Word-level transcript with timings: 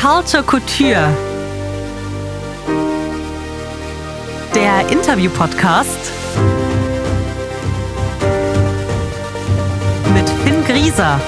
Culture 0.00 0.42
Couture. 0.42 1.14
Der 4.54 4.88
Interview-Podcast 4.90 6.10
mit 10.14 10.26
Finn 10.26 10.64
Grieser. 10.64 11.20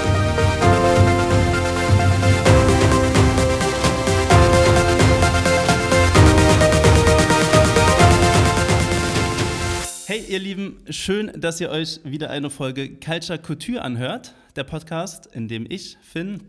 Hey 10.06 10.24
ihr 10.26 10.38
Lieben, 10.38 10.78
schön, 10.88 11.30
dass 11.36 11.60
ihr 11.60 11.68
euch 11.68 12.00
wieder 12.04 12.30
eine 12.30 12.48
Folge 12.48 12.88
Culture 12.94 13.38
Couture 13.38 13.82
anhört, 13.82 14.32
der 14.56 14.64
Podcast, 14.64 15.26
in 15.26 15.46
dem 15.48 15.66
ich, 15.68 15.98
Finn, 16.00 16.42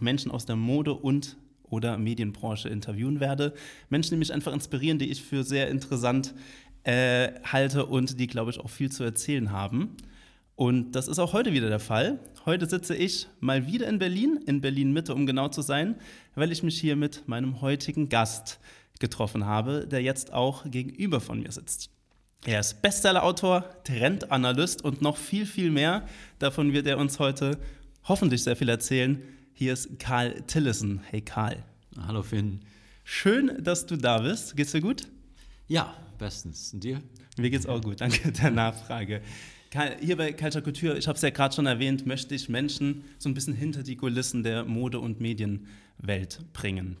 Menschen 0.00 0.32
aus 0.32 0.44
der 0.44 0.56
Mode 0.56 0.94
und 0.94 1.36
oder 1.70 1.98
Medienbranche 1.98 2.68
interviewen 2.68 3.20
werde. 3.20 3.54
Menschen, 3.88 4.10
die 4.10 4.16
mich 4.18 4.32
einfach 4.32 4.52
inspirieren, 4.52 4.98
die 4.98 5.10
ich 5.10 5.22
für 5.22 5.44
sehr 5.44 5.68
interessant 5.68 6.34
äh, 6.84 7.32
halte 7.44 7.86
und 7.86 8.18
die, 8.18 8.26
glaube 8.26 8.50
ich, 8.50 8.60
auch 8.60 8.70
viel 8.70 8.90
zu 8.90 9.04
erzählen 9.04 9.52
haben. 9.52 9.96
Und 10.56 10.92
das 10.92 11.06
ist 11.06 11.18
auch 11.18 11.32
heute 11.32 11.52
wieder 11.52 11.68
der 11.68 11.78
Fall. 11.78 12.18
Heute 12.44 12.68
sitze 12.68 12.96
ich 12.96 13.28
mal 13.38 13.66
wieder 13.66 13.86
in 13.86 13.98
Berlin, 13.98 14.40
in 14.46 14.60
Berlin 14.60 14.92
Mitte, 14.92 15.14
um 15.14 15.24
genau 15.24 15.48
zu 15.48 15.62
sein, 15.62 15.94
weil 16.34 16.50
ich 16.50 16.62
mich 16.62 16.80
hier 16.80 16.96
mit 16.96 17.28
meinem 17.28 17.60
heutigen 17.60 18.08
Gast 18.08 18.58
getroffen 18.98 19.46
habe, 19.46 19.86
der 19.86 20.02
jetzt 20.02 20.32
auch 20.32 20.68
gegenüber 20.68 21.20
von 21.20 21.40
mir 21.40 21.52
sitzt. 21.52 21.90
Er 22.44 22.60
ist 22.60 22.82
Bestsellerautor, 22.82 23.64
Trendanalyst 23.84 24.82
und 24.82 25.02
noch 25.02 25.16
viel, 25.16 25.46
viel 25.46 25.70
mehr. 25.70 26.06
Davon 26.38 26.72
wird 26.72 26.86
er 26.86 26.98
uns 26.98 27.18
heute 27.18 27.58
hoffentlich 28.04 28.42
sehr 28.42 28.56
viel 28.56 28.68
erzählen. 28.68 29.22
Hier 29.58 29.72
ist 29.72 29.98
Karl 29.98 30.40
Tillison. 30.42 31.00
Hey 31.10 31.20
Karl. 31.20 31.64
Hallo 32.06 32.22
Finn. 32.22 32.60
Schön, 33.02 33.60
dass 33.60 33.86
du 33.86 33.96
da 33.96 34.18
bist. 34.18 34.56
Geht's 34.56 34.70
dir 34.70 34.80
gut? 34.80 35.08
Ja, 35.66 35.96
bestens. 36.16 36.72
Und 36.72 36.84
dir? 36.84 37.02
Mir 37.36 37.50
geht's 37.50 37.66
auch 37.66 37.80
gut. 37.82 38.00
Danke 38.00 38.30
der 38.30 38.52
Nachfrage. 38.52 39.20
Karl, 39.72 39.96
hier 40.00 40.16
bei 40.16 40.32
Culture 40.32 40.62
Couture, 40.62 40.96
ich 40.96 41.08
habe 41.08 41.16
es 41.16 41.22
ja 41.22 41.30
gerade 41.30 41.56
schon 41.56 41.66
erwähnt, 41.66 42.06
möchte 42.06 42.36
ich 42.36 42.48
Menschen 42.48 43.02
so 43.18 43.28
ein 43.28 43.34
bisschen 43.34 43.52
hinter 43.52 43.82
die 43.82 43.96
Kulissen 43.96 44.44
der 44.44 44.64
Mode- 44.64 45.00
und 45.00 45.20
Medienwelt 45.20 46.44
bringen. 46.52 46.96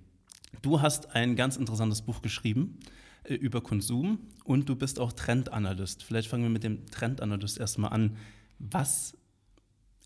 Du 0.60 0.80
hast 0.80 1.14
ein 1.14 1.36
ganz 1.36 1.56
interessantes 1.56 2.02
Buch 2.02 2.22
geschrieben 2.22 2.80
äh, 3.22 3.34
über 3.34 3.60
Konsum 3.60 4.18
und 4.42 4.68
du 4.68 4.74
bist 4.74 4.98
auch 4.98 5.12
Trendanalyst. 5.12 6.02
Vielleicht 6.02 6.26
fangen 6.26 6.42
wir 6.42 6.50
mit 6.50 6.64
dem 6.64 6.86
Trendanalyst 6.90 7.60
erstmal 7.60 7.92
an. 7.92 8.16
Was 8.58 9.16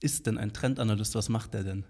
ist 0.03 0.27
denn 0.27 0.37
ein 0.37 0.53
Trendanalyst? 0.53 1.14
Was 1.14 1.31
macht 1.31 1.55
der 1.55 1.64
denn? 1.64 1.84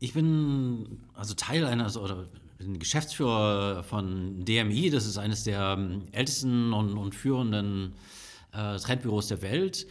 Ich 0.00 0.12
bin 0.12 1.00
also 1.14 1.34
Teil 1.34 1.64
eines 1.64 1.96
oder 1.96 2.28
bin 2.58 2.78
Geschäftsführer 2.78 3.82
von 3.82 4.44
DMI. 4.44 4.90
Das 4.90 5.06
ist 5.06 5.18
eines 5.18 5.44
der 5.44 5.76
ähm, 5.78 6.02
ältesten 6.12 6.72
und, 6.72 6.96
und 6.96 7.14
führenden 7.14 7.94
äh, 8.52 8.76
Trendbüros 8.76 9.28
der 9.28 9.42
Welt. 9.42 9.86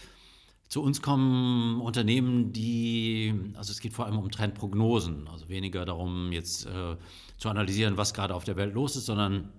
Zu 0.70 0.82
uns 0.82 1.02
kommen 1.02 1.80
Unternehmen, 1.82 2.52
die, 2.52 3.34
also 3.56 3.72
es 3.72 3.80
geht 3.80 3.94
vor 3.94 4.06
allem 4.06 4.18
um 4.18 4.30
Trendprognosen, 4.30 5.28
also 5.30 5.48
weniger 5.48 5.86
darum, 5.86 6.34
jetzt 6.34 6.66
äh, 6.66 6.98
zu 7.38 7.50
analysieren, 7.50 7.96
was 7.96 8.14
gerade 8.14 8.36
auf 8.36 8.44
der 8.44 8.58
Welt 8.58 8.74
los 8.74 8.98
ist, 8.98 9.06
sondern 9.06 9.50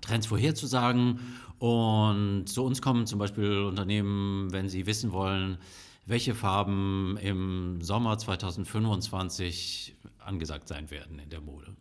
Trends 0.00 0.26
vorherzusagen. 0.26 1.20
Und 1.58 2.46
zu 2.46 2.64
uns 2.64 2.80
kommen 2.80 3.06
zum 3.06 3.18
Beispiel 3.18 3.58
Unternehmen, 3.58 4.52
wenn 4.52 4.68
sie 4.68 4.86
wissen 4.86 5.12
wollen, 5.12 5.58
welche 6.04 6.34
Farben 6.34 7.16
im 7.18 7.80
Sommer 7.80 8.18
2025 8.18 9.96
angesagt 10.18 10.68
sein 10.68 10.90
werden 10.90 11.18
in 11.18 11.30
der 11.30 11.40
Mode. 11.40 11.76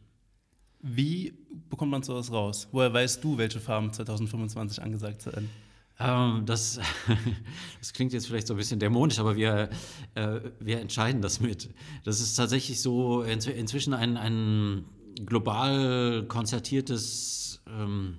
Wie 0.82 1.34
bekommt 1.70 1.92
man 1.92 2.04
sowas 2.04 2.32
raus? 2.32 2.68
Woher 2.72 2.94
weißt 2.94 3.24
du, 3.24 3.38
welche 3.38 3.60
Farben 3.60 3.94
2025 3.94 4.82
angesagt 4.82 5.22
sind? 5.22 5.50
Ähm, 6.00 6.44
das, 6.46 6.80
das, 7.80 7.94
klingt 7.94 8.14
jetzt 8.14 8.28
vielleicht 8.28 8.48
so 8.48 8.56
ein 8.56 8.58
bisschen 8.58 8.80
dämonisch, 8.80 9.20
aber 9.20 9.36
wir, 9.36 9.70
äh, 10.16 10.40
wir 10.60 10.80
entscheiden 10.80 11.22
das 11.22 11.40
mit. 11.40 11.70
Das 12.04 12.20
ist 12.20 12.36
tatsächlich 12.36 12.82
so 12.82 13.22
inzwischen 13.22 13.94
ein, 13.94 14.18
ein 14.18 14.86
global 15.26 16.26
konzertiertes 16.28 17.62
ähm, 17.68 18.18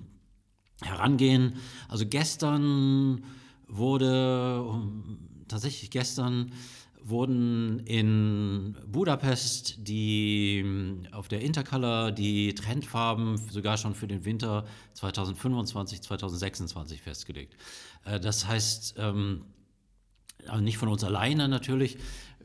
Herangehen. 0.81 1.55
Also 1.89 2.05
gestern 2.05 3.23
wurde, 3.67 4.63
tatsächlich 5.47 5.89
gestern 5.89 6.51
wurden 7.05 7.79
in 7.79 8.77
Budapest 8.87 9.75
die 9.87 11.03
auf 11.11 11.27
der 11.27 11.41
Intercolor 11.41 12.11
die 12.11 12.55
Trendfarben 12.55 13.37
sogar 13.49 13.77
schon 13.77 13.93
für 13.93 14.07
den 14.07 14.23
Winter 14.23 14.65
2025, 14.93 16.01
2026 16.01 17.01
festgelegt. 17.01 17.55
Äh, 18.05 18.19
das 18.19 18.47
heißt, 18.47 18.95
ähm, 18.97 19.45
also 20.47 20.63
nicht 20.63 20.77
von 20.77 20.89
uns 20.89 21.03
alleine 21.03 21.47
natürlich. 21.47 21.97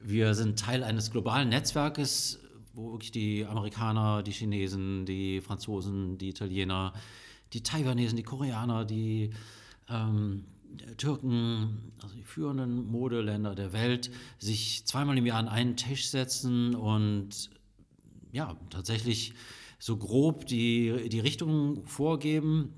Wir 0.02 0.34
sind 0.34 0.58
Teil 0.58 0.84
eines 0.84 1.10
globalen 1.10 1.48
Netzwerkes, 1.48 2.40
wo 2.74 2.92
wirklich 2.92 3.12
die 3.12 3.44
Amerikaner, 3.44 4.22
die 4.22 4.32
Chinesen, 4.32 5.06
die 5.06 5.40
Franzosen, 5.40 6.18
die 6.18 6.28
Italiener, 6.28 6.92
die 7.52 7.62
Taiwanesen, 7.62 8.16
die 8.16 8.22
Koreaner, 8.22 8.84
die 8.84 9.30
ähm, 9.88 10.44
Türken, 10.96 11.92
also 12.02 12.14
die 12.14 12.22
führenden 12.22 12.86
Modeländer 12.90 13.54
der 13.54 13.72
Welt, 13.72 14.10
sich 14.38 14.84
zweimal 14.86 15.16
im 15.18 15.26
Jahr 15.26 15.38
an 15.38 15.48
einen 15.48 15.76
Tisch 15.76 16.08
setzen 16.08 16.74
und 16.74 17.50
ja, 18.32 18.56
tatsächlich 18.70 19.34
so 19.78 19.96
grob 19.96 20.46
die, 20.46 21.08
die 21.08 21.20
Richtung 21.20 21.86
vorgeben. 21.86 22.74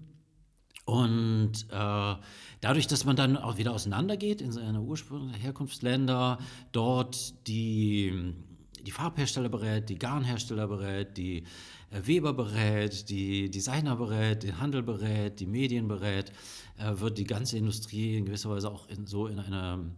Und 0.85 1.67
äh, 1.71 2.15
dadurch, 2.61 2.87
dass 2.87 3.05
man 3.05 3.17
dann 3.17 3.37
auch 3.37 3.59
wieder 3.59 3.73
auseinandergeht 3.73 4.41
in 4.41 4.53
seine 4.53 4.81
ursprünglichen 4.81 5.41
Herkunftsländer, 5.41 6.39
dort 6.73 7.47
die, 7.47 8.35
die 8.83 8.91
Farbhersteller 8.91 9.49
berät, 9.49 9.89
die 9.89 9.99
Garnhersteller 9.99 10.67
berät, 10.67 11.17
die 11.17 11.39
äh, 11.39 11.45
Weber 11.91 12.33
berät, 12.33 13.09
die 13.11 13.51
Designer 13.51 13.97
berät, 13.97 14.45
den 14.45 14.61
Handel 14.61 14.83
berät, 14.83 15.41
die 15.41 15.47
Medien 15.47 15.89
berät, 15.89 16.33
äh, 16.79 17.01
wird 17.01 17.19
die 17.19 17.25
ganze 17.25 17.59
Industrie 17.59 18.17
in 18.17 18.27
gewisser 18.27 18.51
Weise 18.51 18.71
auch 18.71 18.89
in, 18.89 19.07
so 19.07 19.27
in 19.27 19.41
eine 19.41 19.91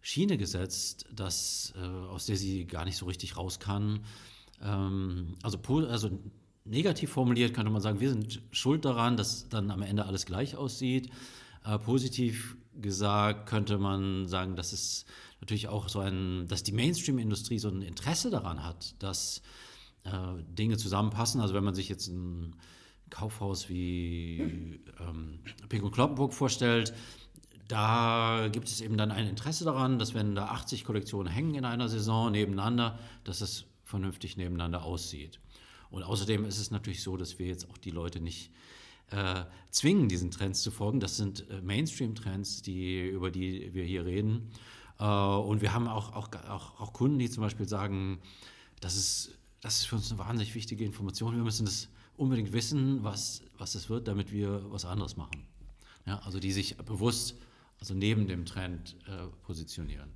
Schiene 0.00 0.38
gesetzt, 0.38 1.06
dass, 1.14 1.74
äh, 1.76 1.80
aus 1.80 2.26
der 2.26 2.36
sie 2.36 2.66
gar 2.66 2.84
nicht 2.84 2.96
so 2.96 3.06
richtig 3.06 3.36
raus 3.36 3.60
kann. 3.60 4.00
Ähm, 4.62 5.34
also, 5.42 5.58
also 5.86 6.10
negativ 6.64 7.10
formuliert 7.10 7.52
könnte 7.52 7.70
man 7.70 7.82
sagen, 7.82 8.00
wir 8.00 8.08
sind 8.10 8.40
schuld 8.50 8.84
daran, 8.84 9.18
dass 9.18 9.48
dann 9.48 9.70
am 9.70 9.82
Ende 9.82 10.06
alles 10.06 10.26
gleich 10.26 10.56
aussieht. 10.56 11.10
positiv 11.84 12.56
gesagt 12.80 13.48
könnte 13.48 13.78
man 13.78 14.26
sagen, 14.28 14.56
dass 14.56 14.72
es 14.72 15.06
natürlich 15.40 15.68
auch 15.68 15.88
so 15.88 16.00
ein, 16.00 16.46
dass 16.48 16.62
die 16.62 16.72
Mainstream-Industrie 16.72 17.58
so 17.58 17.68
ein 17.68 17.82
Interesse 17.82 18.30
daran 18.30 18.64
hat, 18.64 18.94
dass 18.98 19.42
äh, 20.04 20.42
Dinge 20.54 20.76
zusammenpassen. 20.76 21.40
Also 21.40 21.54
wenn 21.54 21.64
man 21.64 21.74
sich 21.74 21.88
jetzt 21.88 22.08
ein 22.08 22.56
Kaufhaus 23.10 23.68
wie 23.68 24.80
ähm, 25.00 25.40
Pink 25.68 25.84
und 25.84 25.92
Kloppenburg 25.92 26.32
vorstellt, 26.32 26.94
da 27.68 28.48
gibt 28.52 28.68
es 28.68 28.80
eben 28.80 28.96
dann 28.96 29.10
ein 29.10 29.26
Interesse 29.26 29.64
daran, 29.64 29.98
dass 29.98 30.14
wenn 30.14 30.34
da 30.34 30.46
80 30.48 30.84
Kollektionen 30.84 31.32
hängen 31.32 31.54
in 31.54 31.64
einer 31.64 31.88
Saison 31.88 32.30
nebeneinander, 32.30 32.98
dass 33.24 33.40
es 33.40 33.64
vernünftig 33.82 34.36
nebeneinander 34.36 34.84
aussieht. 34.84 35.40
Und 35.90 36.02
außerdem 36.02 36.44
ist 36.44 36.58
es 36.58 36.70
natürlich 36.70 37.02
so, 37.02 37.16
dass 37.16 37.38
wir 37.38 37.46
jetzt 37.46 37.70
auch 37.70 37.78
die 37.78 37.90
Leute 37.90 38.20
nicht 38.20 38.50
äh, 39.10 39.44
zwingen, 39.70 40.08
diesen 40.08 40.30
Trends 40.30 40.62
zu 40.62 40.70
folgen. 40.70 41.00
Das 41.00 41.16
sind 41.16 41.48
äh, 41.50 41.60
Mainstream-Trends, 41.62 42.62
die, 42.62 43.00
über 43.06 43.30
die 43.30 43.72
wir 43.72 43.84
hier 43.84 44.04
reden. 44.04 44.50
Äh, 44.98 45.04
und 45.04 45.62
wir 45.62 45.72
haben 45.72 45.88
auch, 45.88 46.12
auch, 46.14 46.28
auch, 46.48 46.80
auch 46.80 46.92
Kunden, 46.92 47.18
die 47.18 47.30
zum 47.30 47.42
Beispiel 47.42 47.68
sagen, 47.68 48.20
das 48.80 48.96
ist 48.96 49.38
das 49.64 49.78
ist 49.78 49.86
für 49.86 49.96
uns 49.96 50.10
eine 50.10 50.18
wahnsinnig 50.18 50.54
wichtige 50.54 50.84
Information. 50.84 51.34
Wir 51.34 51.42
müssen 51.42 51.64
das 51.64 51.88
unbedingt 52.18 52.52
wissen, 52.52 53.02
was, 53.02 53.40
was 53.56 53.74
es 53.74 53.88
wird, 53.88 54.06
damit 54.06 54.30
wir 54.30 54.60
was 54.70 54.84
anderes 54.84 55.16
machen. 55.16 55.46
Ja, 56.06 56.18
also 56.18 56.38
die 56.38 56.52
sich 56.52 56.76
bewusst 56.76 57.34
also 57.80 57.94
neben 57.94 58.28
dem 58.28 58.44
Trend 58.44 58.94
äh, 59.06 59.26
positionieren. 59.42 60.10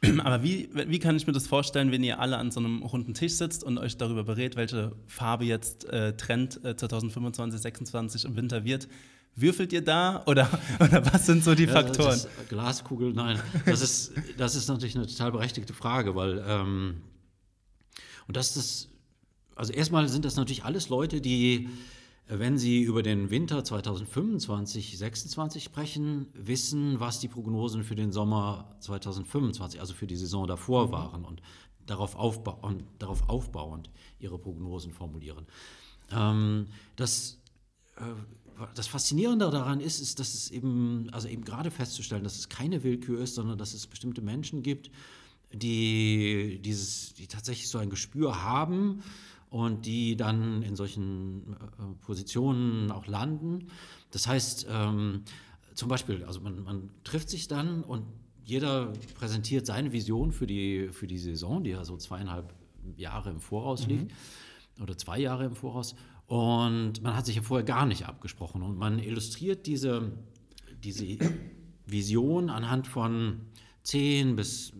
Aber 0.24 0.42
wie, 0.42 0.70
wie 0.72 0.98
kann 0.98 1.16
ich 1.16 1.26
mir 1.26 1.34
das 1.34 1.46
vorstellen, 1.46 1.92
wenn 1.92 2.02
ihr 2.02 2.18
alle 2.18 2.38
an 2.38 2.50
so 2.50 2.60
einem 2.60 2.82
runden 2.82 3.12
Tisch 3.12 3.34
sitzt 3.34 3.62
und 3.62 3.76
euch 3.76 3.98
darüber 3.98 4.24
berät, 4.24 4.56
welche 4.56 4.92
Farbe 5.06 5.44
jetzt 5.44 5.84
äh, 5.84 6.16
Trend 6.16 6.56
äh, 6.64 6.74
2025, 6.74 7.60
2026 7.60 8.24
im 8.24 8.36
Winter 8.36 8.64
wird? 8.64 8.88
Würfelt 9.36 9.72
ihr 9.74 9.84
da 9.84 10.24
oder, 10.26 10.48
oder 10.80 11.04
was 11.12 11.26
sind 11.26 11.44
so 11.44 11.54
die 11.54 11.64
ja, 11.64 11.72
Faktoren? 11.72 12.18
Glaskugel, 12.48 13.12
nein. 13.12 13.38
Das 13.66 13.82
ist, 13.82 14.12
das 14.38 14.54
ist 14.54 14.66
natürlich 14.68 14.96
eine 14.96 15.06
total 15.06 15.32
berechtigte 15.32 15.74
Frage, 15.74 16.14
weil 16.14 16.42
ähm, 16.48 17.02
und 18.28 18.36
das 18.36 18.56
ist, 18.56 18.88
also 19.56 19.72
erstmal 19.72 20.08
sind 20.08 20.24
das 20.24 20.36
natürlich 20.36 20.64
alles 20.64 20.90
Leute, 20.90 21.20
die, 21.20 21.68
äh, 22.28 22.38
wenn 22.38 22.58
sie 22.58 22.82
über 22.82 23.02
den 23.02 23.30
Winter 23.30 23.64
2025, 23.64 24.98
2026 24.98 25.64
sprechen, 25.64 26.26
wissen, 26.34 27.00
was 27.00 27.18
die 27.18 27.28
Prognosen 27.28 27.82
für 27.82 27.96
den 27.96 28.12
Sommer 28.12 28.76
2025, 28.80 29.80
also 29.80 29.94
für 29.94 30.06
die 30.06 30.16
Saison 30.16 30.46
davor 30.46 30.88
mhm. 30.88 30.92
waren. 30.92 31.24
Und 31.24 31.42
darauf, 31.86 32.14
aufbauen, 32.14 32.84
darauf 32.98 33.28
aufbauend 33.28 33.90
ihre 34.20 34.38
Prognosen 34.38 34.92
formulieren. 34.92 35.46
Ähm, 36.10 36.66
das, 36.96 37.40
äh, 37.96 38.02
das 38.74 38.86
Faszinierende 38.86 39.50
daran 39.50 39.80
ist, 39.80 40.00
ist, 40.00 40.18
dass 40.18 40.34
es 40.34 40.50
eben, 40.50 41.08
also 41.12 41.28
eben 41.28 41.44
gerade 41.44 41.70
festzustellen, 41.70 42.24
dass 42.24 42.38
es 42.38 42.48
keine 42.48 42.82
Willkür 42.82 43.20
ist, 43.20 43.36
sondern 43.36 43.58
dass 43.58 43.74
es 43.74 43.86
bestimmte 43.86 44.20
Menschen 44.20 44.62
gibt, 44.62 44.90
die, 45.52 46.60
dieses, 46.62 47.14
die 47.14 47.26
tatsächlich 47.26 47.68
so 47.68 47.78
ein 47.78 47.90
Gespür 47.90 48.42
haben 48.42 49.02
und 49.50 49.86
die 49.86 50.16
dann 50.16 50.62
in 50.62 50.76
solchen 50.76 51.54
äh, 51.54 52.04
Positionen 52.04 52.90
auch 52.90 53.06
landen. 53.06 53.68
Das 54.10 54.26
heißt, 54.26 54.66
ähm, 54.70 55.22
zum 55.74 55.88
Beispiel, 55.88 56.24
also 56.24 56.40
man, 56.40 56.62
man 56.62 56.90
trifft 57.04 57.30
sich 57.30 57.48
dann 57.48 57.82
und 57.82 58.04
jeder 58.44 58.92
präsentiert 59.14 59.66
seine 59.66 59.92
Vision 59.92 60.32
für 60.32 60.46
die, 60.46 60.88
für 60.90 61.06
die 61.06 61.18
Saison, 61.18 61.64
die 61.64 61.70
ja 61.70 61.84
so 61.84 61.96
zweieinhalb 61.96 62.54
Jahre 62.96 63.30
im 63.30 63.40
Voraus 63.40 63.86
liegt 63.86 64.10
mhm. 64.10 64.82
oder 64.82 64.96
zwei 64.96 65.18
Jahre 65.18 65.44
im 65.44 65.54
Voraus. 65.54 65.94
Und 66.26 67.02
man 67.02 67.16
hat 67.16 67.26
sich 67.26 67.36
ja 67.36 67.42
vorher 67.42 67.64
gar 67.64 67.86
nicht 67.86 68.06
abgesprochen. 68.06 68.62
Und 68.62 68.76
man 68.76 68.98
illustriert 68.98 69.66
diese, 69.66 70.12
diese 70.82 71.18
Vision 71.86 72.50
anhand 72.50 72.86
von 72.86 73.40
10 73.82 74.36
bis 74.36 74.72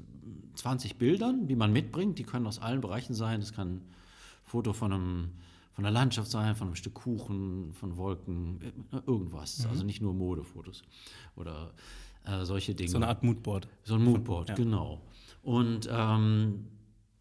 20 0.59 0.97
Bildern, 0.97 1.47
die 1.47 1.57
man 1.57 1.73
mitbringt. 1.73 2.19
Die 2.19 2.25
können 2.25 2.47
aus 2.47 2.59
allen 2.59 2.81
Bereichen 2.81 3.15
sein. 3.15 3.41
Das 3.41 3.53
kann 3.53 3.77
ein 3.77 3.81
Foto 4.45 4.73
von, 4.73 4.93
einem, 4.93 5.31
von 5.73 5.85
einer 5.85 5.93
Landschaft 5.93 6.31
sein, 6.31 6.57
von 6.57 6.69
einem 6.69 6.77
Stück 6.77 6.95
Kuchen, 6.95 7.73
von 7.73 7.97
Wolken, 7.97 8.61
äh, 8.93 9.01
irgendwas. 9.07 9.65
Mhm. 9.65 9.71
Also 9.71 9.85
nicht 9.85 10.03
nur 10.03 10.15
Modefotos 10.15 10.83
oder 11.37 11.73
äh, 12.25 12.45
solche 12.45 12.75
Dinge. 12.75 12.91
So 12.91 12.97
eine 12.97 13.09
Art 13.09 13.23
Moodboard. 13.23 13.69
So 13.85 13.95
ein 13.95 14.05
Moodboard, 14.05 14.51
ja. 14.51 14.55
genau. 14.55 15.01
Und 15.43 15.89
ähm, 15.91 16.67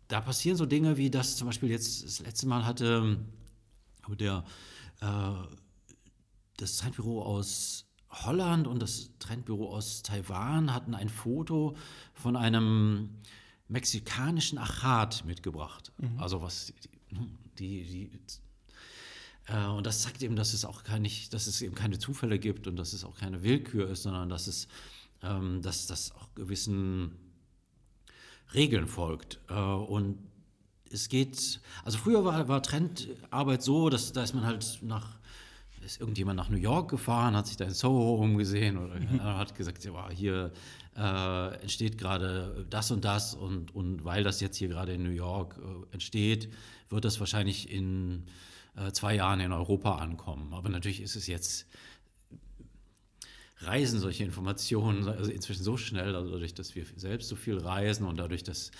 da 0.07 0.21
passieren 0.21 0.57
so 0.57 0.65
Dinge 0.65 0.97
wie 0.97 1.09
das 1.09 1.35
zum 1.35 1.47
Beispiel 1.47 1.69
jetzt 1.69 2.03
das 2.03 2.19
letzte 2.19 2.47
Mal 2.47 2.65
hatte 2.65 3.17
der, 4.15 4.43
äh, 5.01 5.31
das 6.57 6.77
Trendbüro 6.77 7.21
aus 7.23 7.86
Holland 8.09 8.68
und 8.68 8.81
das 8.81 9.12
Trendbüro 9.19 9.75
aus 9.75 10.01
Taiwan 10.01 10.74
hatten 10.74 10.94
ein 10.94 11.09
Foto 11.09 11.75
von 12.13 12.36
einem 12.36 13.09
mexikanischen 13.68 14.57
Achat 14.57 15.25
mitgebracht. 15.25 15.92
Mhm. 15.98 16.19
Also 16.19 16.42
was 16.42 16.74
die, 17.59 17.83
die, 17.83 18.12
äh, 19.48 19.65
und 19.68 19.86
das 19.86 20.01
zeigt 20.01 20.21
eben, 20.24 20.36
dass 20.36 20.54
es 20.54 20.65
auch 20.65 20.83
keine, 20.83 21.09
dass 21.31 21.48
es 21.48 21.62
eben 21.62 21.75
keine 21.75 22.00
Zufälle 22.00 22.39
gibt 22.39 22.68
und 22.68 22.75
dass 22.77 22.94
es 22.94 23.04
auch 23.04 23.15
keine 23.18 23.44
Willkür 23.44 23.89
ist, 23.89 24.04
sondern 24.04 24.30
dass 24.30 24.48
es, 24.48 24.68
ähm, 25.21 25.62
dass 25.62 25.88
das 25.88 26.12
auch 26.12 26.33
gewissen 26.36 27.18
Regeln 28.54 28.88
folgt. 28.88 29.39
Äh, 29.50 29.54
und 29.54 30.18
es 30.89 31.09
geht, 31.09 31.59
also 31.83 31.98
früher 31.98 32.24
war, 32.24 32.48
war 32.48 32.63
Trendarbeit 32.63 33.62
so, 33.62 33.89
dass 33.89 34.13
da 34.13 34.24
ist 34.24 34.33
man 34.33 34.45
halt 34.45 34.80
nach, 34.81 35.18
ist 35.87 36.01
irgendjemand 36.01 36.37
nach 36.37 36.49
New 36.49 36.57
York 36.57 36.89
gefahren, 36.89 37.35
hat 37.35 37.47
sich 37.47 37.55
da 37.55 37.63
in 37.65 37.73
Soho 37.73 38.15
umgesehen 38.15 38.77
oder 38.77 38.99
mhm. 38.99 39.23
hat 39.23 39.55
gesagt, 39.55 39.83
ja, 39.85 40.09
hier 40.09 40.51
äh, 40.97 41.61
entsteht 41.61 41.97
gerade 41.97 42.65
das 42.69 42.91
und 42.91 43.05
das 43.05 43.33
und, 43.33 43.73
und 43.73 44.03
weil 44.03 44.23
das 44.23 44.41
jetzt 44.41 44.57
hier 44.57 44.67
gerade 44.67 44.93
in 44.93 45.03
New 45.03 45.11
York 45.11 45.57
äh, 45.57 45.93
entsteht, 45.93 46.51
wird 46.89 47.05
das 47.05 47.19
wahrscheinlich 47.19 47.71
in 47.71 48.25
äh, 48.75 48.91
zwei 48.91 49.15
Jahren 49.15 49.39
in 49.39 49.53
Europa 49.53 49.95
ankommen. 49.95 50.53
Aber 50.53 50.67
natürlich 50.69 51.01
ist 51.01 51.15
es 51.15 51.27
jetzt 51.27 51.67
reisen 53.59 53.99
solche 53.99 54.23
Informationen 54.23 55.07
also 55.07 55.31
inzwischen 55.31 55.63
so 55.63 55.77
schnell, 55.77 56.15
also 56.15 56.31
dadurch, 56.31 56.53
dass 56.53 56.75
wir 56.75 56.85
selbst 56.95 57.29
so 57.29 57.35
viel 57.35 57.57
reisen 57.57 58.05
und 58.05 58.17
dadurch, 58.17 58.43
dass 58.43 58.71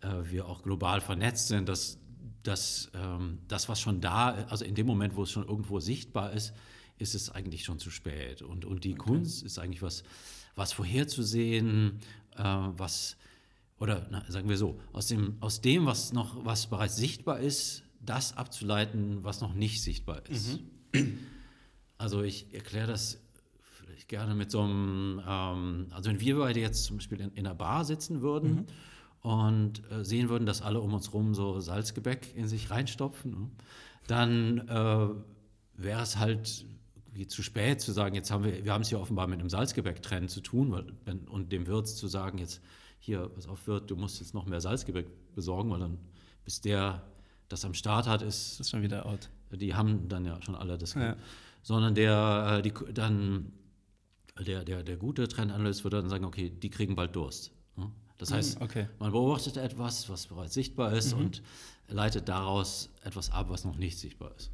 äh, 0.00 0.08
wir 0.24 0.46
auch 0.46 0.62
global 0.62 1.00
vernetzt 1.00 1.48
sind, 1.48 1.68
dass, 1.68 1.98
dass 2.42 2.90
ähm, 2.94 3.38
das, 3.48 3.68
was 3.68 3.80
schon 3.80 4.00
da, 4.00 4.46
also 4.48 4.64
in 4.64 4.74
dem 4.74 4.86
Moment, 4.86 5.16
wo 5.16 5.24
es 5.24 5.30
schon 5.30 5.46
irgendwo 5.46 5.80
sichtbar 5.80 6.32
ist, 6.32 6.54
ist 6.98 7.14
es 7.14 7.30
eigentlich 7.30 7.64
schon 7.64 7.78
zu 7.78 7.90
spät. 7.90 8.42
Und, 8.42 8.64
und 8.64 8.84
die 8.84 8.92
okay. 8.92 9.02
Kunst 9.02 9.42
ist 9.42 9.58
eigentlich 9.58 9.82
was, 9.82 10.04
was 10.54 10.72
vorherzusehen, 10.72 11.98
äh, 12.36 12.42
was, 12.42 13.16
oder 13.78 14.06
na, 14.10 14.24
sagen 14.28 14.48
wir 14.48 14.56
so, 14.56 14.80
aus 14.92 15.08
dem, 15.08 15.36
aus 15.40 15.60
dem, 15.60 15.86
was 15.86 16.12
noch, 16.12 16.44
was 16.44 16.68
bereits 16.68 16.96
sichtbar 16.96 17.40
ist, 17.40 17.82
das 18.00 18.36
abzuleiten, 18.36 19.24
was 19.24 19.40
noch 19.40 19.54
nicht 19.54 19.82
sichtbar 19.82 20.22
ist. 20.28 20.60
Mhm. 20.94 21.18
Also 21.98 22.22
ich 22.22 22.52
erkläre 22.54 22.86
das 22.86 23.20
gerne 24.06 24.34
mit 24.34 24.50
so 24.50 24.60
einem, 24.60 25.20
ähm, 25.26 25.86
also 25.90 26.10
wenn 26.10 26.20
wir 26.20 26.36
beide 26.36 26.60
jetzt 26.60 26.84
zum 26.84 26.98
Beispiel 26.98 27.20
in, 27.20 27.32
in 27.32 27.46
einer 27.46 27.54
Bar 27.54 27.84
sitzen 27.84 28.20
würden, 28.20 28.54
mhm 28.54 28.66
und 29.20 29.82
äh, 29.90 30.04
sehen 30.04 30.28
würden, 30.28 30.46
dass 30.46 30.62
alle 30.62 30.80
um 30.80 30.94
uns 30.94 31.08
herum 31.08 31.34
so 31.34 31.60
Salzgebäck 31.60 32.34
in 32.36 32.46
sich 32.46 32.70
reinstopfen, 32.70 33.30
ne? 33.30 33.50
dann 34.06 34.58
äh, 34.68 35.08
wäre 35.74 36.02
es 36.02 36.16
halt 36.18 36.66
wie 37.16 37.26
zu 37.26 37.42
spät 37.42 37.80
zu 37.80 37.92
sagen, 37.92 38.14
jetzt 38.14 38.30
haben 38.30 38.44
wir, 38.44 38.64
wir 38.64 38.72
haben 38.72 38.82
es 38.82 38.88
hier 38.88 39.00
offenbar 39.00 39.26
mit 39.26 39.40
einem 39.40 39.48
Salzgebäck-Trend 39.48 40.30
zu 40.30 40.40
tun 40.40 40.70
weil, 40.70 40.84
wenn, 41.04 41.20
und 41.20 41.50
dem 41.50 41.66
Wirt 41.66 41.88
zu 41.88 42.08
sagen, 42.08 42.38
jetzt 42.38 42.60
hier, 42.98 43.28
pass 43.28 43.48
auf 43.48 43.66
Wirt, 43.66 43.90
du 43.90 43.96
musst 43.96 44.20
jetzt 44.20 44.34
noch 44.34 44.46
mehr 44.46 44.60
Salzgebäck 44.60 45.06
besorgen, 45.34 45.70
weil 45.70 45.80
dann, 45.80 45.98
bis 46.44 46.60
der 46.60 47.02
das 47.48 47.64
am 47.64 47.74
Start 47.74 48.06
hat, 48.06 48.22
ist... 48.22 48.54
Das 48.54 48.66
ist 48.66 48.70
schon 48.70 48.82
wieder 48.82 49.06
out. 49.06 49.30
Die 49.52 49.74
haben 49.74 50.08
dann 50.08 50.24
ja 50.24 50.40
schon 50.42 50.54
alle 50.54 50.76
das. 50.76 50.94
Ja. 50.94 51.16
Sondern 51.62 51.94
der, 51.94 52.58
äh, 52.58 52.62
die, 52.62 52.72
dann, 52.92 53.52
der, 54.44 54.64
der, 54.64 54.82
der 54.82 54.96
gute 54.96 55.28
Trendanalyst 55.28 55.84
würde 55.84 55.98
dann 55.98 56.10
sagen, 56.10 56.24
okay, 56.24 56.50
die 56.50 56.70
kriegen 56.70 56.96
bald 56.96 57.14
Durst. 57.14 57.52
Das 58.18 58.32
heißt, 58.32 58.58
mhm, 58.58 58.64
okay. 58.64 58.88
man 58.98 59.12
beobachtet 59.12 59.56
etwas, 59.56 60.08
was 60.08 60.26
bereits 60.26 60.54
sichtbar 60.54 60.92
ist 60.92 61.14
mhm. 61.14 61.20
und 61.20 61.42
leitet 61.88 62.28
daraus 62.28 62.90
etwas 63.04 63.30
ab, 63.30 63.46
was 63.48 63.64
noch 63.64 63.76
nicht 63.76 63.98
sichtbar 63.98 64.32
ist. 64.36 64.50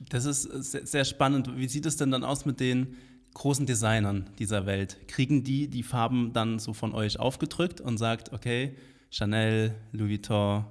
Das 0.00 0.24
ist 0.24 0.42
sehr 0.72 1.04
spannend. 1.04 1.56
Wie 1.56 1.68
sieht 1.68 1.86
es 1.86 1.96
denn 1.96 2.10
dann 2.10 2.24
aus 2.24 2.44
mit 2.46 2.60
den 2.60 2.96
großen 3.34 3.66
Designern 3.66 4.30
dieser 4.38 4.66
Welt? 4.66 5.06
Kriegen 5.06 5.44
die 5.44 5.68
die 5.68 5.82
Farben 5.82 6.32
dann 6.32 6.58
so 6.58 6.72
von 6.72 6.94
euch 6.94 7.18
aufgedrückt 7.20 7.80
und 7.80 7.98
sagt, 7.98 8.32
okay, 8.32 8.76
Chanel, 9.10 9.74
Louis 9.92 10.10
Vuitton, 10.10 10.64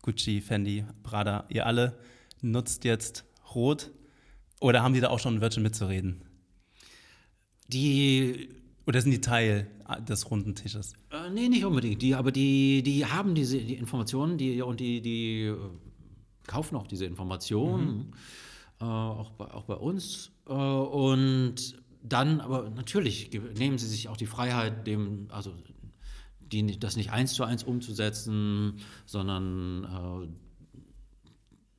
Gucci, 0.00 0.40
Fendi, 0.40 0.84
Prada, 1.02 1.44
ihr 1.48 1.66
alle 1.66 1.98
nutzt 2.40 2.84
jetzt 2.84 3.24
Rot? 3.54 3.90
Oder 4.60 4.82
haben 4.82 4.94
die 4.94 5.00
da 5.00 5.10
auch 5.10 5.18
schon 5.18 5.36
ein 5.36 5.40
Wörtchen 5.40 5.62
mitzureden? 5.62 6.22
Die 7.68 8.48
oder 8.86 9.00
sind 9.00 9.12
die 9.12 9.20
Teil 9.20 9.70
des 10.08 10.30
runden 10.30 10.54
Tisches? 10.54 10.94
Äh, 11.10 11.30
nee, 11.30 11.48
nicht 11.48 11.64
unbedingt. 11.64 12.02
Die, 12.02 12.14
aber 12.14 12.32
die, 12.32 12.82
die 12.82 13.06
haben 13.06 13.34
diese 13.34 13.58
die 13.58 13.74
Informationen 13.74 14.38
die, 14.38 14.60
und 14.62 14.80
die, 14.80 15.00
die 15.00 15.44
äh, 15.44 15.56
kaufen 16.46 16.76
auch 16.76 16.86
diese 16.86 17.04
Informationen, 17.04 17.96
mhm. 17.96 18.12
äh, 18.80 18.84
auch, 18.84 19.30
bei, 19.32 19.50
auch 19.52 19.64
bei 19.64 19.74
uns. 19.74 20.32
Äh, 20.48 20.52
und 20.52 21.80
dann, 22.02 22.40
aber 22.40 22.70
natürlich 22.70 23.30
nehmen 23.56 23.78
sie 23.78 23.86
sich 23.86 24.08
auch 24.08 24.16
die 24.16 24.26
Freiheit, 24.26 24.86
dem, 24.86 25.28
also 25.30 25.54
die, 26.40 26.78
das 26.78 26.96
nicht 26.96 27.12
eins 27.12 27.34
zu 27.34 27.44
eins 27.44 27.62
umzusetzen, 27.62 28.78
sondern 29.06 29.84
äh, 29.84 30.28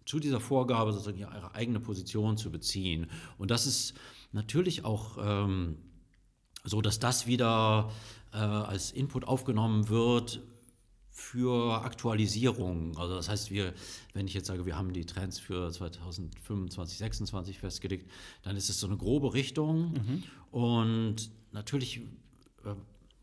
zu 0.05 0.19
dieser 0.19 0.39
Vorgabe 0.39 0.93
sozusagen 0.93 1.19
ihre 1.19 1.53
eigene 1.53 1.79
Position 1.79 2.37
zu 2.37 2.51
beziehen. 2.51 3.07
Und 3.37 3.51
das 3.51 3.67
ist 3.67 3.93
natürlich 4.31 4.85
auch. 4.85 5.17
Ähm, 5.19 5.77
so 6.63 6.81
dass 6.81 6.99
das 6.99 7.27
wieder 7.27 7.91
äh, 8.33 8.37
als 8.37 8.91
Input 8.91 9.25
aufgenommen 9.25 9.89
wird 9.89 10.41
für 11.09 11.83
Aktualisierung. 11.83 12.97
Also 12.97 13.15
das 13.15 13.29
heißt, 13.29 13.51
wir, 13.51 13.73
wenn 14.13 14.25
ich 14.25 14.33
jetzt 14.33 14.47
sage, 14.47 14.65
wir 14.65 14.75
haben 14.75 14.93
die 14.93 15.05
Trends 15.05 15.39
für 15.39 15.71
2025, 15.71 16.73
2026 16.73 17.59
festgelegt, 17.59 18.09
dann 18.41 18.57
ist 18.57 18.69
es 18.69 18.79
so 18.79 18.87
eine 18.87 18.97
grobe 18.97 19.33
Richtung 19.33 19.93
mhm. 19.93 20.23
und 20.51 21.29
natürlich 21.51 22.01
äh, 22.65 22.73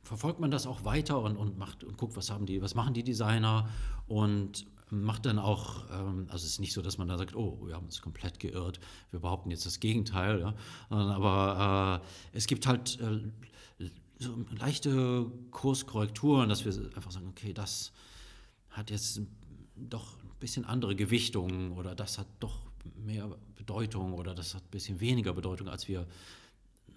verfolgt 0.03 0.39
man 0.39 0.53
das 0.53 0.67
auch 0.67 0.85
weiter 0.85 1.21
und, 1.21 1.37
und 1.37 1.59
macht 1.59 1.83
und 1.83 1.97
guckt, 1.97 2.17
was 2.17 2.31
haben 2.31 2.47
die, 2.47 2.63
was 2.63 2.75
machen 2.75 2.95
die 2.95 3.03
Designer 3.03 3.69
und 4.07 4.67
macht 4.91 5.27
dann 5.27 5.39
auch, 5.39 5.85
ähm, 5.91 6.27
also 6.29 6.45
es 6.45 6.53
ist 6.53 6.59
nicht 6.61 6.73
so, 6.73 6.83
dass 6.83 6.99
man 6.99 7.09
da 7.09 7.17
sagt, 7.17 7.35
oh, 7.35 7.67
wir 7.67 7.75
haben 7.75 7.87
uns 7.87 8.01
komplett 8.03 8.41
geirrt, 8.41 8.81
wir 9.11 9.21
behaupten 9.21 9.51
jetzt 9.51 9.67
das 9.67 9.81
Gegenteil, 9.81 10.41
ja? 10.41 10.55
aber 10.89 12.03
äh, 12.03 12.37
es 12.37 12.47
gibt 12.47 12.67
halt 12.67 12.99
äh, 13.01 13.89
so 14.19 14.45
leichte 14.59 15.27
Kurskorrekturen, 15.51 16.49
dass 16.49 16.65
wir 16.65 16.73
einfach 16.95 17.11
sagen, 17.11 17.29
okay, 17.29 17.53
das 17.53 17.93
hat 18.71 18.91
jetzt 18.91 19.23
doch 19.77 20.15
ein 20.23 20.39
bisschen 20.41 20.65
andere 20.65 20.95
Gewichtung 20.95 21.73
oder 21.73 21.95
das 21.95 22.19
hat 22.19 22.27
doch 22.39 22.59
mehr 22.97 23.31
Bedeutung 23.57 24.13
oder 24.13 24.35
das 24.35 24.55
hat 24.55 24.63
ein 24.63 24.71
bisschen 24.71 25.01
weniger 25.01 25.33
Bedeutung, 25.33 25.69
als 25.69 25.89
wir 25.89 26.07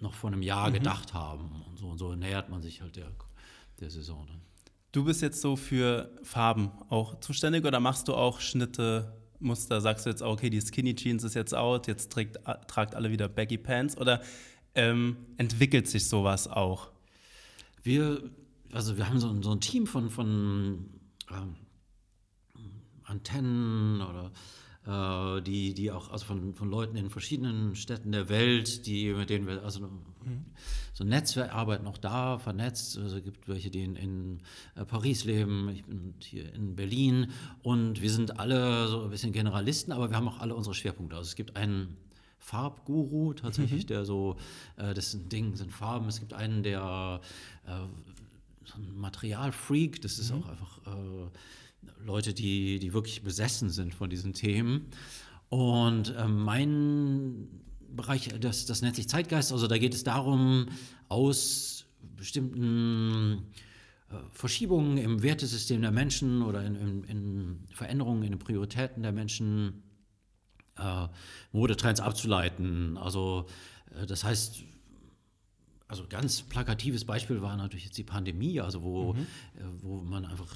noch 0.00 0.14
vor 0.14 0.30
einem 0.30 0.42
Jahr 0.42 0.68
mhm. 0.68 0.74
gedacht 0.74 1.14
haben. 1.14 1.62
Und 1.68 1.78
so 1.78 1.88
und 1.88 1.98
so 1.98 2.14
nähert 2.14 2.50
man 2.50 2.62
sich 2.62 2.82
halt 2.82 2.96
der, 2.96 3.10
der 3.80 3.90
Saison 3.90 4.26
dann. 4.26 4.40
Du 4.94 5.02
bist 5.02 5.22
jetzt 5.22 5.40
so 5.40 5.56
für 5.56 6.08
Farben 6.22 6.70
auch 6.88 7.18
zuständig 7.18 7.64
oder 7.64 7.80
machst 7.80 8.06
du 8.06 8.14
auch 8.14 8.38
Schnitte, 8.38 9.12
Muster? 9.40 9.80
Sagst 9.80 10.06
du 10.06 10.10
jetzt, 10.10 10.22
okay, 10.22 10.50
die 10.50 10.60
Skinny 10.60 10.94
Jeans 10.94 11.24
ist 11.24 11.34
jetzt 11.34 11.52
out, 11.52 11.88
jetzt 11.88 12.12
trägt, 12.12 12.38
tragt 12.68 12.94
alle 12.94 13.10
wieder 13.10 13.28
Baggy 13.28 13.58
Pants 13.58 13.98
oder 13.98 14.22
ähm, 14.76 15.16
entwickelt 15.36 15.88
sich 15.88 16.08
sowas 16.08 16.46
auch? 16.46 16.92
Wir, 17.82 18.22
also 18.72 18.96
wir 18.96 19.08
haben 19.08 19.18
so, 19.18 19.42
so 19.42 19.50
ein 19.50 19.60
Team 19.60 19.88
von, 19.88 20.10
von 20.10 20.90
ähm, 21.28 21.56
Antennen 23.02 24.00
oder 24.00 24.30
äh, 24.86 25.40
die, 25.42 25.74
die 25.74 25.90
auch 25.90 26.10
also 26.10 26.26
von, 26.26 26.54
von 26.54 26.70
Leuten 26.70 26.96
in 26.96 27.10
verschiedenen 27.10 27.74
Städten 27.74 28.12
der 28.12 28.28
Welt, 28.28 28.86
die, 28.86 29.12
mit 29.12 29.30
denen 29.30 29.46
wir, 29.46 29.62
also 29.62 29.80
mhm. 29.80 30.44
so 30.92 31.04
Netzwerkarbeit 31.04 31.82
noch 31.82 31.96
da, 31.96 32.38
vernetzt. 32.38 32.98
Also 32.98 33.16
es 33.16 33.24
gibt 33.24 33.48
welche, 33.48 33.70
die 33.70 33.82
in, 33.82 33.96
in 33.96 34.40
äh, 34.76 34.84
Paris 34.84 35.24
leben, 35.24 35.70
ich 35.70 35.84
bin 35.84 36.14
hier 36.18 36.52
in 36.54 36.76
Berlin 36.76 37.30
und 37.62 38.02
wir 38.02 38.10
sind 38.10 38.38
alle 38.38 38.88
so 38.88 39.02
ein 39.04 39.10
bisschen 39.10 39.32
Generalisten, 39.32 39.92
aber 39.92 40.10
wir 40.10 40.16
haben 40.16 40.28
auch 40.28 40.40
alle 40.40 40.54
unsere 40.54 40.74
Schwerpunkte. 40.74 41.16
Also 41.16 41.28
es 41.28 41.36
gibt 41.36 41.56
einen 41.56 41.96
Farbguru 42.38 43.32
tatsächlich, 43.32 43.84
mhm. 43.84 43.88
der 43.88 44.04
so, 44.04 44.36
äh, 44.76 44.92
das 44.92 45.12
sind 45.12 45.32
Dinge, 45.32 45.56
sind 45.56 45.72
Farben. 45.72 46.08
Es 46.08 46.20
gibt 46.20 46.34
einen, 46.34 46.62
der 46.62 47.22
äh, 47.66 47.70
so 48.66 48.76
ein 48.76 48.94
Materialfreak, 48.98 50.02
das 50.02 50.18
ist 50.18 50.30
mhm. 50.30 50.42
auch 50.42 50.48
einfach 50.48 50.78
äh, 50.86 51.30
Leute, 52.04 52.34
die, 52.34 52.78
die 52.78 52.92
wirklich 52.92 53.22
besessen 53.22 53.70
sind 53.70 53.94
von 53.94 54.10
diesen 54.10 54.32
Themen. 54.32 54.86
Und 55.48 56.14
äh, 56.16 56.26
mein 56.26 57.48
Bereich, 57.88 58.28
das, 58.40 58.66
das 58.66 58.82
nennt 58.82 58.96
sich 58.96 59.08
Zeitgeist, 59.08 59.52
also 59.52 59.66
da 59.66 59.78
geht 59.78 59.94
es 59.94 60.04
darum, 60.04 60.66
aus 61.08 61.86
bestimmten 62.16 63.46
äh, 64.10 64.16
Verschiebungen 64.32 64.98
im 64.98 65.22
Wertesystem 65.22 65.80
der 65.82 65.92
Menschen 65.92 66.42
oder 66.42 66.64
in, 66.64 66.74
in, 66.74 67.04
in 67.04 67.64
Veränderungen 67.70 68.22
in 68.22 68.30
den 68.30 68.38
Prioritäten 68.38 69.02
der 69.02 69.12
Menschen 69.12 69.82
äh, 70.78 71.08
Modetrends 71.52 72.00
abzuleiten. 72.00 72.96
Also 72.96 73.46
äh, 73.94 74.06
das 74.06 74.24
heißt, 74.24 74.64
also 75.86 76.06
ganz 76.08 76.42
plakatives 76.42 77.04
Beispiel 77.04 77.42
war 77.42 77.56
natürlich 77.56 77.84
jetzt 77.84 77.98
die 77.98 78.04
Pandemie, 78.04 78.60
also 78.60 78.82
wo, 78.82 79.12
mhm. 79.12 79.20
äh, 79.20 79.26
wo 79.80 80.00
man 80.00 80.24
einfach 80.24 80.52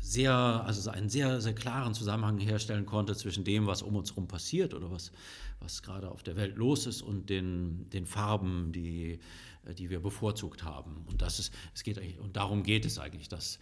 sehr, 0.00 0.34
also 0.34 0.90
einen 0.90 1.08
sehr, 1.08 1.40
sehr 1.40 1.54
klaren 1.54 1.94
Zusammenhang 1.94 2.38
herstellen 2.38 2.86
konnte 2.86 3.14
zwischen 3.14 3.44
dem, 3.44 3.66
was 3.66 3.82
um 3.82 3.96
uns 3.96 4.10
herum 4.10 4.26
passiert 4.26 4.74
oder 4.74 4.90
was, 4.90 5.12
was 5.60 5.82
gerade 5.82 6.10
auf 6.10 6.22
der 6.22 6.36
Welt 6.36 6.56
los 6.56 6.86
ist 6.86 7.02
und 7.02 7.28
den, 7.28 7.88
den 7.90 8.06
Farben, 8.06 8.72
die, 8.72 9.20
äh, 9.66 9.74
die 9.74 9.90
wir 9.90 10.00
bevorzugt 10.00 10.64
haben. 10.64 11.04
Und, 11.06 11.22
das 11.22 11.38
ist, 11.38 11.52
es 11.74 11.82
geht, 11.82 12.00
und 12.18 12.36
darum 12.36 12.62
geht 12.62 12.86
es 12.86 12.98
eigentlich, 12.98 13.28
dass 13.28 13.58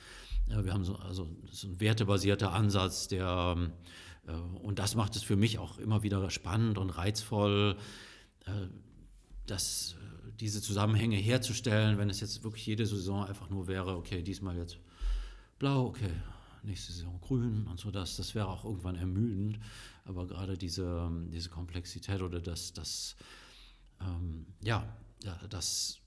ja, 0.48 0.64
wir 0.64 0.72
haben 0.72 0.84
so, 0.84 0.96
also 0.96 1.28
so 1.50 1.68
ein 1.68 1.80
wertebasierter 1.80 2.52
Ansatz, 2.52 3.08
der, 3.08 3.56
äh, 4.26 4.32
und 4.32 4.78
das 4.78 4.94
macht 4.94 5.16
es 5.16 5.22
für 5.22 5.36
mich 5.36 5.58
auch 5.58 5.78
immer 5.78 6.02
wieder 6.02 6.30
spannend 6.30 6.78
und 6.78 6.90
reizvoll, 6.90 7.76
äh, 8.46 8.50
dass 9.46 9.96
diese 10.38 10.62
Zusammenhänge 10.62 11.16
herzustellen, 11.16 11.98
wenn 11.98 12.10
es 12.10 12.20
jetzt 12.20 12.44
wirklich 12.44 12.64
jede 12.64 12.86
Saison 12.86 13.24
einfach 13.24 13.50
nur 13.50 13.66
wäre, 13.66 13.96
okay, 13.96 14.22
diesmal 14.22 14.56
jetzt 14.56 14.78
blau, 15.58 15.86
okay, 15.86 16.12
nächste 16.62 16.92
Saison 16.92 17.20
grün 17.20 17.66
und 17.66 17.78
so, 17.78 17.90
das, 17.90 18.16
das 18.16 18.34
wäre 18.34 18.48
auch 18.48 18.64
irgendwann 18.64 18.96
ermüdend. 18.96 19.58
Aber 20.04 20.26
gerade 20.26 20.56
diese, 20.56 21.10
diese 21.32 21.50
Komplexität 21.50 22.22
oder 22.22 22.40
das, 22.40 22.72
das, 22.72 23.16
ähm, 24.00 24.46
ja, 24.62 24.96
das 25.50 26.00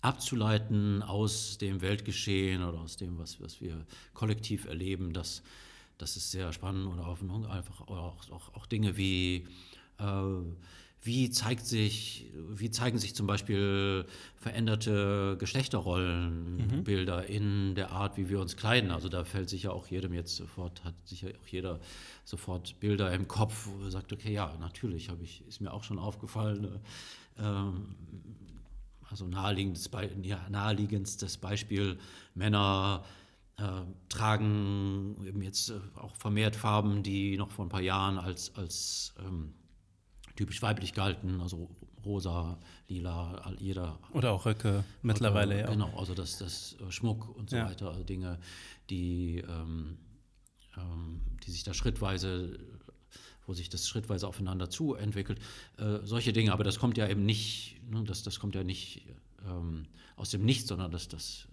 abzuleiten 0.00 1.02
aus 1.02 1.58
dem 1.58 1.80
Weltgeschehen 1.80 2.62
oder 2.62 2.80
aus 2.80 2.96
dem, 2.96 3.18
was, 3.18 3.40
was 3.40 3.60
wir 3.60 3.86
kollektiv 4.14 4.66
erleben, 4.66 5.12
das, 5.12 5.42
das 5.98 6.16
ist 6.16 6.30
sehr 6.30 6.52
spannend 6.52 6.86
oder 6.86 7.06
auch, 7.06 7.20
einfach 7.50 7.82
auch, 7.82 8.30
auch, 8.30 8.54
auch 8.54 8.66
Dinge 8.66 8.96
wie 8.96 9.46
äh, 9.98 10.42
wie, 11.02 11.30
zeigt 11.30 11.64
sich, 11.66 12.30
wie 12.50 12.70
zeigen 12.70 12.98
sich 12.98 13.14
zum 13.14 13.26
Beispiel 13.26 14.04
veränderte 14.36 15.36
Geschlechterrollenbilder 15.38 17.22
mhm. 17.22 17.26
in 17.28 17.74
der 17.74 17.90
Art, 17.90 18.18
wie 18.18 18.28
wir 18.28 18.40
uns 18.40 18.56
kleiden? 18.56 18.90
Also 18.90 19.08
da 19.08 19.24
fällt 19.24 19.48
sich 19.48 19.62
ja 19.62 19.70
auch 19.70 19.86
jedem 19.86 20.12
jetzt 20.12 20.36
sofort, 20.36 20.84
hat 20.84 20.94
sicher 21.04 21.28
auch 21.28 21.46
jeder 21.46 21.80
sofort 22.24 22.78
Bilder 22.80 23.12
im 23.14 23.28
Kopf, 23.28 23.66
wo 23.66 23.84
er 23.84 23.90
sagt, 23.90 24.12
okay, 24.12 24.32
ja, 24.32 24.54
natürlich 24.60 25.10
ich, 25.22 25.46
ist 25.48 25.60
mir 25.60 25.72
auch 25.72 25.84
schon 25.84 25.98
aufgefallen. 25.98 26.80
Ähm, 27.38 27.94
also 29.08 29.26
naheliegendes, 29.26 29.88
Be 29.88 30.10
ja, 30.22 30.46
naheliegendstes 30.50 31.38
Beispiel, 31.38 31.98
Männer 32.34 33.04
äh, 33.56 33.62
tragen 34.08 35.16
eben 35.26 35.42
jetzt 35.42 35.70
äh, 35.70 35.80
auch 35.96 36.14
vermehrt 36.16 36.56
Farben, 36.56 37.02
die 37.02 37.36
noch 37.36 37.50
vor 37.50 37.64
ein 37.64 37.70
paar 37.70 37.80
Jahren 37.80 38.18
als, 38.18 38.54
als 38.54 39.14
ähm, 39.18 39.54
typisch 40.36 40.62
weiblich 40.62 40.94
galten, 40.94 41.40
also 41.40 41.68
rosa, 42.04 42.58
lila, 42.88 43.54
jeder. 43.58 43.98
Oder 44.12 44.32
auch 44.32 44.46
Röcke 44.46 44.84
mittlerweile, 45.02 45.60
ja. 45.60 45.70
Genau, 45.70 45.96
also 45.98 46.14
das, 46.14 46.38
das 46.38 46.76
äh, 46.80 46.90
Schmuck 46.90 47.36
und 47.36 47.50
so 47.50 47.56
ja. 47.56 47.68
weiter, 47.68 47.88
also 47.88 48.02
Dinge, 48.02 48.38
die, 48.88 49.44
ähm, 49.48 49.98
ähm, 50.76 51.20
die 51.44 51.50
sich 51.50 51.62
da 51.62 51.74
schrittweise, 51.74 52.58
wo 53.46 53.54
sich 53.54 53.68
das 53.68 53.88
schrittweise 53.88 54.26
aufeinander 54.26 54.70
zu 54.70 54.94
entwickelt. 54.94 55.40
Äh, 55.76 55.98
solche 56.04 56.32
Dinge, 56.32 56.52
aber 56.52 56.64
das 56.64 56.78
kommt 56.78 56.96
ja 56.96 57.08
eben 57.08 57.24
nicht, 57.24 57.80
ne, 57.90 58.02
das, 58.04 58.22
das 58.22 58.38
kommt 58.38 58.54
ja 58.54 58.64
nicht 58.64 59.06
ähm, 59.46 59.86
aus 60.16 60.30
dem 60.30 60.44
Nichts, 60.44 60.68
sondern 60.68 60.90
das, 60.90 61.08
das, 61.08 61.48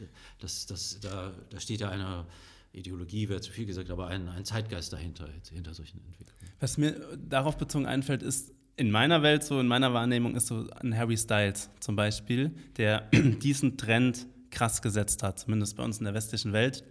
äh, 0.00 0.04
das, 0.38 0.66
das, 0.66 1.00
da, 1.00 1.32
da 1.50 1.60
steht 1.60 1.80
ja 1.80 1.90
eine 1.90 2.26
Ideologie 2.72 3.28
wäre 3.28 3.40
zu 3.40 3.50
viel 3.50 3.66
gesagt, 3.66 3.90
aber 3.90 4.06
ein, 4.06 4.28
ein 4.28 4.44
Zeitgeist 4.44 4.92
dahinter, 4.92 5.28
hinter 5.50 5.74
solchen 5.74 6.04
Entwicklungen. 6.06 6.39
Was 6.60 6.76
mir 6.76 6.94
darauf 7.16 7.56
bezogen 7.56 7.86
einfällt, 7.86 8.22
ist, 8.22 8.52
in 8.76 8.90
meiner 8.90 9.22
Welt, 9.22 9.44
so 9.44 9.60
in 9.60 9.66
meiner 9.66 9.92
Wahrnehmung, 9.92 10.36
ist 10.36 10.46
so 10.46 10.66
ein 10.80 10.96
Harry 10.96 11.16
Styles 11.16 11.68
zum 11.80 11.96
Beispiel, 11.96 12.54
der 12.76 13.08
diesen 13.42 13.76
Trend 13.76 14.26
krass 14.50 14.80
gesetzt 14.80 15.22
hat, 15.22 15.38
zumindest 15.38 15.76
bei 15.76 15.84
uns 15.84 15.98
in 15.98 16.04
der 16.04 16.14
westlichen 16.14 16.52
Welt. 16.52 16.84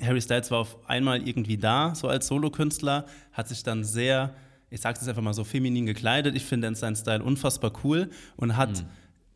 Harry 0.00 0.20
Styles 0.20 0.50
war 0.50 0.58
auf 0.58 0.88
einmal 0.88 1.26
irgendwie 1.26 1.58
da, 1.58 1.94
so 1.94 2.08
als 2.08 2.28
Solokünstler, 2.28 3.06
hat 3.32 3.48
sich 3.48 3.62
dann 3.62 3.84
sehr, 3.84 4.34
ich 4.70 4.80
sage 4.80 4.98
es 5.00 5.08
einfach 5.08 5.22
mal 5.22 5.34
so, 5.34 5.44
feminin 5.44 5.86
gekleidet. 5.86 6.34
Ich 6.34 6.44
finde 6.44 6.74
seinen 6.74 6.96
Style 6.96 7.22
unfassbar 7.22 7.72
cool 7.84 8.10
und 8.36 8.56
hat 8.56 8.70
mhm. 8.70 8.86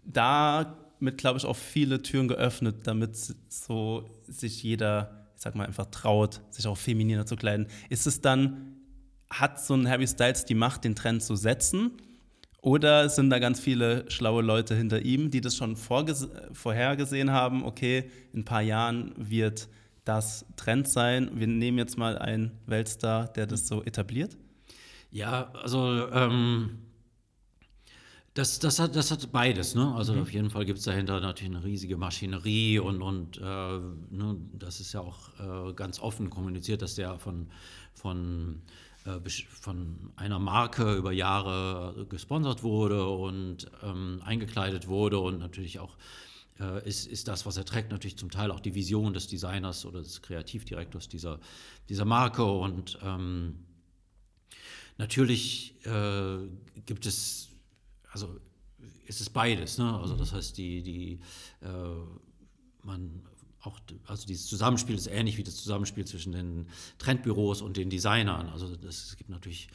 damit, 0.04 1.18
glaube 1.18 1.38
ich, 1.38 1.44
auch 1.44 1.56
viele 1.56 2.00
Türen 2.02 2.28
geöffnet, 2.28 2.86
damit 2.86 3.16
so 3.48 4.08
sich 4.26 4.62
jeder 4.62 5.22
ich 5.42 5.44
sag 5.44 5.56
mal, 5.56 5.66
einfach 5.66 5.86
traut, 5.86 6.40
sich 6.50 6.68
auch 6.68 6.78
femininer 6.78 7.26
zu 7.26 7.34
kleiden, 7.34 7.66
ist 7.88 8.06
es 8.06 8.20
dann, 8.20 8.76
hat 9.32 9.60
so 9.60 9.74
ein 9.74 9.88
Harry 9.88 10.06
Styles 10.06 10.44
die 10.44 10.54
Macht, 10.54 10.84
den 10.84 10.94
Trend 10.94 11.22
zu 11.22 11.36
setzen? 11.36 11.92
Oder 12.60 13.08
sind 13.08 13.30
da 13.30 13.40
ganz 13.40 13.58
viele 13.58 14.08
schlaue 14.08 14.42
Leute 14.42 14.76
hinter 14.76 15.02
ihm, 15.02 15.30
die 15.30 15.40
das 15.40 15.56
schon 15.56 15.74
vorhergesehen 15.76 17.32
haben, 17.32 17.64
okay, 17.64 18.10
in 18.32 18.40
ein 18.40 18.44
paar 18.44 18.62
Jahren 18.62 19.12
wird 19.16 19.68
das 20.04 20.46
Trend 20.56 20.88
sein. 20.88 21.30
Wir 21.34 21.48
nehmen 21.48 21.78
jetzt 21.78 21.98
mal 21.98 22.18
einen 22.18 22.52
Weltstar, 22.66 23.28
der 23.28 23.46
das 23.46 23.66
so 23.66 23.82
etabliert? 23.82 24.36
Ja, 25.10 25.50
also 25.54 26.08
ähm, 26.12 26.78
das, 28.34 28.58
das, 28.60 28.78
hat, 28.78 28.96
das 28.96 29.10
hat 29.10 29.30
beides. 29.30 29.74
Ne? 29.74 29.94
Also 29.94 30.14
mhm. 30.14 30.22
auf 30.22 30.32
jeden 30.32 30.50
Fall 30.50 30.64
gibt 30.64 30.78
es 30.78 30.84
dahinter 30.84 31.20
natürlich 31.20 31.54
eine 31.54 31.64
riesige 31.64 31.96
Maschinerie 31.96 32.78
und, 32.78 33.02
und 33.02 33.38
äh, 33.38 33.40
ne, 33.42 34.36
das 34.54 34.80
ist 34.80 34.92
ja 34.94 35.00
auch 35.00 35.28
äh, 35.38 35.72
ganz 35.74 36.00
offen 36.00 36.30
kommuniziert, 36.30 36.80
dass 36.80 36.94
der 36.94 37.18
von, 37.18 37.48
von, 37.92 38.62
von 39.60 40.12
einer 40.16 40.38
Marke 40.38 40.94
über 40.94 41.12
Jahre 41.12 42.06
gesponsert 42.08 42.62
wurde 42.62 43.08
und 43.08 43.70
ähm, 43.82 44.20
eingekleidet 44.24 44.86
wurde 44.86 45.18
und 45.18 45.38
natürlich 45.38 45.80
auch 45.80 45.96
äh, 46.60 46.88
ist, 46.88 47.06
ist 47.06 47.28
das, 47.28 47.44
was 47.44 47.56
er 47.56 47.64
trägt, 47.64 47.90
natürlich 47.90 48.16
zum 48.16 48.30
Teil 48.30 48.50
auch 48.50 48.60
die 48.60 48.74
Vision 48.74 49.12
des 49.12 49.26
Designers 49.26 49.84
oder 49.84 50.02
des 50.02 50.22
Kreativdirektors 50.22 51.08
dieser, 51.08 51.40
dieser 51.88 52.04
Marke 52.04 52.44
und 52.44 52.98
ähm, 53.02 53.58
natürlich 54.98 55.74
äh, 55.84 56.38
gibt 56.86 57.06
es 57.06 57.48
also 58.12 58.38
ist 59.06 59.20
es 59.20 59.30
beides. 59.30 59.78
Ne? 59.78 59.98
Also 59.98 60.16
das 60.16 60.32
heißt, 60.32 60.56
die, 60.56 60.82
die 60.82 61.20
äh, 61.60 61.68
man 62.82 63.22
also 64.12 64.26
dieses 64.26 64.46
Zusammenspiel 64.46 64.94
ist 64.94 65.06
ähnlich 65.06 65.38
wie 65.38 65.42
das 65.42 65.56
Zusammenspiel 65.56 66.04
zwischen 66.04 66.32
den 66.32 66.66
Trendbüros 66.98 67.62
und 67.62 67.78
den 67.78 67.88
Designern. 67.88 68.50
Also 68.50 68.76
das, 68.76 69.06
es 69.06 69.16
gibt 69.16 69.30
natürlich, 69.30 69.68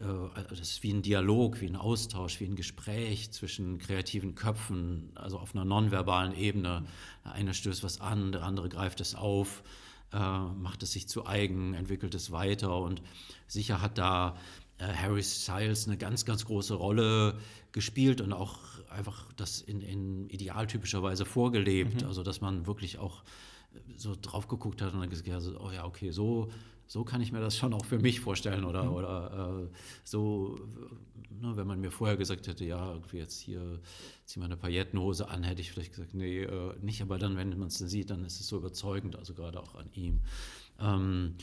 äh, 0.00 0.04
das 0.48 0.60
ist 0.60 0.82
wie 0.82 0.92
ein 0.92 1.02
Dialog, 1.02 1.60
wie 1.60 1.66
ein 1.66 1.76
Austausch, 1.76 2.40
wie 2.40 2.46
ein 2.46 2.56
Gespräch 2.56 3.30
zwischen 3.32 3.78
kreativen 3.78 4.34
Köpfen, 4.34 5.12
also 5.14 5.38
auf 5.38 5.54
einer 5.54 5.66
nonverbalen 5.66 6.34
Ebene. 6.34 6.84
Der 7.24 7.32
eine 7.32 7.52
stößt 7.52 7.84
was 7.84 8.00
an, 8.00 8.32
der 8.32 8.42
andere 8.42 8.70
greift 8.70 9.00
es 9.02 9.14
auf, 9.14 9.62
äh, 10.12 10.18
macht 10.18 10.82
es 10.82 10.92
sich 10.92 11.06
zu 11.06 11.26
eigen, 11.26 11.74
entwickelt 11.74 12.14
es 12.14 12.32
weiter 12.32 12.80
und 12.80 13.02
sicher 13.46 13.82
hat 13.82 13.98
da 13.98 14.38
äh, 14.78 14.86
Harry 14.86 15.22
Styles 15.22 15.86
eine 15.86 15.98
ganz, 15.98 16.24
ganz 16.24 16.46
große 16.46 16.74
Rolle 16.74 17.38
gespielt 17.72 18.22
und 18.22 18.32
auch 18.32 18.58
einfach 18.88 19.30
das 19.36 19.60
in, 19.60 19.82
in 19.82 20.30
idealtypischer 20.30 21.02
Weise 21.02 21.26
vorgelebt. 21.26 22.00
Mhm. 22.00 22.08
Also, 22.08 22.22
dass 22.22 22.40
man 22.40 22.66
wirklich 22.66 22.98
auch 22.98 23.22
so 23.96 24.16
drauf 24.20 24.48
geguckt 24.48 24.82
hat 24.82 24.94
und 24.94 25.00
dann 25.00 25.10
gesagt, 25.10 25.28
so, 25.42 25.58
oh 25.60 25.70
ja, 25.70 25.84
okay, 25.84 26.10
so, 26.10 26.50
so 26.86 27.04
kann 27.04 27.20
ich 27.20 27.32
mir 27.32 27.40
das 27.40 27.56
schon 27.56 27.72
auch 27.72 27.84
für 27.84 27.98
mich 27.98 28.20
vorstellen. 28.20 28.64
Oder, 28.64 28.84
mhm. 28.84 28.92
oder 28.92 29.62
äh, 29.62 29.76
so, 30.04 30.58
ne, 31.30 31.56
wenn 31.56 31.66
man 31.66 31.80
mir 31.80 31.90
vorher 31.90 32.16
gesagt 32.16 32.46
hätte, 32.46 32.64
ja, 32.64 32.92
irgendwie 32.92 33.18
jetzt 33.18 33.40
hier 33.40 33.80
zieh 34.24 34.40
mal 34.40 34.46
eine 34.46 34.56
Paillettenhose 34.56 35.28
an, 35.28 35.42
hätte 35.42 35.60
ich 35.60 35.72
vielleicht 35.72 35.92
gesagt, 35.92 36.14
nee, 36.14 36.42
äh, 36.42 36.74
nicht. 36.80 37.00
Aber 37.02 37.18
dann, 37.18 37.36
wenn 37.36 37.58
man 37.58 37.68
es 37.68 37.78
dann 37.78 37.88
sieht, 37.88 38.10
dann 38.10 38.24
ist 38.24 38.40
es 38.40 38.48
so 38.48 38.58
überzeugend, 38.58 39.16
also 39.16 39.34
gerade 39.34 39.60
auch 39.60 39.74
an 39.74 39.88
ihm. 39.94 40.20
Ähm, 40.78 41.36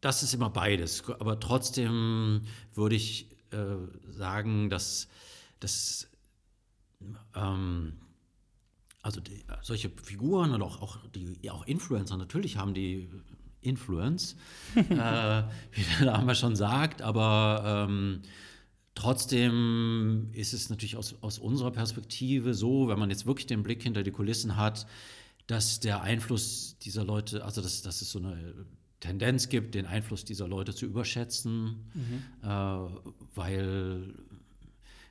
das 0.00 0.22
ist 0.22 0.34
immer 0.34 0.50
beides. 0.50 1.08
Aber 1.08 1.38
trotzdem 1.40 2.42
würde 2.74 2.96
ich 2.96 3.30
äh, 3.50 3.76
sagen, 4.08 4.70
dass, 4.70 5.08
dass 5.60 6.08
ähm, 7.34 7.94
also 9.06 9.20
die, 9.20 9.44
solche 9.62 9.88
Figuren 10.02 10.50
und 10.50 10.62
auch, 10.62 10.82
auch, 10.82 10.98
die, 11.14 11.48
auch 11.48 11.64
Influencer, 11.64 12.16
natürlich 12.16 12.56
haben 12.56 12.74
die 12.74 13.08
Influence, 13.60 14.34
äh, 14.74 14.82
wie 14.82 15.84
der 16.00 16.06
Name 16.06 16.34
schon 16.34 16.56
sagt, 16.56 17.02
aber 17.02 17.86
ähm, 17.88 18.22
trotzdem 18.96 20.30
ist 20.32 20.52
es 20.52 20.70
natürlich 20.70 20.96
aus, 20.96 21.14
aus 21.20 21.38
unserer 21.38 21.70
Perspektive 21.70 22.52
so, 22.52 22.88
wenn 22.88 22.98
man 22.98 23.10
jetzt 23.10 23.26
wirklich 23.26 23.46
den 23.46 23.62
Blick 23.62 23.80
hinter 23.80 24.02
die 24.02 24.10
Kulissen 24.10 24.56
hat, 24.56 24.88
dass 25.46 25.78
der 25.78 26.02
Einfluss 26.02 26.76
dieser 26.82 27.04
Leute, 27.04 27.44
also 27.44 27.62
dass, 27.62 27.82
dass 27.82 28.02
es 28.02 28.10
so 28.10 28.18
eine 28.18 28.66
Tendenz 28.98 29.48
gibt, 29.48 29.76
den 29.76 29.86
Einfluss 29.86 30.24
dieser 30.24 30.48
Leute 30.48 30.74
zu 30.74 30.84
überschätzen, 30.84 31.86
mhm. 31.94 32.22
äh, 32.42 32.48
weil 33.36 34.14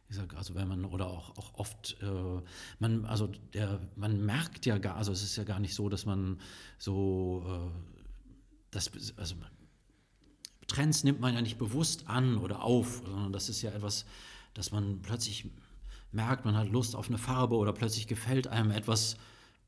ich 0.10 0.16
sag, 0.16 0.36
also 0.36 0.56
wenn 0.56 0.68
man 0.68 0.86
oder 0.86 1.08
auch, 1.08 1.38
auch 1.38 1.54
oft 1.56 1.98
äh, 2.02 2.42
man 2.80 3.06
also 3.06 3.28
der 3.54 3.80
man 3.96 4.26
merkt 4.26 4.66
ja 4.66 4.78
gar 4.78 4.96
also 4.96 5.12
es 5.12 5.24
ist 5.24 5.36
ja 5.36 5.44
gar 5.44 5.60
nicht 5.60 5.74
so 5.74 5.90
dass 5.90 6.06
man 6.06 6.40
so 6.78 7.44
äh, 7.48 7.72
das 8.72 8.92
also 9.18 9.36
Trends 10.68 11.04
nimmt 11.04 11.20
man 11.20 11.34
ja 11.34 11.42
nicht 11.42 11.58
bewusst 11.58 12.08
an 12.08 12.38
oder 12.38 12.64
auf 12.64 13.02
sondern 13.06 13.34
das 13.34 13.50
ist 13.50 13.62
ja 13.62 13.72
etwas 13.72 14.06
dass 14.54 14.72
man 14.72 15.02
plötzlich 15.02 15.50
merkt 16.12 16.46
man 16.46 16.56
hat 16.56 16.70
Lust 16.70 16.96
auf 16.96 17.08
eine 17.08 17.18
Farbe 17.18 17.56
oder 17.56 17.74
plötzlich 17.74 18.08
gefällt 18.08 18.48
einem 18.48 18.72
etwas 18.72 19.18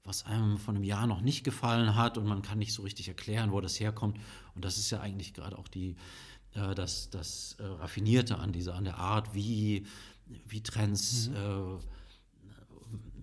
was 0.07 0.25
einem 0.25 0.57
von 0.57 0.75
einem 0.75 0.85
Jahr 0.85 1.05
noch 1.05 1.21
nicht 1.21 1.43
gefallen 1.43 1.95
hat 1.95 2.17
und 2.17 2.25
man 2.25 2.41
kann 2.41 2.57
nicht 2.59 2.73
so 2.73 2.81
richtig 2.83 3.09
erklären, 3.09 3.51
wo 3.51 3.59
das 3.59 3.77
herkommt. 3.77 4.17
Und 4.55 4.63
das 4.63 4.77
ist 4.77 4.89
ja 4.89 5.01
eigentlich 5.01 5.33
gerade 5.33 5.57
auch 5.57 5.67
die, 5.67 5.97
äh, 6.53 6.73
das, 6.73 7.09
das 7.09 7.57
äh, 7.59 7.63
Raffinierte 7.63 8.39
an 8.39 8.53
dieser, 8.53 8.75
an 8.75 8.85
der 8.85 8.97
Art, 8.97 9.35
wie, 9.35 9.85
wie 10.47 10.61
Trends, 10.61 11.29
mhm. 11.29 11.35
äh, 11.35 11.77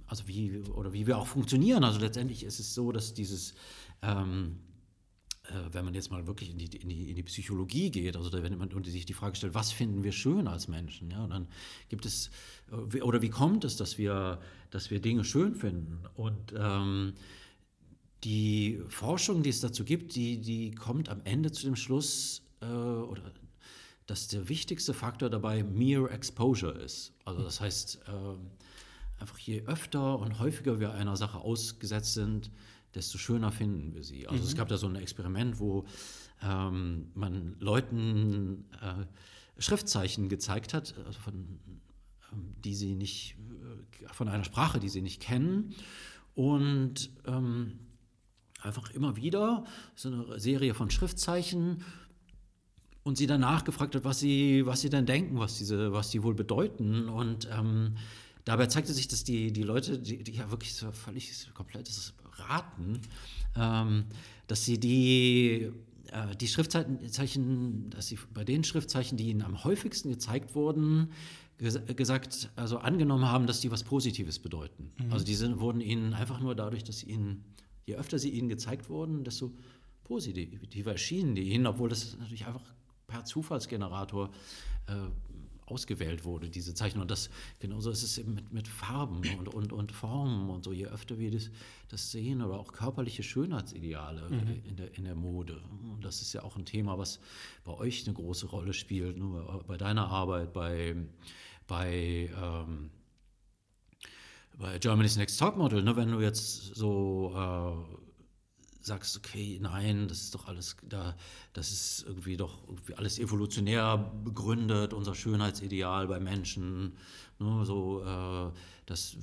also 0.07 0.29
wie, 0.29 0.59
oder 0.59 0.93
wie 0.93 1.07
wir 1.07 1.19
auch 1.19 1.27
funktionieren. 1.27 1.85
Also 1.85 2.01
letztendlich 2.01 2.45
ist 2.45 2.61
es 2.61 2.75
so, 2.75 2.93
dass 2.93 3.15
dieses, 3.15 3.55
ähm, 4.03 4.61
äh, 5.45 5.73
wenn 5.73 5.85
man 5.85 5.95
jetzt 5.95 6.11
mal 6.11 6.27
wirklich 6.27 6.51
in 6.51 6.59
die, 6.59 6.77
in 6.77 6.89
die, 6.89 7.11
in 7.11 7.17
die 7.17 7.23
Psychologie 7.23 7.91
geht, 7.91 8.17
also 8.17 8.33
wenn 8.33 8.57
man 8.59 8.85
sich 8.85 9.07
die 9.07 9.15
Frage 9.15 9.37
stellt, 9.37 9.55
was 9.55 9.73
finden 9.73 10.05
wir 10.05 10.13
schön 10.13 10.47
als 10.47 10.69
Menschen, 10.69 11.11
ja, 11.11 11.27
dann 11.27 11.49
gibt 11.89 12.07
es, 12.07 12.31
äh, 12.71 13.01
oder 13.01 13.23
wie 13.23 13.31
kommt 13.31 13.65
es, 13.65 13.77
dass 13.77 13.99
wir, 13.99 14.41
dass 14.71 14.91
wir 14.91 15.01
Dinge 15.01 15.25
schön 15.25 15.55
finden? 15.55 16.01
Und 16.15 16.55
ähm, 16.57 17.15
die 18.25 18.81
Forschung, 18.89 19.43
die 19.43 19.51
es 19.51 19.61
dazu 19.61 19.85
gibt, 19.85 20.15
die, 20.15 20.41
die 20.41 20.71
kommt 20.71 21.09
am 21.09 21.21
Ende 21.25 21.53
zu 21.53 21.67
dem 21.67 21.77
Schluss, 21.77 22.43
äh, 22.61 22.67
oder 22.67 23.33
dass 24.07 24.29
der 24.29 24.49
wichtigste 24.49 24.95
Faktor 24.95 25.31
dabei 25.31 25.63
Mere 25.63 26.11
Exposure 26.11 26.73
ist. 26.73 27.13
Also 27.25 27.43
das 27.43 27.61
heißt, 27.61 28.01
äh, 28.07 29.21
einfach 29.21 29.39
je 29.39 29.63
öfter 29.63 30.19
und 30.19 30.39
häufiger 30.39 30.81
wir 30.81 30.93
einer 30.93 31.17
Sache 31.17 31.39
ausgesetzt 31.39 32.15
sind, 32.15 32.51
desto 32.95 33.19
schöner 33.19 33.51
finden 33.51 33.95
wir 33.95 34.05
sie. 34.05 34.27
Also 34.29 34.43
mhm. 34.43 34.49
es 34.49 34.57
gab 34.57 34.69
da 34.69 34.77
so 34.77 34.87
ein 34.87 34.97
Experiment, 34.97 35.59
wo 35.59 35.85
ähm, 36.43 37.11
man 37.15 37.57
Leuten 37.59 38.67
äh, 38.81 39.07
Schriftzeichen 39.61 40.29
gezeigt 40.29 40.75
hat, 40.75 40.95
also 41.07 41.19
von, 41.21 41.59
ähm, 42.33 42.55
die 42.65 42.75
sie 42.75 42.95
nicht, 42.95 43.37
äh, 44.03 44.13
von 44.13 44.29
einer 44.29 44.45
Sprache, 44.45 44.81
die 44.81 44.89
sie 44.89 45.03
nicht 45.03 45.21
kennen. 45.21 45.75
Und 46.35 47.11
ähm, 47.27 47.79
einfach 48.61 48.91
immer 48.91 49.17
wieder 49.17 49.65
so 49.95 50.09
eine 50.09 50.41
Serie 50.41 50.75
von 50.75 50.91
Schriftzeichen 50.91 51.85
und 53.05 53.19
sie 53.19 53.27
danach 53.27 53.65
gefragt 53.65 53.95
hat, 53.95 54.05
was 54.05 54.19
sie, 54.19 54.65
was 54.67 54.81
sie 54.81 54.91
denn 54.91 55.07
denken, 55.07 55.39
was 55.39 55.59
diese, 55.59 55.93
was 55.93 56.11
die 56.11 56.23
wohl 56.23 56.35
bedeuten. 56.35 57.09
Und 57.09 57.49
ähm, 57.53 57.97
dabei 58.45 58.67
zeigte 58.67 58.93
sich, 58.93 59.09
dass 59.09 59.25
die, 59.25 59.53
die 59.53 59.63
Leute, 59.63 59.99
die, 59.99 60.25
die 60.25 60.33
ja 60.33 60.51
wirklich 60.51 60.75
so 60.75 60.91
völlig 60.91 61.53
komplettes 61.53 62.15
raten, 62.37 63.01
ähm, 63.57 64.07
dass 64.47 64.65
sie 64.65 64.81
die, 64.81 65.71
äh, 66.13 66.35
die 66.41 66.49
Schriftzeichen, 66.49 67.91
dass 67.91 68.09
sie 68.09 68.19
bei 68.33 68.43
den 68.43 68.65
Schriftzeichen, 68.65 69.19
die 69.19 69.29
ihnen 69.29 69.43
am 69.43 69.63
häufigsten 69.65 70.11
gezeigt 70.11 70.55
wurden, 70.55 71.11
ges 71.59 71.79
gesagt, 71.95 72.51
also 72.57 72.79
angenommen 72.79 73.27
haben, 73.27 73.47
dass 73.47 73.61
die 73.61 73.71
was 73.71 73.85
Positives 73.85 74.39
bedeuten. 74.39 74.93
Mhm. 74.99 75.13
Also 75.13 75.27
die 75.27 75.35
sind, 75.35 75.61
wurden 75.61 75.83
ihnen 75.83 76.15
einfach 76.15 76.41
nur 76.41 76.55
dadurch, 76.55 76.85
dass 76.85 77.01
sie 77.01 77.11
ihnen, 77.11 77.45
je 77.85 77.97
öfter 77.97 78.19
sie 78.19 78.31
ihnen 78.31 78.49
gezeigt 78.49 78.89
wurden, 78.89 79.25
desto 79.25 79.53
positiver 80.05 80.93
erschienen 80.93 81.35
die 81.35 81.51
ihnen, 81.51 81.67
obwohl 81.67 81.89
das 81.89 82.17
natürlich 82.19 82.47
einfach 82.47 82.63
per 83.07 83.25
Zufallsgenerator 83.25 84.31
äh, 84.87 84.93
ausgewählt 85.67 86.25
wurde, 86.25 86.51
diese 86.51 86.75
Zeichnung. 86.75 87.03
Und 87.03 87.11
das, 87.11 87.31
genauso 87.59 87.91
ist 87.91 88.03
es 88.03 88.19
eben 88.19 88.35
mit, 88.35 88.53
mit 88.53 88.69
Farben 88.69 89.23
und, 89.39 89.49
und, 89.49 89.73
und 89.73 89.93
Formen 89.93 90.51
und 90.51 90.65
so. 90.65 90.73
Je 90.73 90.87
öfter 90.87 91.19
wir 91.19 91.31
das, 91.31 91.51
das 91.89 92.11
sehen 92.11 92.43
oder 92.43 92.59
auch 92.59 92.73
körperliche 92.73 93.23
Schönheitsideale 93.23 94.29
mhm. 94.29 94.63
in, 94.65 94.77
der, 94.77 94.95
in 94.97 95.05
der 95.05 95.15
Mode. 95.15 95.63
Und 95.93 96.05
das 96.05 96.21
ist 96.21 96.33
ja 96.33 96.43
auch 96.43 96.57
ein 96.57 96.67
Thema, 96.67 96.99
was 96.99 97.19
bei 97.65 97.73
euch 97.73 98.07
eine 98.07 98.15
große 98.15 98.47
Rolle 98.47 98.73
spielt, 98.73 99.17
nur 99.17 99.65
bei 99.67 99.77
deiner 99.77 100.09
Arbeit, 100.09 100.53
bei, 100.53 100.97
bei, 101.67 102.31
ähm, 102.41 102.91
bei 104.59 104.79
Germany's 104.79 105.17
Next 105.17 105.39
Topmodel. 105.39 105.83
Ne? 105.83 105.97
Wenn 105.97 106.11
du 106.11 106.21
jetzt 106.21 106.75
so 106.75 107.33
äh, 107.35 108.04
sagst, 108.87 109.17
okay, 109.17 109.59
nein, 109.61 110.09
das 110.09 110.23
ist 110.23 110.35
doch 110.35 110.47
alles 110.47 110.77
da, 110.83 111.17
das 111.53 111.71
ist 111.71 112.05
irgendwie 112.07 112.37
doch 112.37 112.67
irgendwie 112.69 112.95
alles 112.95 113.19
evolutionär 113.19 113.99
begründet, 114.25 114.93
unser 114.93 115.15
Schönheitsideal 115.15 116.07
bei 116.09 116.21
Menschen, 116.21 116.97
ne, 117.39 117.65
so, 117.65 118.03
äh, 118.03 118.51
das, 118.87 119.17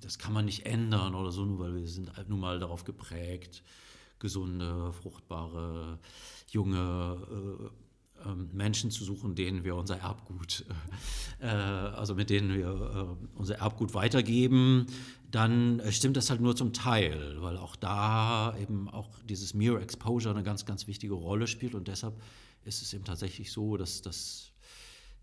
das 0.00 0.18
kann 0.18 0.32
man 0.32 0.44
nicht 0.44 0.66
ändern 0.66 1.14
oder 1.14 1.32
so, 1.32 1.44
nur 1.44 1.58
weil 1.58 1.74
wir 1.74 1.88
sind 1.88 2.16
halt 2.16 2.28
nun 2.28 2.40
mal 2.40 2.58
darauf 2.58 2.84
geprägt, 2.84 3.62
gesunde, 4.18 4.92
fruchtbare, 4.92 5.98
junge 6.50 7.16
äh, 7.30 7.85
Menschen 8.52 8.90
zu 8.90 9.04
suchen, 9.04 9.34
denen 9.34 9.64
wir 9.64 9.76
unser 9.76 9.98
Erbgut, 9.98 10.64
äh, 11.40 11.46
also 11.46 12.14
mit 12.14 12.30
denen 12.30 12.54
wir 12.54 12.66
äh, 12.66 13.38
unser 13.38 13.56
Erbgut 13.56 13.94
weitergeben, 13.94 14.86
dann 15.30 15.80
äh, 15.80 15.92
stimmt 15.92 16.16
das 16.16 16.30
halt 16.30 16.40
nur 16.40 16.56
zum 16.56 16.72
Teil, 16.72 17.36
weil 17.40 17.56
auch 17.56 17.76
da 17.76 18.56
eben 18.58 18.88
auch 18.88 19.08
dieses 19.28 19.54
Mirror 19.54 19.80
Exposure 19.80 20.34
eine 20.34 20.42
ganz, 20.42 20.64
ganz 20.64 20.86
wichtige 20.86 21.14
Rolle 21.14 21.46
spielt 21.46 21.74
und 21.74 21.88
deshalb 21.88 22.20
ist 22.64 22.82
es 22.82 22.92
eben 22.94 23.04
tatsächlich 23.04 23.52
so, 23.52 23.76
dass, 23.76 24.02
dass 24.02 24.52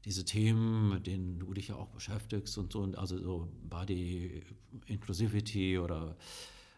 diese 0.06 0.26
Themen, 0.26 0.90
mit 0.90 1.08
denen 1.08 1.40
du 1.40 1.54
dich 1.54 1.70
ja 1.70 1.76
auch 1.76 1.90
beschäftigst 1.90 2.58
und 2.58 2.72
so, 2.72 2.84
also 2.96 3.18
so 3.18 3.52
Body 3.70 4.44
Inclusivity 4.88 5.78
oder 5.78 6.18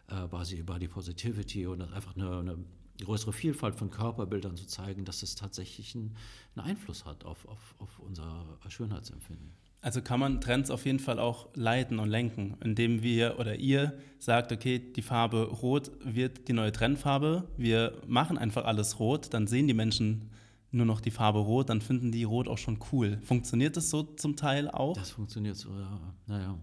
äh, 0.08 0.26
Body, 0.28 0.88
Positivity 0.88 1.66
und 1.66 1.82
einfach 1.82 2.14
eine, 2.16 2.38
eine 2.38 2.58
größere 3.04 3.32
Vielfalt 3.32 3.74
von 3.74 3.90
Körperbildern 3.90 4.56
zu 4.56 4.66
zeigen, 4.66 5.04
dass 5.04 5.22
es 5.22 5.34
tatsächlich 5.34 5.94
einen, 5.94 6.16
einen 6.54 6.66
Einfluss 6.66 7.04
hat 7.04 7.24
auf, 7.24 7.46
auf, 7.46 7.74
auf 7.78 7.98
unser 7.98 8.58
Schönheitsempfinden. 8.68 9.52
Also 9.82 10.02
kann 10.02 10.18
man 10.18 10.40
Trends 10.40 10.70
auf 10.70 10.84
jeden 10.84 10.98
Fall 10.98 11.20
auch 11.20 11.48
leiten 11.54 12.00
und 12.00 12.08
lenken, 12.08 12.56
indem 12.64 13.02
wir 13.02 13.38
oder 13.38 13.56
ihr 13.56 13.96
sagt, 14.18 14.50
okay, 14.50 14.78
die 14.80 15.02
Farbe 15.02 15.44
Rot 15.44 15.92
wird 16.02 16.48
die 16.48 16.54
neue 16.54 16.72
Trendfarbe. 16.72 17.44
Wir 17.56 18.02
machen 18.06 18.36
einfach 18.36 18.64
alles 18.64 18.98
rot, 18.98 19.32
dann 19.32 19.46
sehen 19.46 19.68
die 19.68 19.74
Menschen 19.74 20.30
nur 20.72 20.86
noch 20.86 21.00
die 21.00 21.10
Farbe 21.10 21.38
Rot, 21.38 21.68
dann 21.68 21.80
finden 21.80 22.10
die 22.10 22.24
Rot 22.24 22.48
auch 22.48 22.58
schon 22.58 22.78
cool. 22.90 23.18
Funktioniert 23.22 23.76
das 23.76 23.90
so 23.90 24.02
zum 24.02 24.34
Teil 24.36 24.68
auch? 24.68 24.96
Das 24.96 25.10
funktioniert 25.10 25.56
so, 25.56 25.70
ja. 25.70 26.00
Naja. 26.26 26.58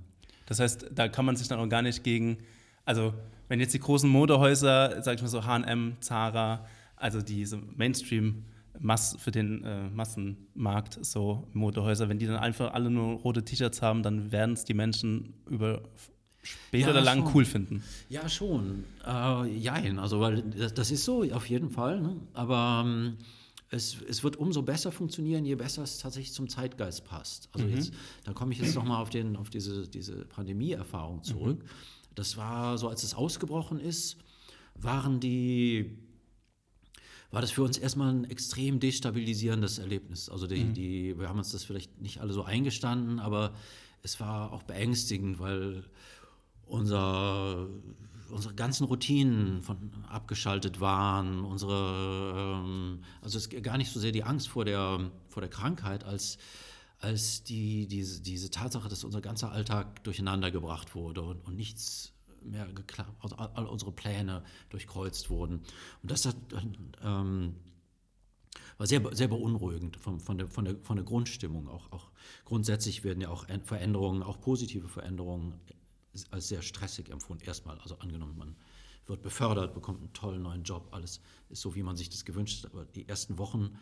Das 0.46 0.60
heißt, 0.60 0.88
da 0.94 1.08
kann 1.08 1.26
man 1.26 1.36
sich 1.36 1.48
dann 1.48 1.60
auch 1.60 1.70
gar 1.70 1.82
nicht 1.82 2.04
gegen, 2.04 2.38
also 2.84 3.14
wenn 3.48 3.60
jetzt 3.60 3.74
die 3.74 3.80
großen 3.80 4.10
Modehäuser, 4.10 5.02
sag 5.02 5.16
ich 5.16 5.22
mal 5.22 5.28
so 5.28 5.46
H&M, 5.46 5.98
Zara, 6.00 6.66
also 6.96 7.22
diese 7.22 7.58
Mainstream 7.58 8.46
Mass 8.80 9.16
für 9.20 9.32
den 9.32 9.64
äh, 9.64 9.90
Massenmarkt, 9.90 10.98
so 11.06 11.48
Modehäuser, 11.54 12.10
wenn 12.10 12.18
die 12.18 12.26
dann 12.26 12.38
einfach 12.38 12.74
alle 12.74 12.90
nur 12.90 13.20
rote 13.20 13.46
T-Shirts 13.46 13.82
haben, 13.82 14.04
dann 14.04 14.32
werden 14.32 14.54
es 14.54 14.66
die 14.66 14.74
Menschen 14.74 15.34
über 15.50 15.84
später 16.42 16.88
ja, 16.88 16.92
oder 16.92 17.02
lang 17.02 17.24
schon. 17.24 17.36
cool 17.36 17.46
finden. 17.46 17.84
Ja, 18.10 18.28
schon. 18.28 18.84
Äh, 19.06 19.48
jein, 19.58 20.00
also 20.00 20.20
weil 20.20 20.42
das, 20.42 20.74
das, 20.74 20.92
ist 20.92 21.06
so 21.06 21.24
auf 21.32 21.48
jeden 21.48 21.70
Fall. 21.70 22.02
Ne? 22.02 22.18
Aber 22.34 22.84
ähm, 22.86 23.18
es, 23.70 23.98
es 24.08 24.24
wird 24.24 24.36
umso 24.36 24.62
besser 24.62 24.92
funktionieren, 24.92 25.46
je 25.46 25.56
besser 25.56 25.84
es 25.84 26.00
tatsächlich 26.00 26.34
zum 26.34 26.50
Zeitgeist 26.50 27.06
passt. 27.06 27.50
Also 27.54 27.68
mhm. 27.68 27.76
jetzt, 27.76 27.94
da 28.24 28.34
komme 28.34 28.54
ich 28.54 28.60
jetzt 28.60 28.76
nochmal 28.76 29.02
auf, 29.02 29.10
auf 29.38 29.50
diese, 29.50 29.88
diese 29.88 30.26
Pandemie-Erfahrung 30.26 31.24
zurück. 31.24 31.64
Mhm. 31.64 31.70
Das 32.16 32.38
war 32.38 32.78
so, 32.78 32.88
als 32.88 33.04
es 33.04 33.14
ausgebrochen 33.14 33.80
ist, 33.80 34.18
waren 34.76 35.20
die 35.20 35.98
war 37.32 37.42
das 37.42 37.50
für 37.50 37.64
uns 37.64 37.80
erstmal 37.80 38.14
ein 38.14 38.26
extrem 38.26 38.80
destabilisierendes 38.80 39.80
Erlebnis. 39.80 40.30
Also 40.30 40.46
die, 40.46 40.66
mhm. 40.66 40.74
die, 40.76 41.20
wir 41.20 41.30
haben 41.30 41.40
uns 41.40 41.52
das 41.52 41.64
vielleicht 41.64 42.00
nicht 42.00 42.22
alle 42.22 42.32
so 42.32 42.44
eingestanden, 42.44 43.20
aber 43.20 43.54
es 44.04 44.20
war 44.20 44.54
auch 44.54 44.62
beängstigend, 44.62 45.40
weil 45.40 45.84
unser 46.68 47.68
unsere 48.34 48.54
ganzen 48.56 48.86
Routinen 48.86 49.62
von, 49.62 49.78
abgeschaltet 50.10 50.80
waren, 50.80 51.46
unsere, 51.46 52.62
ähm, 52.64 53.04
also 53.22 53.38
es 53.38 53.50
gar 53.50 53.78
nicht 53.78 53.92
so 53.92 54.00
sehr 54.00 54.12
die 54.12 54.24
Angst 54.24 54.50
vor 54.50 54.66
der, 54.66 55.12
vor 55.28 55.42
der 55.42 55.50
Krankheit, 55.50 56.04
als, 56.04 56.38
als 57.04 57.44
die, 57.44 57.86
diese, 57.88 58.22
diese 58.22 58.50
Tatsache, 58.50 58.88
dass 58.88 59.04
unser 59.04 59.20
ganzer 59.20 59.52
Alltag 59.52 60.04
durcheinander 60.06 60.52
gebracht 60.52 60.96
wurde 60.96 61.22
und, 61.22 61.46
und 61.46 61.56
nichts 61.56 62.14
mehr 62.42 62.66
geklappt, 62.68 63.12
also 63.20 63.36
all 63.36 63.66
unsere 63.66 63.92
Pläne 63.92 64.44
durchkreuzt 64.70 65.30
wurden. 65.30 65.62
Und 66.02 66.12
das 66.12 66.26
hat 66.26 66.36
ähm, 67.04 67.56
war 68.78 68.88
sehr, 68.88 69.02
sehr 69.16 69.28
beunruhigend 69.28 69.98
von, 69.98 70.20
von, 70.20 70.38
der, 70.38 70.48
von, 70.48 70.66
der, 70.66 70.78
von 70.78 70.96
der 70.96 71.06
Grundstimmung. 71.06 71.68
Auch, 71.68 71.92
auch 71.92 72.10
grundsätzlich 72.46 73.04
werden 73.04 73.22
ja 73.22 73.30
auch 73.30 73.46
Veränderungen, 73.64 74.24
auch 74.24 74.40
positive 74.40 74.88
Veränderungen 74.88 75.60
als 76.32 76.48
sehr 76.48 76.62
stressig 76.62 77.10
empfunden. 77.10 77.44
Erstmal, 77.44 77.80
also 77.80 77.98
angenommen, 78.00 78.38
man 78.38 78.56
wird 79.06 79.22
befördert, 79.22 79.74
bekommt 79.74 80.00
einen 80.00 80.14
tollen 80.14 80.42
neuen 80.42 80.64
Job, 80.64 80.88
alles 80.92 81.20
ist 81.50 81.62
so, 81.62 81.76
wie 81.76 81.84
man 81.84 81.98
sich 81.98 82.10
das 82.10 82.24
gewünscht 82.24 82.64
hat. 82.64 82.72
Aber 82.72 82.86
die 82.86 83.08
ersten 83.08 83.38
Wochen 83.38 83.78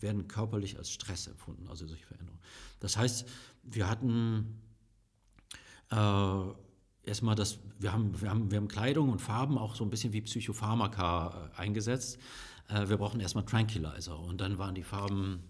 werden 0.00 0.28
körperlich 0.28 0.78
als 0.78 0.90
Stress 0.90 1.26
empfunden, 1.26 1.68
also 1.68 1.86
solche 1.86 2.06
Veränderungen. 2.06 2.42
Das 2.80 2.96
heißt, 2.96 3.28
wir 3.62 3.88
hatten 3.88 4.60
äh, 5.90 7.08
erstmal 7.08 7.34
das, 7.34 7.58
wir 7.78 7.92
haben, 7.92 8.20
wir, 8.20 8.30
haben, 8.30 8.50
wir 8.50 8.58
haben 8.58 8.68
Kleidung 8.68 9.10
und 9.10 9.20
Farben 9.20 9.58
auch 9.58 9.74
so 9.74 9.84
ein 9.84 9.90
bisschen 9.90 10.12
wie 10.12 10.22
Psychopharmaka 10.22 11.50
äh, 11.56 11.60
eingesetzt. 11.60 12.18
Äh, 12.68 12.88
wir 12.88 12.96
brauchen 12.96 13.20
erstmal 13.20 13.44
Tranquilizer 13.44 14.18
und 14.18 14.40
dann 14.40 14.58
waren 14.58 14.74
die 14.74 14.82
Farben 14.82 15.42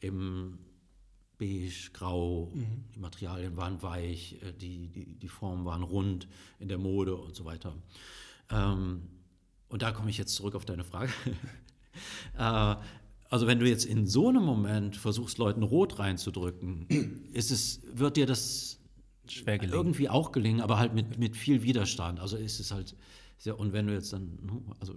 im 0.00 0.58
beige, 1.40 1.90
grau, 1.92 2.50
mhm. 2.54 2.84
die 2.94 3.00
Materialien 3.00 3.56
waren 3.56 3.82
weich, 3.82 4.36
äh, 4.42 4.52
die, 4.52 4.88
die, 4.88 5.14
die 5.16 5.28
Formen 5.28 5.64
waren 5.64 5.82
rund 5.82 6.28
in 6.58 6.68
der 6.68 6.78
Mode 6.78 7.16
und 7.16 7.34
so 7.34 7.44
weiter. 7.44 7.74
Ähm, 8.50 9.08
und 9.68 9.82
da 9.82 9.92
komme 9.92 10.10
ich 10.10 10.18
jetzt 10.18 10.34
zurück 10.34 10.54
auf 10.54 10.64
deine 10.64 10.84
Frage. 10.84 11.12
äh, 12.38 12.76
also 13.30 13.46
wenn 13.46 13.60
du 13.60 13.68
jetzt 13.68 13.84
in 13.84 14.06
so 14.06 14.28
einem 14.28 14.44
Moment 14.44 14.96
versuchst, 14.96 15.38
Leuten 15.38 15.62
Rot 15.62 15.98
reinzudrücken, 15.98 17.28
ist 17.32 17.50
es, 17.50 17.80
wird 17.94 18.16
dir 18.16 18.26
das 18.26 18.78
irgendwie 19.46 20.08
auch 20.08 20.32
gelingen, 20.32 20.60
aber 20.60 20.78
halt 20.78 20.92
mit, 20.92 21.18
mit 21.18 21.36
viel 21.36 21.62
Widerstand. 21.62 22.18
Also 22.18 22.36
ist 22.36 22.58
es 22.58 22.72
halt 22.72 22.96
sehr, 23.38 23.58
und 23.58 23.72
wenn 23.72 23.86
du 23.86 23.92
jetzt 23.92 24.12
dann, 24.12 24.38
ne, 24.42 24.60
also 24.80 24.94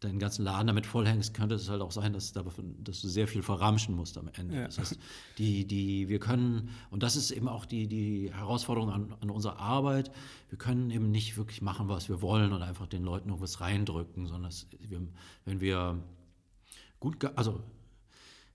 deinen 0.00 0.18
ganzen 0.18 0.44
Laden 0.44 0.66
damit 0.66 0.84
vollhängst, 0.84 1.32
könnte 1.32 1.54
es 1.54 1.70
halt 1.70 1.80
auch 1.80 1.90
sein, 1.90 2.12
dass, 2.12 2.34
dass 2.34 3.00
du 3.00 3.08
sehr 3.08 3.26
viel 3.26 3.42
verramschen 3.42 3.96
musst 3.96 4.18
am 4.18 4.28
Ende. 4.34 4.56
Ja. 4.56 4.64
Das 4.66 4.78
heißt, 4.78 4.98
die, 5.38 5.66
die, 5.66 6.10
wir 6.10 6.18
können, 6.18 6.68
und 6.90 7.02
das 7.02 7.16
ist 7.16 7.30
eben 7.30 7.48
auch 7.48 7.64
die, 7.64 7.86
die 7.86 8.30
Herausforderung 8.34 8.90
an, 8.90 9.14
an 9.20 9.30
unserer 9.30 9.58
Arbeit, 9.58 10.10
wir 10.50 10.58
können 10.58 10.90
eben 10.90 11.10
nicht 11.10 11.38
wirklich 11.38 11.62
machen, 11.62 11.88
was 11.88 12.10
wir 12.10 12.20
wollen 12.20 12.52
und 12.52 12.60
einfach 12.60 12.86
den 12.86 13.02
Leuten 13.02 13.30
noch 13.30 13.40
was 13.40 13.62
reindrücken, 13.62 14.26
sondern 14.26 14.50
das, 14.50 14.66
wir, 14.78 15.00
wenn 15.46 15.62
wir 15.62 16.02
gut, 17.04 17.24
also 17.36 17.62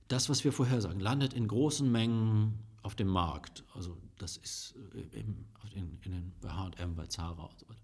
das, 0.08 0.28
was 0.28 0.44
wir 0.44 0.52
vorhersagen, 0.52 1.00
landet 1.00 1.34
in 1.34 1.48
großen 1.48 1.90
Mengen 1.90 2.60
auf 2.82 2.96
dem 2.96 3.08
Markt. 3.08 3.64
Also 3.76 3.96
das 4.18 4.38
ist 4.38 4.76
eben 5.14 5.46
in, 5.76 6.00
in 6.02 6.12
den, 6.12 6.34
bei 6.42 6.50
H&M, 6.50 6.96
bei 6.96 7.06
Zara 7.06 7.44
und 7.44 7.60
so 7.60 7.70
weiter. 7.70 7.80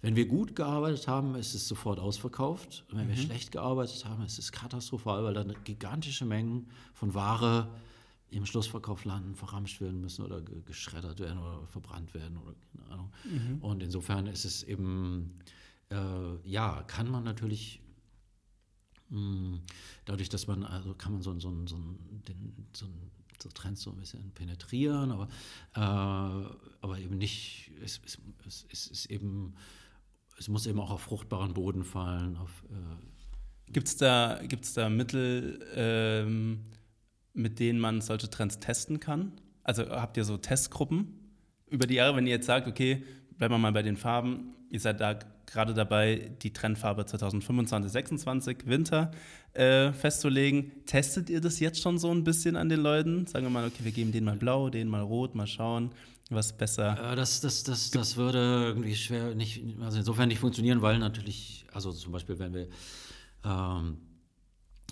Wenn 0.00 0.16
wir 0.16 0.26
gut 0.26 0.54
gearbeitet 0.54 1.08
haben, 1.08 1.34
ist 1.34 1.54
es 1.54 1.68
sofort 1.68 1.98
ausverkauft. 1.98 2.84
Und 2.90 2.98
wenn 2.98 3.06
mhm. 3.06 3.10
wir 3.10 3.16
schlecht 3.16 3.52
gearbeitet 3.52 4.04
haben, 4.04 4.24
ist 4.24 4.38
es 4.38 4.52
katastrophal, 4.52 5.24
weil 5.24 5.34
dann 5.34 5.52
gigantische 5.64 6.24
Mengen 6.24 6.68
von 6.94 7.12
Ware 7.14 7.68
im 8.30 8.46
Schlussverkauf 8.46 9.04
landen, 9.04 9.34
verramscht 9.34 9.80
werden 9.80 10.00
müssen 10.00 10.24
oder 10.24 10.40
geschreddert 10.40 11.18
werden 11.18 11.38
oder 11.38 11.66
verbrannt 11.66 12.14
werden 12.14 12.38
oder 12.38 12.54
keine 12.54 12.92
Ahnung. 12.92 13.12
Mhm. 13.24 13.58
Und 13.60 13.82
insofern 13.82 14.28
ist 14.28 14.44
es 14.44 14.62
eben, 14.62 15.40
äh, 15.90 16.48
ja, 16.48 16.84
kann 16.84 17.10
man 17.10 17.24
natürlich 17.24 17.82
dadurch, 20.04 20.28
dass 20.28 20.46
man, 20.46 20.64
also 20.64 20.94
kann 20.94 21.12
man 21.12 21.22
so, 21.22 21.32
so, 21.38 21.50
so, 21.66 21.76
den, 22.28 22.66
so, 22.72 22.86
so 23.42 23.48
Trends 23.50 23.82
so 23.82 23.90
ein 23.90 23.96
bisschen 23.96 24.30
penetrieren, 24.32 25.10
aber, 25.10 25.28
äh, 25.74 26.54
aber 26.80 26.98
eben 26.98 27.18
nicht, 27.18 27.72
es, 27.82 28.00
es, 28.04 28.18
es, 28.46 28.66
es 28.70 28.86
ist 28.86 29.06
eben 29.06 29.54
es 30.40 30.48
muss 30.48 30.66
eben 30.66 30.80
auch 30.80 30.90
auf 30.90 31.02
fruchtbaren 31.02 31.52
Boden 31.52 31.84
fallen. 31.84 32.36
Äh 32.36 33.72
Gibt 33.72 33.86
es 33.86 33.96
da, 33.96 34.40
gibt's 34.42 34.72
da 34.72 34.88
Mittel, 34.88 35.64
ähm, 35.76 36.64
mit 37.34 37.60
denen 37.60 37.78
man 37.78 38.00
solche 38.00 38.28
Trends 38.28 38.58
testen 38.58 38.98
kann? 38.98 39.32
Also 39.62 39.88
habt 39.88 40.16
ihr 40.16 40.24
so 40.24 40.38
Testgruppen 40.38 41.36
über 41.68 41.86
die 41.86 41.94
Jahre, 41.94 42.16
wenn 42.16 42.26
ihr 42.26 42.32
jetzt 42.34 42.46
sagt, 42.46 42.66
okay, 42.66 43.04
bleiben 43.40 43.54
wir 43.54 43.58
mal 43.58 43.72
bei 43.72 43.80
den 43.80 43.96
Farben, 43.96 44.52
ihr 44.68 44.80
seid 44.80 45.00
da 45.00 45.18
gerade 45.46 45.72
dabei, 45.72 46.30
die 46.42 46.52
Trendfarbe 46.52 47.06
2025, 47.06 47.90
26 47.90 48.66
Winter 48.66 49.12
äh, 49.54 49.92
festzulegen. 49.92 50.84
Testet 50.84 51.30
ihr 51.30 51.40
das 51.40 51.58
jetzt 51.58 51.80
schon 51.80 51.96
so 51.96 52.10
ein 52.10 52.22
bisschen 52.22 52.54
an 52.54 52.68
den 52.68 52.80
Leuten? 52.80 53.26
Sagen 53.26 53.46
wir 53.46 53.50
mal, 53.50 53.66
okay, 53.66 53.82
wir 53.82 53.92
geben 53.92 54.12
den 54.12 54.24
mal 54.24 54.36
blau, 54.36 54.68
den 54.68 54.88
mal 54.88 55.00
rot, 55.00 55.34
mal 55.34 55.46
schauen 55.46 55.90
was 56.28 56.52
besser. 56.52 57.12
Äh, 57.12 57.16
das, 57.16 57.40
das, 57.40 57.64
das, 57.64 57.90
das 57.90 58.16
würde 58.18 58.66
irgendwie 58.66 58.94
schwer 58.94 59.34
nicht, 59.34 59.64
also 59.80 59.98
insofern 59.98 60.28
nicht 60.28 60.38
funktionieren, 60.38 60.82
weil 60.82 60.98
natürlich, 60.98 61.64
also 61.72 61.92
zum 61.92 62.12
Beispiel, 62.12 62.38
wenn 62.38 62.52
wir 62.52 62.68
ähm, 63.42 63.96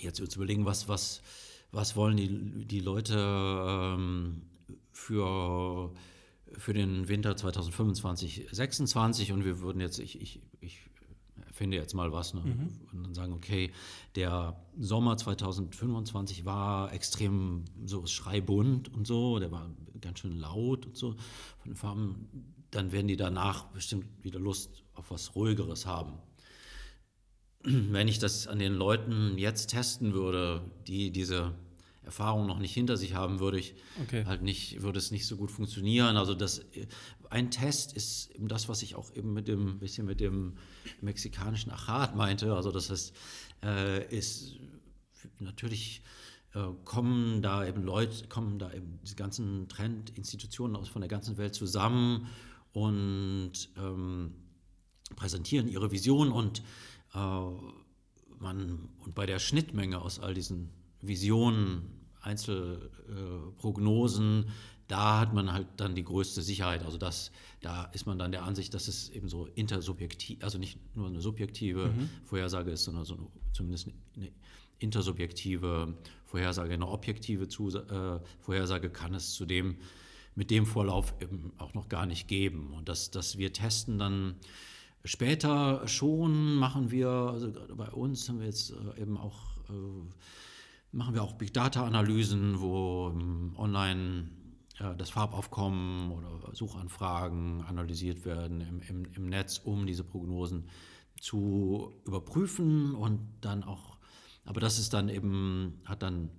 jetzt 0.00 0.20
uns 0.20 0.34
überlegen, 0.34 0.64
was, 0.64 0.88
was, 0.88 1.20
was 1.70 1.96
wollen 1.96 2.16
die, 2.16 2.64
die 2.64 2.80
Leute 2.80 3.14
ähm, 3.14 4.40
für, 4.90 5.92
für 6.56 6.72
den 6.72 7.08
Winter 7.08 7.36
2025, 7.36 8.48
26 8.50 9.32
und 9.32 9.44
wir 9.44 9.60
würden 9.60 9.80
jetzt, 9.80 9.98
ich, 9.98 10.20
ich, 10.20 10.40
ich 10.60 10.80
finde 11.52 11.76
jetzt 11.76 11.94
mal 11.94 12.12
was 12.12 12.34
ne? 12.34 12.40
mhm. 12.40 12.70
und 12.92 13.02
dann 13.04 13.14
sagen, 13.14 13.32
okay, 13.32 13.72
der 14.14 14.56
Sommer 14.78 15.16
2025 15.16 16.44
war 16.44 16.92
extrem 16.92 17.64
so 17.84 18.06
schreibunt 18.06 18.94
und 18.94 19.06
so, 19.06 19.38
der 19.38 19.50
war 19.50 19.70
ganz 20.00 20.20
schön 20.20 20.38
laut 20.38 20.86
und 20.86 20.96
so 20.96 21.12
von 21.58 21.72
den 21.72 21.76
Farben, 21.76 22.28
dann 22.70 22.92
werden 22.92 23.08
die 23.08 23.16
danach 23.16 23.64
bestimmt 23.66 24.06
wieder 24.22 24.38
Lust 24.38 24.84
auf 24.94 25.10
was 25.10 25.34
Ruhigeres 25.34 25.86
haben. 25.86 26.14
Wenn 27.64 28.06
ich 28.08 28.18
das 28.18 28.46
an 28.46 28.58
den 28.58 28.74
Leuten 28.74 29.36
jetzt 29.36 29.68
testen 29.68 30.12
würde, 30.12 30.62
die 30.86 31.10
diese 31.10 31.54
Erfahrung 32.08 32.46
noch 32.46 32.58
nicht 32.58 32.72
hinter 32.72 32.96
sich 32.96 33.12
haben, 33.12 33.38
würde 33.38 33.58
ich 33.58 33.74
okay. 34.02 34.24
halt 34.24 34.40
nicht, 34.42 34.80
würde 34.80 34.98
es 34.98 35.10
nicht 35.10 35.26
so 35.26 35.36
gut 35.36 35.50
funktionieren. 35.50 36.16
Also 36.16 36.34
das, 36.34 36.64
ein 37.28 37.50
Test 37.50 37.92
ist 37.92 38.30
eben 38.30 38.48
das, 38.48 38.66
was 38.70 38.80
ich 38.80 38.94
auch 38.94 39.14
eben 39.14 39.34
mit 39.34 39.46
dem 39.46 39.78
bisschen 39.78 40.06
mit 40.06 40.20
dem 40.20 40.54
mexikanischen 41.02 41.70
Achat 41.70 42.16
meinte. 42.16 42.54
Also 42.54 42.72
das 42.72 42.88
heißt, 42.88 43.14
äh, 43.62 44.16
ist 44.16 44.56
natürlich 45.38 46.02
äh, 46.54 46.64
kommen 46.84 47.42
da 47.42 47.66
eben 47.66 47.82
Leute, 47.82 48.26
kommen 48.28 48.58
da 48.58 48.72
eben 48.72 48.98
diese 49.02 49.16
ganzen 49.16 49.68
Trendinstitutionen 49.68 50.76
aus 50.76 50.88
von 50.88 51.02
der 51.02 51.10
ganzen 51.10 51.36
Welt 51.36 51.54
zusammen 51.54 52.28
und 52.72 53.52
ähm, 53.76 54.32
präsentieren 55.14 55.68
ihre 55.68 55.90
Vision 55.90 56.32
und 56.32 56.62
äh, 57.14 57.18
man 58.38 58.88
und 59.04 59.14
bei 59.14 59.26
der 59.26 59.38
Schnittmenge 59.38 60.00
aus 60.00 60.20
all 60.20 60.32
diesen 60.32 60.70
Visionen 61.00 61.97
Einzelprognosen, 62.22 64.46
da 64.88 65.20
hat 65.20 65.34
man 65.34 65.52
halt 65.52 65.66
dann 65.76 65.94
die 65.94 66.04
größte 66.04 66.42
Sicherheit. 66.42 66.84
Also 66.84 66.98
das, 66.98 67.30
da 67.60 67.84
ist 67.92 68.06
man 68.06 68.18
dann 68.18 68.32
der 68.32 68.44
Ansicht, 68.44 68.72
dass 68.74 68.88
es 68.88 69.10
eben 69.10 69.28
so 69.28 69.46
intersubjektiv, 69.46 70.42
also 70.42 70.58
nicht 70.58 70.78
nur 70.96 71.08
eine 71.08 71.20
subjektive 71.20 71.88
mhm. 71.88 72.08
Vorhersage 72.24 72.70
ist, 72.70 72.84
sondern 72.84 73.04
so 73.04 73.14
eine, 73.14 73.26
zumindest 73.52 73.90
eine 74.16 74.30
intersubjektive 74.78 75.94
Vorhersage, 76.24 76.74
eine 76.74 76.88
objektive 76.88 77.48
Zus 77.48 77.74
äh, 77.74 78.20
Vorhersage 78.40 78.90
kann 78.90 79.14
es 79.14 79.34
zudem 79.34 79.76
mit 80.34 80.50
dem 80.50 80.66
Vorlauf 80.66 81.14
eben 81.20 81.52
auch 81.58 81.74
noch 81.74 81.88
gar 81.88 82.06
nicht 82.06 82.28
geben. 82.28 82.72
Und 82.72 82.88
dass, 82.88 83.10
dass 83.10 83.38
wir 83.38 83.52
testen 83.52 83.98
dann 83.98 84.36
später 85.04 85.86
schon, 85.88 86.54
machen 86.54 86.90
wir, 86.90 87.08
also 87.08 87.52
gerade 87.52 87.74
bei 87.74 87.90
uns 87.90 88.28
haben 88.28 88.38
wir 88.38 88.46
jetzt 88.46 88.70
äh, 88.70 89.02
eben 89.02 89.18
auch 89.18 89.58
äh, 89.68 89.72
machen 90.92 91.14
wir 91.14 91.22
auch 91.22 91.34
Big 91.34 91.52
Data 91.52 91.86
Analysen, 91.86 92.60
wo 92.60 93.10
ähm, 93.14 93.54
online 93.56 94.30
äh, 94.78 94.94
das 94.96 95.10
Farbaufkommen 95.10 96.10
oder 96.12 96.54
Suchanfragen 96.54 97.62
analysiert 97.62 98.24
werden 98.24 98.60
im, 98.60 98.80
im, 98.82 99.04
im, 99.14 99.28
Netz, 99.28 99.58
um 99.58 99.86
diese 99.86 100.04
Prognosen 100.04 100.68
zu 101.20 101.92
überprüfen 102.06 102.94
und 102.94 103.20
dann 103.40 103.64
auch, 103.64 103.98
aber 104.44 104.60
das 104.60 104.78
ist 104.78 104.94
dann 104.94 105.08
eben, 105.08 105.80
hat 105.84 106.02
dann, 106.02 106.30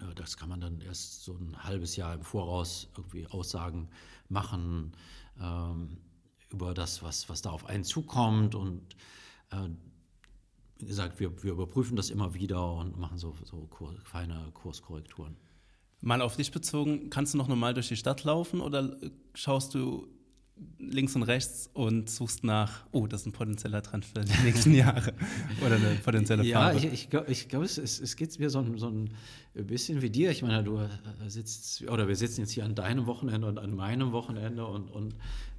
äh, 0.00 0.14
das 0.14 0.36
kann 0.36 0.48
man 0.48 0.60
dann 0.60 0.80
erst 0.80 1.24
so 1.24 1.34
ein 1.34 1.62
halbes 1.62 1.96
Jahr 1.96 2.14
im 2.14 2.24
Voraus 2.24 2.88
irgendwie 2.96 3.26
Aussagen 3.26 3.88
machen 4.28 4.92
ähm, 5.40 5.98
über 6.50 6.74
das, 6.74 7.02
was, 7.02 7.28
was 7.28 7.42
da 7.42 7.50
auf 7.50 7.66
einen 7.66 7.84
zukommt 7.84 8.54
und 8.54 8.96
äh, 9.50 9.68
wie 10.80 10.86
gesagt, 10.86 11.20
wir, 11.20 11.42
wir 11.42 11.52
überprüfen 11.52 11.96
das 11.96 12.10
immer 12.10 12.34
wieder 12.34 12.72
und 12.74 12.98
machen 12.98 13.18
so, 13.18 13.34
so 13.44 13.66
Kur 13.70 13.94
feine 14.04 14.50
Kurskorrekturen. 14.54 15.36
Mal 16.00 16.22
auf 16.22 16.36
dich 16.36 16.50
bezogen, 16.50 17.10
kannst 17.10 17.34
du 17.34 17.38
noch 17.38 17.48
normal 17.48 17.74
durch 17.74 17.88
die 17.88 17.96
Stadt 17.96 18.24
laufen 18.24 18.60
oder 18.60 18.96
schaust 19.34 19.74
du 19.74 20.08
links 20.78 21.14
und 21.16 21.22
rechts 21.22 21.70
und 21.72 22.10
suchst 22.10 22.44
nach, 22.44 22.84
oh, 22.92 23.06
das 23.06 23.22
ist 23.22 23.26
ein 23.28 23.32
potenzieller 23.32 23.82
Trend 23.82 24.04
für 24.04 24.24
die 24.24 24.42
nächsten 24.44 24.74
Jahre 24.74 25.12
oder 25.64 25.76
eine 25.76 25.94
potenzielle 25.96 26.44
Ja, 26.44 26.60
Farbe. 26.60 26.78
ich, 26.78 26.84
ich 26.92 27.10
glaube, 27.10 27.32
glaub, 27.48 27.62
es, 27.62 27.78
es, 27.78 28.00
es 28.00 28.16
geht 28.16 28.38
mir 28.38 28.50
so 28.50 28.58
ein, 28.60 28.78
so 28.78 28.88
ein 28.88 29.10
bisschen 29.54 30.02
wie 30.02 30.10
dir. 30.10 30.30
Ich 30.30 30.42
meine, 30.42 30.62
du 30.62 30.78
äh, 30.78 30.88
sitzt, 31.28 31.82
oder 31.88 32.08
wir 32.08 32.16
sitzen 32.16 32.40
jetzt 32.40 32.52
hier 32.52 32.64
an 32.64 32.74
deinem 32.74 33.06
Wochenende 33.06 33.46
und 33.46 33.58
an 33.58 33.74
meinem 33.74 34.12
Wochenende 34.12 34.66
und, 34.66 34.90
und 34.90 35.14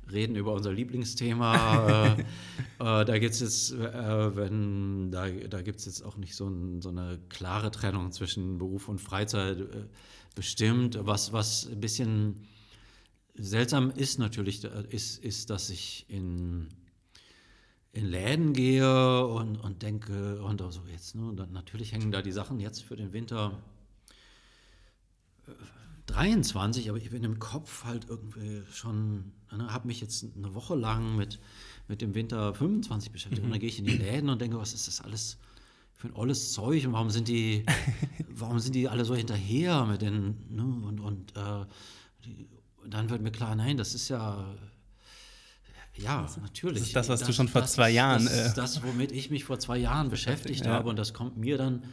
reden 0.09 0.35
über 0.35 0.53
unser 0.53 0.71
Lieblingsthema. 0.71 2.05
äh, 2.79 3.01
äh, 3.01 3.05
da 3.05 3.17
gibt 3.19 3.33
es 3.33 3.39
jetzt, 3.39 3.71
äh, 3.73 4.35
wenn, 4.35 5.11
da, 5.11 5.29
da 5.29 5.59
jetzt 5.59 6.01
auch 6.03 6.17
nicht 6.17 6.35
so, 6.35 6.47
ein, 6.47 6.81
so 6.81 6.89
eine 6.89 7.19
klare 7.29 7.71
Trennung 7.71 8.11
zwischen 8.11 8.57
Beruf 8.57 8.87
und 8.87 8.99
Freizeit 8.99 9.59
äh, 9.59 9.85
bestimmt. 10.35 10.97
Was, 11.01 11.33
was 11.33 11.67
ein 11.67 11.79
bisschen 11.79 12.47
seltsam 13.35 13.91
ist 13.91 14.19
natürlich, 14.19 14.63
ist, 14.63 15.23
ist 15.23 15.49
dass 15.49 15.69
ich 15.69 16.05
in, 16.09 16.69
in 17.93 18.05
Läden 18.05 18.53
gehe 18.53 19.25
und, 19.25 19.57
und 19.57 19.81
denke, 19.81 20.41
und 20.43 20.61
auch 20.61 20.71
so 20.71 20.81
jetzt, 20.91 21.15
ne, 21.15 21.27
und 21.27 21.37
dann 21.37 21.51
natürlich 21.51 21.93
hängen 21.93 22.11
da 22.11 22.21
die 22.21 22.31
Sachen 22.31 22.59
jetzt 22.59 22.83
für 22.83 22.95
den 22.95 23.13
Winter 23.13 23.61
äh, 25.47 25.51
23, 26.11 26.89
aber 26.89 26.97
ich 26.97 27.09
bin 27.09 27.23
im 27.23 27.39
Kopf 27.39 27.85
halt 27.85 28.05
irgendwie 28.09 28.61
schon, 28.71 29.31
ne, 29.51 29.71
habe 29.71 29.87
mich 29.87 30.01
jetzt 30.01 30.25
eine 30.35 30.53
Woche 30.53 30.75
lang 30.75 31.15
mit, 31.15 31.39
mit 31.87 32.01
dem 32.01 32.13
Winter 32.13 32.53
25 32.53 33.11
beschäftigt 33.11 33.43
und 33.43 33.51
dann 33.51 33.59
gehe 33.59 33.69
ich 33.69 33.79
in 33.79 33.85
die 33.85 33.97
Läden 33.97 34.29
und 34.29 34.41
denke, 34.41 34.57
was 34.59 34.73
ist 34.73 34.87
das 34.87 35.01
alles 35.01 35.37
für 35.95 36.07
ein 36.07 36.15
olles 36.15 36.51
Zeug 36.53 36.85
und 36.85 36.93
warum 36.93 37.09
sind 37.09 37.27
die, 37.27 37.65
warum 38.29 38.59
sind 38.59 38.73
die 38.73 38.87
alle 38.89 39.05
so 39.05 39.15
hinterher 39.15 39.85
mit 39.85 40.01
den, 40.01 40.35
ne, 40.49 40.63
und, 40.63 40.99
und 40.99 41.35
äh, 41.37 41.65
die, 42.25 42.47
dann 42.87 43.09
wird 43.09 43.21
mir 43.21 43.31
klar, 43.31 43.55
nein, 43.55 43.77
das 43.77 43.93
ist 43.93 44.09
ja, 44.09 44.55
ja, 45.97 46.27
natürlich. 46.41 46.79
das 46.79 46.87
ist 46.87 46.95
das, 46.95 47.09
was 47.09 47.19
du 47.21 47.33
schon 47.33 47.47
vor 47.47 47.65
zwei 47.65 47.89
ist, 47.89 47.95
Jahren, 47.95 48.23
Das 48.23 48.33
äh, 48.33 48.45
ist 48.47 48.53
das, 48.55 48.83
womit 48.83 49.11
ich 49.11 49.29
mich 49.29 49.43
vor 49.43 49.59
zwei 49.59 49.77
Jahren 49.77 50.09
beschäftigt 50.09 50.65
Ja. 50.65 50.71
habe 50.71 50.89
und 50.89 50.97
das 50.97 51.13
kommt 51.13 51.37
mir 51.37 51.57
dann 51.57 51.83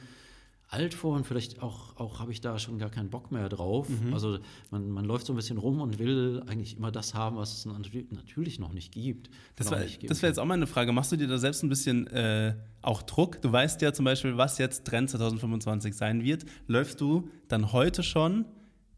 alt 0.70 0.92
vor 0.92 1.16
und 1.16 1.26
vielleicht 1.26 1.62
auch, 1.62 1.96
auch 1.96 2.20
habe 2.20 2.31
ich 2.31 2.42
da 2.42 2.59
schon 2.59 2.78
gar 2.78 2.90
keinen 2.90 3.09
Bock 3.09 3.33
mehr 3.33 3.48
drauf. 3.48 3.88
Mhm. 3.88 4.12
Also 4.12 4.38
man, 4.70 4.90
man 4.90 5.04
läuft 5.07 5.24
so 5.26 5.33
ein 5.33 5.37
bisschen 5.37 5.57
rum 5.57 5.81
und 5.81 5.98
will 5.98 6.42
eigentlich 6.46 6.76
immer 6.76 6.92
das 6.92 7.14
haben, 7.14 7.37
was 7.37 7.57
es 7.57 7.66
natür- 7.66 8.04
natürlich 8.11 8.59
noch 8.59 8.74
nicht 8.74 8.92
gibt. 8.92 9.31
Das 9.57 9.70
wäre 9.70 9.81
auch 9.81 9.85
nicht 9.85 10.00
gibt. 10.00 10.11
das 10.11 10.20
wär 10.20 10.28
jetzt 10.28 10.38
auch 10.38 10.44
mal 10.44 10.54
eine 10.54 10.66
Frage. 10.66 10.92
Machst 10.92 11.11
du 11.11 11.16
dir 11.16 11.26
da 11.26 11.38
selbst 11.38 11.62
ein 11.62 11.70
bisschen 11.70 12.07
äh, 12.09 12.54
auch 12.83 13.00
Druck? 13.02 13.40
Du 13.40 13.50
weißt 13.50 13.81
ja 13.81 13.94
zum 13.94 14.04
Beispiel, 14.04 14.37
was 14.37 14.59
jetzt 14.59 14.85
Trend 14.85 15.09
2025 15.09 15.94
sein 15.96 16.22
wird. 16.22 16.44
Läufst 16.66 17.00
du 17.00 17.31
dann 17.48 17.72
heute 17.72 18.02
schon 18.02 18.44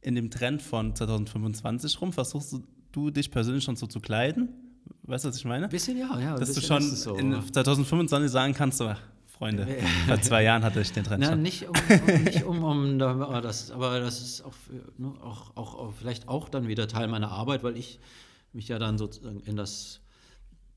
in 0.01 0.17
dem 0.17 0.31
Trend 0.31 0.63
von 0.63 0.97
2025 0.97 2.01
rum? 2.01 2.13
Versuchst 2.13 2.53
du, 2.53 2.63
du 2.91 3.11
dich 3.11 3.31
persönlich 3.31 3.63
schon 3.63 3.77
so 3.77 3.87
zu 3.87 4.01
kleiden? 4.01 4.49
Weißt 5.03 5.25
du, 5.25 5.29
was 5.29 5.37
ich 5.37 5.45
meine? 5.45 5.65
Ein 5.67 5.71
bisschen 5.71 5.97
ja, 5.97 6.19
ja. 6.19 6.37
Dass 6.37 6.53
du 6.53 6.61
schon 6.61 6.83
so. 6.83 7.15
in 7.15 7.33
2025 7.33 8.29
sagen 8.29 8.55
kannst, 8.55 8.79
so, 8.79 8.93
Freunde, 9.41 9.67
vor 10.07 10.21
zwei 10.21 10.43
Jahren 10.43 10.63
hatte 10.65 10.83
ich 10.83 10.93
den 10.93 11.03
Trend 11.03 11.25
Na, 11.25 11.35
nicht 11.35 11.67
um, 11.67 11.75
um, 11.75 12.25
nicht 12.25 12.45
um, 12.45 12.63
um 12.63 12.99
das, 12.99 13.71
aber 13.71 13.99
das 13.99 14.21
ist 14.21 14.43
auch, 14.43 14.53
ne, 14.99 15.15
auch, 15.23 15.57
auch, 15.57 15.75
auch 15.77 15.95
vielleicht 15.95 16.29
auch 16.29 16.51
dann 16.51 16.69
wieder 16.69 16.87
Teil 16.89 17.09
meiner 17.09 17.31
Arbeit, 17.31 17.63
weil 17.63 17.75
ich 17.79 18.01
mich 18.53 18.69
ja 18.69 18.79
dann 18.79 18.99
sozusagen 18.99 19.41
in 19.41 19.57
das, 19.57 20.03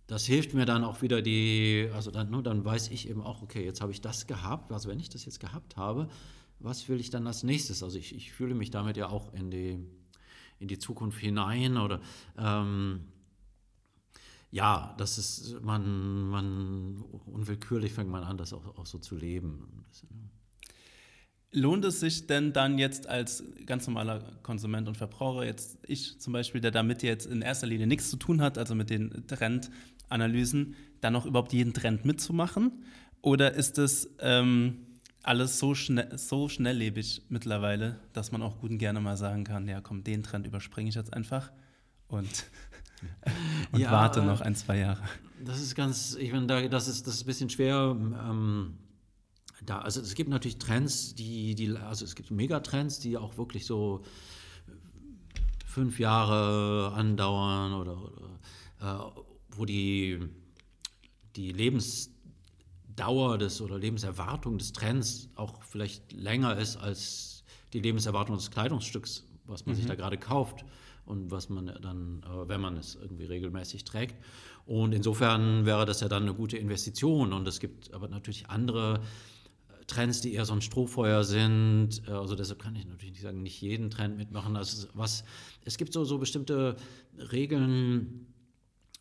das 0.08 0.26
hilft 0.26 0.54
mir 0.54 0.64
dann 0.64 0.86
auch 0.86 1.02
wieder 1.02 1.22
die, 1.22 1.90
also 1.94 2.10
dann, 2.10 2.30
ne, 2.30 2.42
dann 2.42 2.64
weiß 2.64 2.90
ich 2.92 3.10
eben 3.10 3.22
auch, 3.22 3.42
okay, 3.42 3.66
jetzt 3.66 3.82
habe 3.82 3.92
ich 3.92 4.00
das 4.00 4.28
gehabt, 4.28 4.72
also 4.72 4.88
wenn 4.88 5.00
ich 5.02 5.10
das 5.10 5.26
jetzt 5.26 5.42
gehabt 5.42 5.76
habe, 5.76 6.08
was 6.60 6.88
will 6.88 7.02
ich 7.02 7.10
dann 7.10 7.28
als 7.28 7.44
nächstes? 7.44 7.84
Also 7.84 8.00
ich, 8.00 8.16
ich 8.16 8.32
fühle 8.32 8.56
mich 8.56 8.72
damit 8.72 8.96
ja 8.96 9.10
auch 9.10 9.34
in 9.34 9.52
die, 9.52 9.78
in 10.60 10.70
die 10.70 10.80
Zukunft 10.80 11.20
hinein 11.20 11.76
oder 11.76 12.00
ähm, 12.38 13.02
ja, 14.54 14.94
das 15.00 15.18
ist, 15.18 15.62
man, 15.64 16.28
man 16.30 17.04
unwillkürlich 17.26 17.92
fängt 17.92 18.12
man 18.12 18.24
an, 18.24 18.38
das 18.38 18.54
auch, 18.54 18.78
auch 18.78 18.86
so 18.86 19.00
zu 19.00 19.16
leben. 19.16 19.84
Lohnt 21.52 21.84
es 21.86 22.00
sich 22.00 22.28
denn 22.28 22.54
dann 22.54 22.78
jetzt 22.78 23.10
als 23.10 23.44
ganz 23.66 23.88
normaler 23.88 24.20
Konsument 24.44 24.88
und 24.88 24.96
Verbraucher, 24.96 25.44
jetzt 25.44 25.80
ich 25.88 26.20
zum 26.22 26.34
Beispiel, 26.34 26.62
der 26.62 26.70
damit 26.70 27.02
jetzt 27.02 27.26
in 27.26 27.42
erster 27.42 27.66
Linie 27.66 27.88
nichts 27.88 28.12
zu 28.12 28.18
tun 28.18 28.42
hat, 28.42 28.60
also 28.60 28.76
mit 28.76 28.92
den 28.92 29.26
Trendanalysen, 29.26 30.76
dann 31.02 31.14
noch 31.14 31.26
überhaupt 31.26 31.52
jeden 31.52 31.74
Trend 31.74 32.06
mitzumachen? 32.06 32.84
Oder 33.24 33.56
ist 33.56 33.80
es 33.80 34.16
ähm, 34.20 34.86
alles 35.24 35.58
so, 35.58 35.74
schnell, 35.74 36.16
so 36.16 36.48
schnelllebig 36.48 37.24
mittlerweile, 37.28 38.00
dass 38.14 38.32
man 38.32 38.44
auch 38.44 38.60
gut 38.60 38.70
und 38.70 38.78
gerne 38.78 39.02
mal 39.02 39.18
sagen 39.18 39.46
kann, 39.46 39.68
ja 39.68 39.82
komm, 39.82 40.04
den 40.04 40.22
Trend 40.22 40.46
überspringe 40.46 40.90
ich 40.90 40.96
jetzt 40.96 41.12
einfach 41.12 41.52
und, 42.08 42.46
und 43.72 43.80
Ja, 43.80 43.92
warte 43.92 44.22
äh, 44.22 44.26
noch 44.26 44.42
ein, 44.42 44.56
zwei 44.56 44.80
Jahre. 44.80 45.02
Das 45.44 45.60
ist 45.60 45.76
ganz, 45.76 46.16
ich 46.16 46.32
meine, 46.32 46.48
da, 46.48 46.68
das, 46.68 46.88
ist, 46.88 47.08
das 47.08 47.16
ist 47.16 47.24
ein 47.24 47.26
bisschen 47.26 47.50
schwer. 47.50 47.96
Ähm, 47.98 48.78
da, 49.66 49.80
also 49.80 50.02
es 50.02 50.16
gibt 50.16 50.30
natürlich 50.30 50.58
Trends, 50.58 51.16
die, 51.16 51.56
die, 51.56 51.76
also 51.78 52.06
es 52.06 52.16
gibt 52.16 52.32
Megatrends, 52.32 53.00
die 53.00 53.18
auch 53.18 53.38
wirklich 53.38 53.66
so 53.66 54.04
fünf 55.66 56.00
Jahre 56.00 56.94
andauern 56.94 57.74
oder, 57.74 57.98
oder 57.98 58.40
äh, 58.82 59.22
wo 59.50 59.66
die, 59.66 60.20
die 61.36 61.52
Lebensdauer 61.52 63.38
des 63.38 63.62
oder 63.62 63.80
Lebenserwartung 63.80 64.58
des 64.58 64.72
Trends 64.74 65.30
auch 65.36 65.64
vielleicht 65.64 66.12
länger 66.14 66.58
ist 66.58 66.78
als 66.78 67.44
die 67.74 67.80
Lebenserwartung 67.80 68.36
des 68.36 68.52
Kleidungsstücks, 68.52 69.26
was 69.46 69.66
man 69.66 69.76
sich 69.76 69.86
da 69.86 69.96
gerade 69.96 70.18
kauft 70.18 70.64
und 71.06 71.32
was 71.32 71.50
man 71.50 71.68
dann, 71.82 72.24
äh, 72.24 72.48
wenn 72.48 72.62
man 72.62 72.78
es 72.78 72.96
irgendwie 72.96 73.26
regelmäßig 73.26 73.84
trägt. 73.84 74.16
Und 74.66 74.94
insofern 74.94 75.66
wäre 75.66 75.86
das 75.86 76.00
ja 76.00 76.08
dann 76.08 76.24
eine 76.24 76.34
gute 76.34 76.58
Investition. 76.58 77.34
Und 77.34 77.48
es 77.48 77.60
gibt 77.60 77.94
aber 77.94 78.08
natürlich 78.08 78.50
andere 78.50 79.02
äh, 79.68 79.86
Trends, 79.86 80.22
die 80.22 80.34
eher 80.34 80.46
so 80.46 80.54
ein 80.54 80.62
Strohfeuer 80.62 81.24
sind. 81.24 82.02
Äh, 82.08 82.12
Also 82.12 82.36
deshalb 82.36 82.60
kann 82.60 82.76
ich 82.76 82.86
natürlich 82.86 83.12
nicht 83.14 83.22
sagen, 83.24 83.44
nicht 83.44 83.62
jeden 83.62 83.90
Trend 83.90 84.18
mitmachen. 84.18 84.56
Also 84.56 84.88
was, 84.94 85.26
es 85.66 85.78
gibt 85.78 85.92
so, 85.94 86.06
so 86.06 86.18
bestimmte 86.18 86.78
Regeln, 87.18 88.28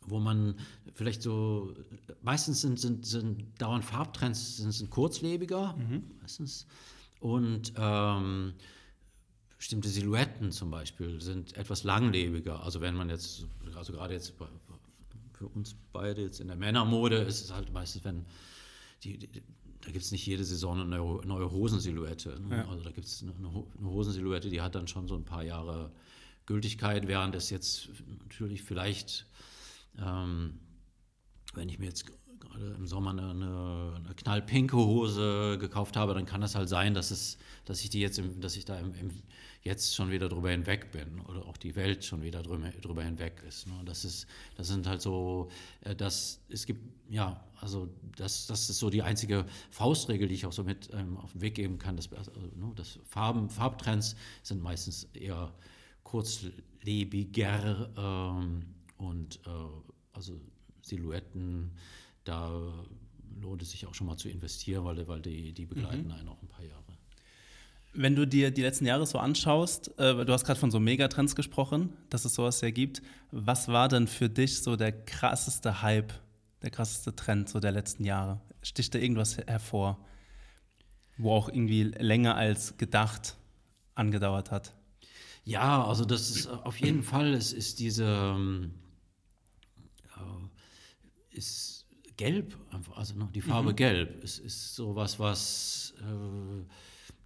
wo 0.05 0.19
man 0.19 0.55
vielleicht 0.93 1.21
so, 1.21 1.73
meistens 2.21 2.59
sind, 2.59 2.77
sind, 2.77 3.05
sind 3.05 3.45
dauernd 3.61 3.85
Farbtrends 3.85 4.57
sind, 4.57 4.71
sind 4.73 4.89
kurzlebiger, 4.89 5.77
meistens. 6.21 6.67
Und 7.21 7.71
ähm, 7.77 8.53
bestimmte 9.63 9.87
Silhouetten 9.87 10.51
zum 10.51 10.69
Beispiel 10.71 11.21
sind 11.21 11.55
etwas 11.55 11.85
langlebiger. 11.85 12.61
Also 12.63 12.81
wenn 12.81 12.95
man 12.95 13.09
jetzt, 13.09 13.45
also 13.77 13.93
gerade 13.93 14.13
jetzt 14.13 14.37
bei- 14.37 14.45
für 15.31 15.47
uns 15.47 15.73
beide 15.93 16.21
jetzt 16.21 16.41
in 16.41 16.47
der 16.47 16.57
Männermode 16.57 17.15
ist 17.15 17.45
es 17.45 17.53
halt 17.53 17.71
meistens, 17.71 18.03
wenn 18.03 18.25
die, 19.05 19.17
die 19.17 19.29
da 19.79 19.91
gibt 19.91 20.03
es 20.03 20.11
nicht 20.11 20.25
jede 20.25 20.43
Saison 20.43 20.81
eine 20.81 20.85
neue, 20.97 21.25
neue 21.25 21.49
Hosensilhouette. 21.49 22.41
Ne? 22.41 22.57
Ja. 22.57 22.67
Also 22.67 22.83
da 22.83 22.91
gibt 22.91 23.07
es 23.07 23.21
eine, 23.23 23.33
eine 23.37 23.53
Ho- 23.53 23.71
eine 23.77 23.89
Hosensilhouette, 23.89 24.49
die 24.49 24.59
hat 24.61 24.75
dann 24.75 24.89
schon 24.89 25.07
so 25.07 25.15
ein 25.15 25.23
paar 25.23 25.43
Jahre 25.43 25.91
Gültigkeit, 26.45 27.07
während 27.07 27.33
es 27.35 27.49
jetzt 27.49 27.87
natürlich 28.19 28.63
vielleicht 28.63 29.25
ähm, 29.97 30.59
wenn 31.53 31.69
ich 31.69 31.79
mir 31.79 31.85
jetzt 31.85 32.05
gerade 32.43 32.75
im 32.77 32.85
Sommer 32.85 33.11
eine, 33.11 33.29
eine, 33.29 33.93
eine 33.95 34.15
knallpinke 34.15 34.77
Hose 34.77 35.57
gekauft 35.59 35.95
habe, 35.95 36.13
dann 36.13 36.25
kann 36.25 36.41
das 36.41 36.55
halt 36.55 36.69
sein, 36.69 36.93
dass, 36.93 37.11
es, 37.11 37.37
dass 37.65 37.83
ich 37.83 37.89
die 37.89 37.99
jetzt, 37.99 38.19
im, 38.19 38.39
dass 38.41 38.55
ich 38.55 38.65
da 38.65 38.77
im, 38.77 38.93
im, 38.95 39.11
jetzt 39.61 39.95
schon 39.95 40.11
wieder 40.11 40.27
drüber 40.27 40.49
hinweg 40.49 40.91
bin 40.91 41.21
oder 41.21 41.45
auch 41.45 41.57
die 41.57 41.75
Welt 41.75 42.03
schon 42.03 42.21
wieder 42.21 42.43
drüber, 42.43 42.69
drüber 42.81 43.03
hinweg 43.03 43.41
ist. 43.47 43.65
Ne? 43.67 43.73
Das 43.85 44.03
ist, 44.03 44.27
das 44.55 44.67
sind 44.67 44.85
halt 44.87 45.01
so, 45.01 45.49
äh, 45.81 45.95
das, 45.95 46.41
es 46.49 46.65
gibt, 46.65 46.81
ja, 47.09 47.43
also 47.61 47.89
das, 48.17 48.47
das 48.47 48.69
ist 48.69 48.79
so 48.79 48.89
die 48.89 49.01
einzige 49.01 49.45
Faustregel, 49.71 50.27
die 50.27 50.35
ich 50.35 50.45
auch 50.45 50.51
so 50.51 50.63
mit 50.63 50.89
ähm, 50.93 51.17
auf 51.17 51.31
den 51.31 51.41
Weg 51.41 51.55
geben 51.55 51.77
kann. 51.77 51.95
Dass, 51.95 52.11
also, 52.11 52.31
ne, 52.31 52.73
dass 52.75 52.99
Farben, 53.05 53.49
Farbtrends 53.49 54.15
sind 54.41 54.61
meistens 54.61 55.05
eher 55.13 55.53
kurzlebiger 56.03 57.89
ähm, 57.97 58.65
und 58.97 59.39
äh, 59.45 59.49
also 60.11 60.39
Silhouetten, 60.81 61.71
da 62.23 62.51
lohnt 63.41 63.61
es 63.61 63.71
sich 63.71 63.85
auch 63.85 63.93
schon 63.93 64.07
mal 64.07 64.17
zu 64.17 64.29
investieren, 64.29 64.85
weil, 64.85 65.07
weil 65.07 65.21
die, 65.21 65.53
die 65.53 65.65
begleiten 65.65 66.11
einen 66.11 66.27
auch 66.29 66.41
ein 66.41 66.47
paar 66.47 66.63
Jahre. 66.63 66.83
Wenn 67.95 68.15
du 68.15 68.25
dir 68.25 68.49
die 68.49 68.63
letzten 68.63 68.87
Jahre 68.87 69.05
so 69.05 69.19
anschaust, 69.19 69.99
äh, 69.99 70.25
du 70.25 70.33
hast 70.33 70.45
gerade 70.45 70.59
von 70.59 70.71
so 70.71 70.79
Megatrends 70.79 71.35
gesprochen, 71.35 71.93
dass 72.09 72.25
es 72.25 72.33
sowas 72.33 72.59
ja 72.61 72.71
gibt. 72.71 73.03
Was 73.31 73.67
war 73.67 73.87
denn 73.87 74.07
für 74.07 74.29
dich 74.29 74.63
so 74.63 74.75
der 74.75 74.91
krasseste 74.91 75.83
Hype, 75.83 76.11
der 76.63 76.71
krasseste 76.71 77.15
Trend 77.15 77.49
so 77.49 77.59
der 77.59 77.71
letzten 77.71 78.03
Jahre? 78.03 78.41
Sticht 78.63 78.95
da 78.95 78.99
irgendwas 78.99 79.37
hervor, 79.37 80.03
wo 81.17 81.33
auch 81.33 81.49
irgendwie 81.49 81.83
länger 81.83 82.35
als 82.35 82.77
gedacht 82.77 83.35
angedauert 83.93 84.49
hat? 84.49 84.73
Ja, 85.45 85.85
also 85.85 86.05
das 86.05 86.31
ist 86.31 86.47
auf 86.47 86.79
jeden 86.79 87.03
Fall, 87.03 87.33
es 87.33 87.53
ist 87.53 87.77
diese, 87.79 88.05
ähm, 88.05 88.73
äh, 90.15 91.37
ist 91.37 91.72
gelb, 92.17 92.57
einfach, 92.71 92.97
also 92.97 93.15
noch 93.15 93.31
die 93.31 93.41
Farbe 93.41 93.73
gelb. 93.73 94.23
Es 94.23 94.39
ist 94.39 94.75
sowas, 94.75 95.19
was, 95.19 95.93
äh, 96.01 96.63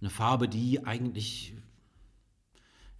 eine 0.00 0.10
Farbe, 0.10 0.48
die 0.48 0.84
eigentlich 0.84 1.54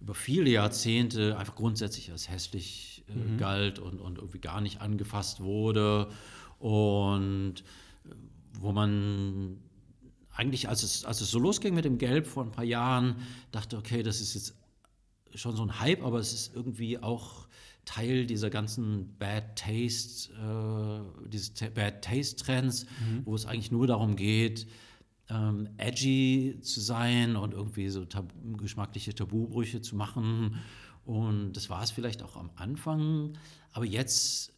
über 0.01 0.13
viele 0.15 0.49
Jahrzehnte 0.49 1.37
einfach 1.37 1.55
grundsätzlich 1.55 2.11
als 2.11 2.29
hässlich 2.29 3.03
äh, 3.09 3.13
Mhm. 3.13 3.37
galt 3.37 3.79
und, 3.79 3.99
und 3.99 4.17
irgendwie 4.17 4.39
gar 4.39 4.61
nicht 4.61 4.81
angefasst 4.81 5.41
wurde. 5.41 6.09
Und 6.57 7.55
äh, 8.05 8.13
wo 8.59 8.71
man 8.71 9.57
eigentlich, 10.31 10.69
als 10.69 10.83
es, 10.83 11.03
als 11.05 11.19
es 11.21 11.31
so 11.31 11.39
losging 11.39 11.73
mit 11.73 11.83
dem 11.85 11.97
Gelb 11.97 12.27
vor 12.27 12.43
ein 12.43 12.51
paar 12.51 12.63
Jahren, 12.63 13.15
dachte, 13.51 13.77
okay, 13.77 14.03
das 14.03 14.21
ist 14.21 14.35
jetzt 14.35 14.53
schon 15.35 15.55
so 15.55 15.63
ein 15.63 15.79
Hype, 15.79 16.01
aber 16.03 16.19
es 16.19 16.33
ist 16.33 16.55
irgendwie 16.55 16.97
auch 16.97 17.47
Teil 17.89 18.27
dieser 18.27 18.51
ganzen 18.51 19.17
Bad 19.17 19.55
Taste, 19.55 20.31
äh, 20.33 21.27
dieses 21.27 21.51
Bad 21.73 22.03
Taste 22.03 22.35
Trends, 22.35 22.85
wo 23.25 23.33
es 23.33 23.47
eigentlich 23.47 23.71
nur 23.71 23.87
darum 23.87 24.15
geht, 24.15 24.67
ähm, 25.27 25.69
edgy 25.77 26.59
zu 26.61 26.81
sein 26.81 27.35
und 27.35 27.55
irgendwie 27.55 27.89
so 27.89 28.05
tab 28.05 28.31
geschmackliche 28.57 29.15
Tabubrüche 29.15 29.81
zu 29.81 29.95
machen. 29.95 30.59
Und 31.03 31.53
das 31.53 31.71
war 31.71 31.81
es 31.81 31.89
vielleicht 31.89 32.21
auch 32.21 32.35
am 32.35 32.51
Anfang, 32.57 33.33
aber 33.71 33.85
jetzt 33.85 34.53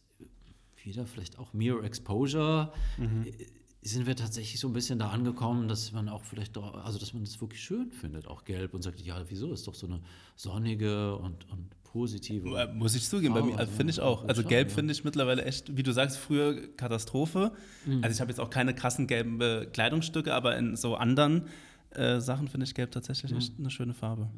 wieder 0.84 1.06
vielleicht 1.06 1.38
auch 1.38 1.54
Mere 1.54 1.82
Exposure, 1.86 2.74
äh, 2.98 3.32
sind 3.80 4.06
wir 4.06 4.14
tatsächlich 4.14 4.60
so 4.60 4.68
ein 4.68 4.74
bisschen 4.74 4.98
da 4.98 5.08
angekommen, 5.08 5.68
dass 5.68 5.90
man 5.92 6.10
auch 6.10 6.22
vielleicht, 6.24 6.58
also 6.58 6.98
dass 6.98 7.14
man 7.14 7.24
das 7.24 7.40
wirklich 7.40 7.62
schön 7.62 7.92
findet, 7.92 8.28
auch 8.28 8.44
gelb 8.44 8.74
und 8.74 8.82
sagt, 8.82 9.00
ja, 9.00 9.24
wieso? 9.28 9.52
Ist 9.54 9.66
doch 9.66 9.74
so 9.74 9.86
eine 9.86 10.02
sonnige 10.36 11.16
und, 11.16 11.50
und 11.50 11.70
positive. 11.92 12.48
Äh, 12.58 12.72
Muss 12.74 12.94
ich 12.94 13.08
zugeben, 13.08 13.34
bei 13.34 13.40
Farbe, 13.40 13.52
mir 13.52 13.58
also, 13.58 13.72
finde 13.72 13.90
ich 13.92 14.00
auch. 14.00 14.24
Also 14.26 14.42
gelb 14.42 14.68
ja. 14.68 14.74
finde 14.74 14.92
ich 14.92 15.04
mittlerweile 15.04 15.44
echt, 15.44 15.76
wie 15.76 15.82
du 15.82 15.92
sagst, 15.92 16.16
früher 16.16 16.74
Katastrophe. 16.76 17.52
Mhm. 17.86 18.02
Also 18.02 18.14
ich 18.14 18.20
habe 18.20 18.30
jetzt 18.30 18.40
auch 18.40 18.50
keine 18.50 18.74
krassen 18.74 19.06
gelben 19.06 19.38
Kleidungsstücke, 19.72 20.34
aber 20.34 20.56
in 20.56 20.76
so 20.76 20.96
anderen 20.96 21.46
äh, 21.90 22.20
Sachen 22.20 22.48
finde 22.48 22.64
ich 22.64 22.74
gelb 22.74 22.90
Mhm. 22.90 22.94
tatsächlich 22.94 23.32
echt 23.32 23.52
eine 23.58 23.70
schöne 23.70 23.94
Farbe. 23.94 24.28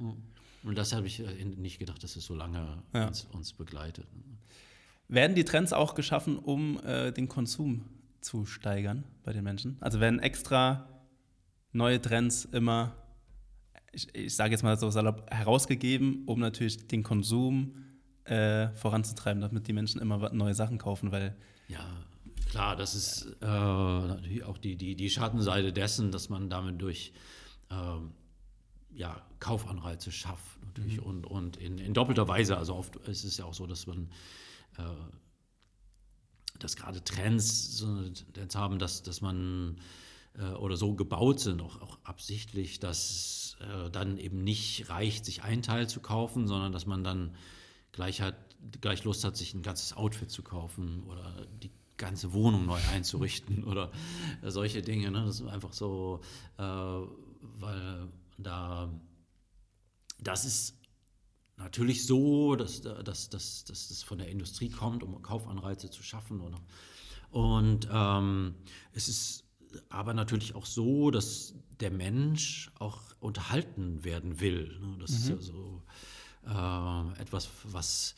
Und 0.64 0.76
das 0.78 0.92
habe 0.92 1.06
ich 1.06 1.20
äh, 1.20 1.44
nicht 1.44 1.78
gedacht, 1.78 2.02
dass 2.02 2.16
es 2.16 2.24
so 2.24 2.34
lange 2.34 2.82
Ja. 2.92 3.06
uns, 3.06 3.26
uns 3.32 3.52
begleitet. 3.52 4.06
Werden 5.08 5.36
die 5.36 5.44
Trends 5.44 5.72
auch 5.72 5.94
geschaffen, 5.94 6.38
um 6.38 6.80
äh, 6.84 7.12
den 7.12 7.28
Konsum 7.28 7.82
zu 8.20 8.46
steigern 8.46 9.04
bei 9.22 9.32
den 9.32 9.44
Menschen? 9.44 9.76
Also 9.80 10.00
werden 10.00 10.18
extra 10.18 10.88
neue 11.72 12.00
Trends 12.00 12.46
immer, 12.46 12.96
ich, 13.94 14.14
ich 14.14 14.34
sage 14.34 14.52
jetzt 14.52 14.62
mal 14.62 14.76
so 14.78 14.90
salopp, 14.90 15.30
herausgegeben, 15.30 16.24
um 16.26 16.40
natürlich 16.40 16.86
den 16.86 17.02
Konsum 17.02 17.84
äh, 18.24 18.68
voranzutreiben, 18.74 19.40
damit 19.40 19.68
die 19.68 19.72
Menschen 19.72 20.00
immer 20.00 20.32
neue 20.32 20.54
Sachen 20.54 20.78
kaufen, 20.78 21.12
weil 21.12 21.36
Ja, 21.68 21.86
klar, 22.50 22.76
das 22.76 22.94
ist 22.94 23.36
äh, 23.40 23.46
natürlich 23.46 24.44
auch 24.44 24.58
die, 24.58 24.76
die, 24.76 24.96
die 24.96 25.10
Schattenseite 25.10 25.72
dessen, 25.72 26.10
dass 26.10 26.28
man 26.28 26.48
damit 26.50 26.80
durch 26.80 27.12
ähm, 27.70 28.12
ja, 28.94 29.20
Kaufanreize 29.40 30.12
schafft 30.12 30.62
natürlich 30.64 31.00
und, 31.00 31.26
und 31.26 31.56
in, 31.56 31.78
in 31.78 31.94
doppelter 31.94 32.28
Weise. 32.28 32.56
Also 32.56 32.74
oft 32.74 32.96
ist 33.08 33.24
es 33.24 33.36
ja 33.36 33.44
auch 33.44 33.54
so, 33.54 33.66
dass 33.66 33.86
man 33.86 34.08
äh, 34.78 34.82
dass 36.58 36.76
gerade 36.76 37.02
Trends 37.02 37.76
so 37.76 37.86
eine 37.86 38.12
Tendenz 38.12 38.54
haben, 38.54 38.78
dass, 38.78 39.02
dass 39.02 39.20
man 39.20 39.76
äh, 40.38 40.52
oder 40.54 40.76
so 40.76 40.94
gebaut 40.94 41.40
sind, 41.40 41.60
auch, 41.60 41.80
auch 41.80 41.98
absichtlich, 42.04 42.78
dass 42.78 43.43
äh, 43.60 43.90
dann 43.90 44.18
eben 44.18 44.42
nicht 44.44 44.88
reicht, 44.88 45.24
sich 45.24 45.42
ein 45.42 45.62
Teil 45.62 45.88
zu 45.88 46.00
kaufen, 46.00 46.46
sondern 46.46 46.72
dass 46.72 46.86
man 46.86 47.04
dann 47.04 47.34
gleich, 47.92 48.20
hat, 48.20 48.36
gleich 48.80 49.04
Lust 49.04 49.24
hat, 49.24 49.36
sich 49.36 49.54
ein 49.54 49.62
ganzes 49.62 49.96
Outfit 49.96 50.30
zu 50.30 50.42
kaufen 50.42 51.04
oder 51.04 51.46
die 51.62 51.70
ganze 51.96 52.32
Wohnung 52.32 52.66
neu 52.66 52.80
einzurichten 52.92 53.64
oder 53.70 53.90
äh, 54.42 54.50
solche 54.50 54.82
Dinge. 54.82 55.10
Ne? 55.10 55.24
Das 55.24 55.40
ist 55.40 55.46
einfach 55.46 55.72
so, 55.72 56.20
äh, 56.58 56.62
weil 56.62 58.08
da 58.38 58.90
das 60.18 60.44
ist 60.44 60.74
natürlich 61.56 62.06
so, 62.06 62.56
dass, 62.56 62.80
dass, 62.80 63.28
dass, 63.28 63.64
dass 63.64 63.88
das 63.88 64.02
von 64.02 64.18
der 64.18 64.28
Industrie 64.28 64.70
kommt, 64.70 65.02
um 65.02 65.20
Kaufanreize 65.22 65.90
zu 65.90 66.02
schaffen. 66.02 66.40
Oder? 66.40 66.60
Und 67.30 67.88
ähm, 67.92 68.54
es 68.92 69.08
ist 69.08 69.43
aber 69.88 70.14
natürlich 70.14 70.54
auch 70.54 70.66
so, 70.66 71.10
dass 71.10 71.54
der 71.80 71.90
Mensch 71.90 72.70
auch 72.78 73.00
unterhalten 73.20 74.04
werden 74.04 74.40
will. 74.40 74.78
Ne? 74.80 74.96
Das 75.00 75.10
ist 75.10 75.28
ja 75.28 75.36
so 75.40 75.82
äh, 76.46 77.20
etwas, 77.20 77.48
was, 77.64 78.14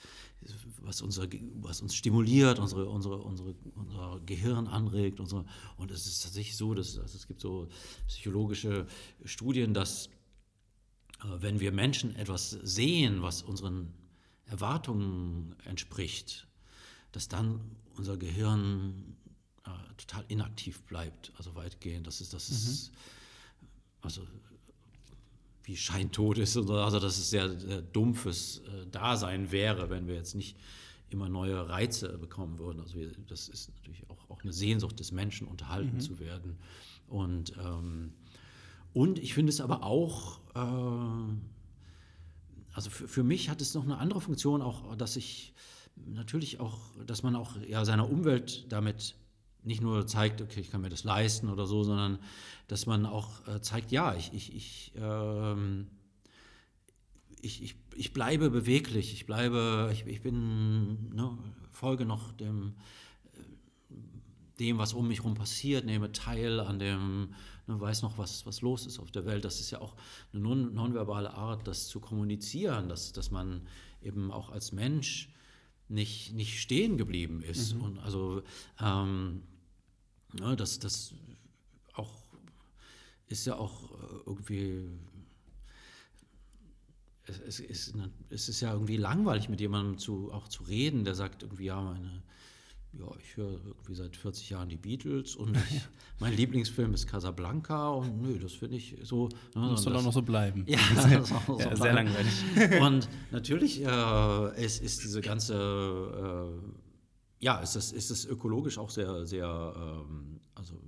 was, 0.81 1.01
unser, 1.03 1.27
Ge- 1.27 1.43
was 1.61 1.81
uns 1.81 1.95
stimuliert, 1.95 2.59
unsere, 2.59 2.89
unsere, 2.89 3.19
unsere, 3.19 3.55
unser 3.75 4.21
Gehirn 4.27 4.67
anregt. 4.67 5.21
Unsere, 5.21 5.45
und 5.77 5.91
es 5.91 6.07
ist 6.07 6.23
tatsächlich 6.23 6.57
so, 6.57 6.75
dass 6.75 6.99
also 6.99 7.17
es 7.17 7.27
gibt 7.27 7.41
so 7.41 7.69
psychologische 8.09 8.87
Studien, 9.25 9.75
dass 9.75 10.07
äh, 10.07 11.29
wenn 11.41 11.61
wir 11.61 11.73
Menschen 11.73 12.15
etwas 12.17 12.51
sehen, 12.51 13.23
was 13.23 13.43
unseren 13.43 13.93
Erwartungen 14.47 15.57
entspricht, 15.65 16.47
dass 17.13 17.29
dann 17.29 17.61
unser 17.97 18.17
Gehirn 18.17 19.16
total 20.17 20.25
inaktiv 20.29 20.83
bleibt, 20.83 21.33
also 21.37 21.55
weitgehend. 21.55 22.07
Das 22.07 22.21
ist, 22.21 22.33
das 22.33 22.49
ist 22.49 22.93
also 24.03 24.23
wie 25.65 25.77
scheintot 25.77 26.39
ist, 26.39 26.57
also 26.57 27.01
dass 27.01 27.19
es 27.19 27.31
sehr, 27.31 27.59
sehr 27.59 27.83
dumpfes 27.83 28.59
äh, 28.59 28.87
Dasein 28.91 29.51
wäre, 29.51 29.91
wenn 29.91 30.07
wir 30.07 30.15
jetzt 30.15 30.35
nicht 30.35 30.57
immer 31.11 31.29
neue 31.29 31.69
Reize 31.69 32.19
bekommen 32.19 32.59
würden. 32.59 32.81
Also 32.81 32.99
das 33.29 33.49
ist 33.49 33.71
natürlich 33.77 34.09
auch, 34.09 34.31
auch 34.31 34.43
eine 34.43 34.53
Sehnsucht 34.53 34.99
des 35.01 35.13
Menschen, 35.13 35.47
unterhalten 35.49 36.01
zu 36.01 36.19
werden. 36.19 36.59
Und 37.09 37.53
ähm, 37.59 38.13
und 38.93 39.19
ich 39.19 39.35
finde 39.35 39.51
es 39.51 39.61
aber 39.61 39.83
auch, 39.83 40.41
äh, 40.55 41.35
also 42.73 42.89
für, 42.91 43.07
für 43.09 43.23
mich 43.25 43.51
hat 43.51 43.61
es 43.61 43.75
noch 43.75 43.85
eine 43.85 43.99
andere 43.99 44.21
Funktion, 44.23 44.63
auch, 44.63 44.97
dass 44.97 45.17
ich 45.17 45.53
natürlich 45.97 46.61
auch, 46.61 46.79
dass 47.07 47.23
man 47.23 47.37
auch 47.37 47.57
ja, 47.69 47.85
seiner 47.85 48.09
Umwelt 48.09 48.67
damit 48.71 49.17
nicht 49.67 49.83
nur 49.83 50.07
zeigt, 50.07 50.41
okay, 50.41 50.61
ich 50.61 50.71
kann 50.71 50.81
mir 50.81 50.89
das 50.89 51.05
leisten 51.05 51.51
oder 51.51 51.67
so, 51.67 51.83
sondern 51.83 52.19
dass 52.69 52.87
man 52.87 53.05
auch 53.05 53.47
äh, 53.49 53.61
zeigt, 53.61 53.91
ja, 53.91 54.15
ich, 54.15 54.33
ich, 54.33 54.55
ich, 54.55 54.93
ähm, 54.97 55.89
ich, 57.43 57.63
ich, 57.63 57.77
ich 57.95 58.13
bleibe 58.13 58.49
beweglich, 58.51 59.13
ich 59.13 59.27
bleibe, 59.27 59.91
ich, 59.93 60.07
ich 60.07 60.23
bin, 60.23 61.15
ne, 61.15 61.37
folge 61.73 62.05
noch 62.05 62.33
dem, 62.33 62.75
dem, 64.61 64.79
was 64.79 64.95
um 64.95 65.09
mich 65.09 65.19
herum 65.19 65.35
passiert, 65.35 65.85
nehme 65.85 66.13
teil 66.13 66.61
an 66.61 66.79
dem, 66.79 67.35
ne, 67.67 67.81
weiß 67.81 68.03
noch, 68.03 68.19
was, 68.19 68.47
was 68.47 68.63
los 68.63 68.87
ist 68.87 69.01
auf 69.01 69.11
der 69.11 69.27
Welt. 69.27 69.45
Das 69.45 69.59
ist 69.59 69.73
ja 69.73 69.81
auch 69.81 69.97
eine 70.33 70.43
non 70.43 70.75
nonverbale 70.75 71.35
Art, 71.35 71.67
das 71.67 71.89
zu 71.89 71.99
kommunizieren, 71.99 72.89
dass, 72.89 73.13
dass 73.13 73.33
man 73.33 73.67
eben 74.01 74.31
auch 74.31 74.51
als 74.51 74.71
Mensch 74.71 75.29
nicht, 75.89 76.35
nicht 76.35 76.61
stehen 76.61 76.97
geblieben 76.97 77.43
ist. 77.43 77.75
Und 77.75 77.99
also 77.99 78.43
ähm, 78.81 79.43
ne, 80.33 80.57
das, 80.57 80.79
das 80.79 81.15
auch 81.95 82.13
ist 83.29 83.47
ja 83.47 83.57
auch 83.57 83.91
äh, 83.93 83.97
irgendwie 84.27 84.89
es, 87.25 87.41
es, 87.41 87.61
ist, 87.61 87.95
es 88.31 88.49
ist 88.49 88.61
ja 88.61 88.73
irgendwie 88.73 88.97
langweilig, 88.97 89.49
mit 89.49 89.61
jemandem 89.61 89.99
zu, 89.99 90.31
auch 90.33 90.47
zu 90.49 90.63
reden, 90.63 91.05
der 91.05 91.15
sagt 91.17 91.43
irgendwie, 91.43 91.65
ja, 91.65 91.81
meine, 91.81 92.23
ja, 92.93 93.07
ich 93.21 93.37
höre 93.37 93.51
irgendwie 93.67 93.95
seit 93.95 94.17
40 94.17 94.51
Jahren 94.51 94.69
die 94.69 94.77
Beatles 94.77 95.35
und 95.35 95.57
ich, 95.71 95.81
mein 96.21 96.35
Lieblingsfilm 96.37 96.95
ist 96.95 97.09
Casablanca 97.09 97.89
und 97.91 98.23
nö, 98.23 98.39
das 98.39 98.53
finde 98.53 98.77
ich 98.77 98.97
so. 99.03 99.29
Ne, 99.55 99.61
muss 99.63 99.71
und 99.71 99.77
soll 99.79 99.93
auch 99.95 99.97
das- 99.97 100.05
noch 100.07 100.13
so 100.13 100.23
bleiben. 100.23 100.65
ja, 100.69 100.79
das 100.95 101.07
ist 101.31 101.33
auch 101.33 101.47
so 101.47 101.59
Ja, 101.59 101.75
sehr 101.77 101.93
lang. 101.93 102.07
langweilig. 102.07 102.81
Und 102.81 103.09
natürlich 103.33 103.83
äh, 103.83 104.65
es 104.65 104.79
ist 104.79 105.03
diese 105.03 105.21
ganze, 105.21 105.55
äh, 105.55 106.86
ja, 107.39 107.59
ist 107.59 107.77
das, 107.77 107.93
ist 107.93 108.11
das 108.11 108.25
ökologisch 108.25 108.79
auch 108.79 108.91
sehr, 108.91 109.27
sehr, 109.27 109.75
ähm, 109.77 110.41
also 110.55 110.81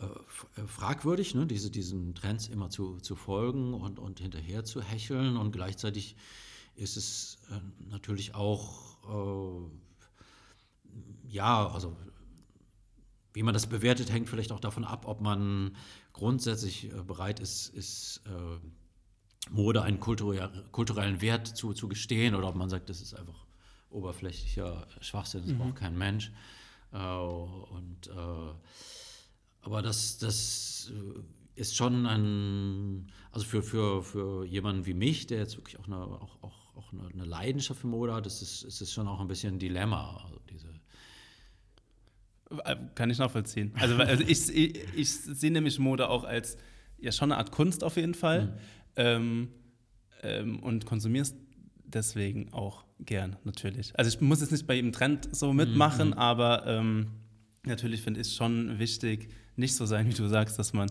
äh, 0.00 0.60
äh, 0.60 0.66
fragwürdig, 0.66 1.34
ne? 1.34 1.46
Diese, 1.46 1.70
diesen 1.70 2.14
Trends 2.14 2.48
immer 2.48 2.70
zu, 2.70 2.98
zu 2.98 3.16
folgen 3.16 3.74
und, 3.74 3.98
und 3.98 4.20
hinterher 4.20 4.64
zu 4.64 4.80
hecheln. 4.80 5.36
Und 5.36 5.52
gleichzeitig 5.52 6.16
ist 6.74 6.96
es 6.96 7.38
äh, 7.50 7.60
natürlich 7.90 8.34
auch, 8.34 9.68
äh, 9.68 9.68
ja, 11.28 11.68
also 11.68 11.96
wie 13.32 13.42
man 13.42 13.54
das 13.54 13.66
bewertet, 13.68 14.10
hängt 14.10 14.28
vielleicht 14.28 14.52
auch 14.52 14.60
davon 14.60 14.84
ab, 14.84 15.06
ob 15.06 15.20
man 15.20 15.76
grundsätzlich 16.12 16.90
bereit 17.06 17.38
ist, 17.38 17.68
ist 17.68 18.22
Mode 19.48 19.82
einen 19.82 20.00
kulturell, 20.00 20.50
kulturellen 20.72 21.20
Wert 21.20 21.46
zu, 21.46 21.72
zu 21.72 21.86
gestehen 21.86 22.34
oder 22.34 22.48
ob 22.48 22.56
man 22.56 22.68
sagt, 22.68 22.90
das 22.90 23.00
ist 23.00 23.14
einfach 23.14 23.46
oberflächlicher 23.90 24.86
Schwachsinn, 25.00 25.42
das 25.46 25.56
braucht 25.56 25.76
kein 25.76 25.96
Mensch. 25.96 26.32
Äh, 26.92 26.98
und, 26.98 28.08
äh, 28.08 28.54
aber 29.62 29.82
das, 29.82 30.18
das 30.18 30.92
äh, 30.94 31.60
ist 31.60 31.76
schon 31.76 32.06
ein, 32.06 33.12
also 33.32 33.46
für, 33.46 33.62
für, 33.62 34.02
für 34.02 34.44
jemanden 34.44 34.86
wie 34.86 34.94
mich, 34.94 35.26
der 35.26 35.38
jetzt 35.38 35.56
wirklich 35.56 35.78
auch 35.78 35.86
eine, 35.86 35.98
auch, 35.98 36.42
auch, 36.42 36.76
auch 36.76 36.92
eine, 36.92 37.24
Leidenschaft 37.24 37.80
für 37.80 37.86
Mode 37.86 38.14
hat, 38.14 38.26
ist 38.26 38.42
es, 38.42 38.62
ist 38.62 38.80
es 38.80 38.92
schon 38.92 39.06
auch 39.06 39.20
ein 39.20 39.28
bisschen 39.28 39.56
ein 39.56 39.58
Dilemma. 39.58 40.22
Also 40.24 40.40
diese, 40.50 40.68
Äh, 42.64 42.76
Kann 42.94 43.10
ich 43.10 43.18
nachvollziehen. 43.18 43.72
Also, 43.74 43.96
also 43.96 44.24
ich, 44.24 44.48
ich, 44.54 44.84
ich 44.96 45.12
sehe 45.12 45.50
nämlich 45.50 45.78
Mode 45.78 46.08
auch 46.08 46.24
als 46.24 46.56
ja 46.98 47.12
schon 47.12 47.32
eine 47.32 47.38
Art 47.38 47.52
Kunst 47.52 47.84
auf 47.84 47.96
jeden 47.96 48.14
Fall. 48.14 48.58
Ähm, 48.96 49.48
ähm, 50.22 50.58
und 50.60 50.84
konsumierst 50.84 51.36
deswegen 51.94 52.52
auch 52.52 52.84
gern, 53.00 53.36
natürlich. 53.44 53.98
Also 53.98 54.08
ich 54.08 54.20
muss 54.20 54.40
jetzt 54.40 54.52
nicht 54.52 54.66
bei 54.66 54.74
jedem 54.74 54.92
Trend 54.92 55.28
so 55.34 55.52
mitmachen, 55.52 56.08
Mhm. 56.08 56.14
aber 56.14 56.66
ähm, 56.66 57.06
natürlich 57.64 58.02
finde 58.02 58.20
ich 58.20 58.28
es 58.28 58.34
schon 58.36 58.78
wichtig, 58.78 59.28
nicht 59.56 59.74
so 59.74 59.86
sein, 59.86 60.08
wie 60.08 60.14
du 60.14 60.26
sagst, 60.28 60.58
dass 60.58 60.72
man, 60.72 60.90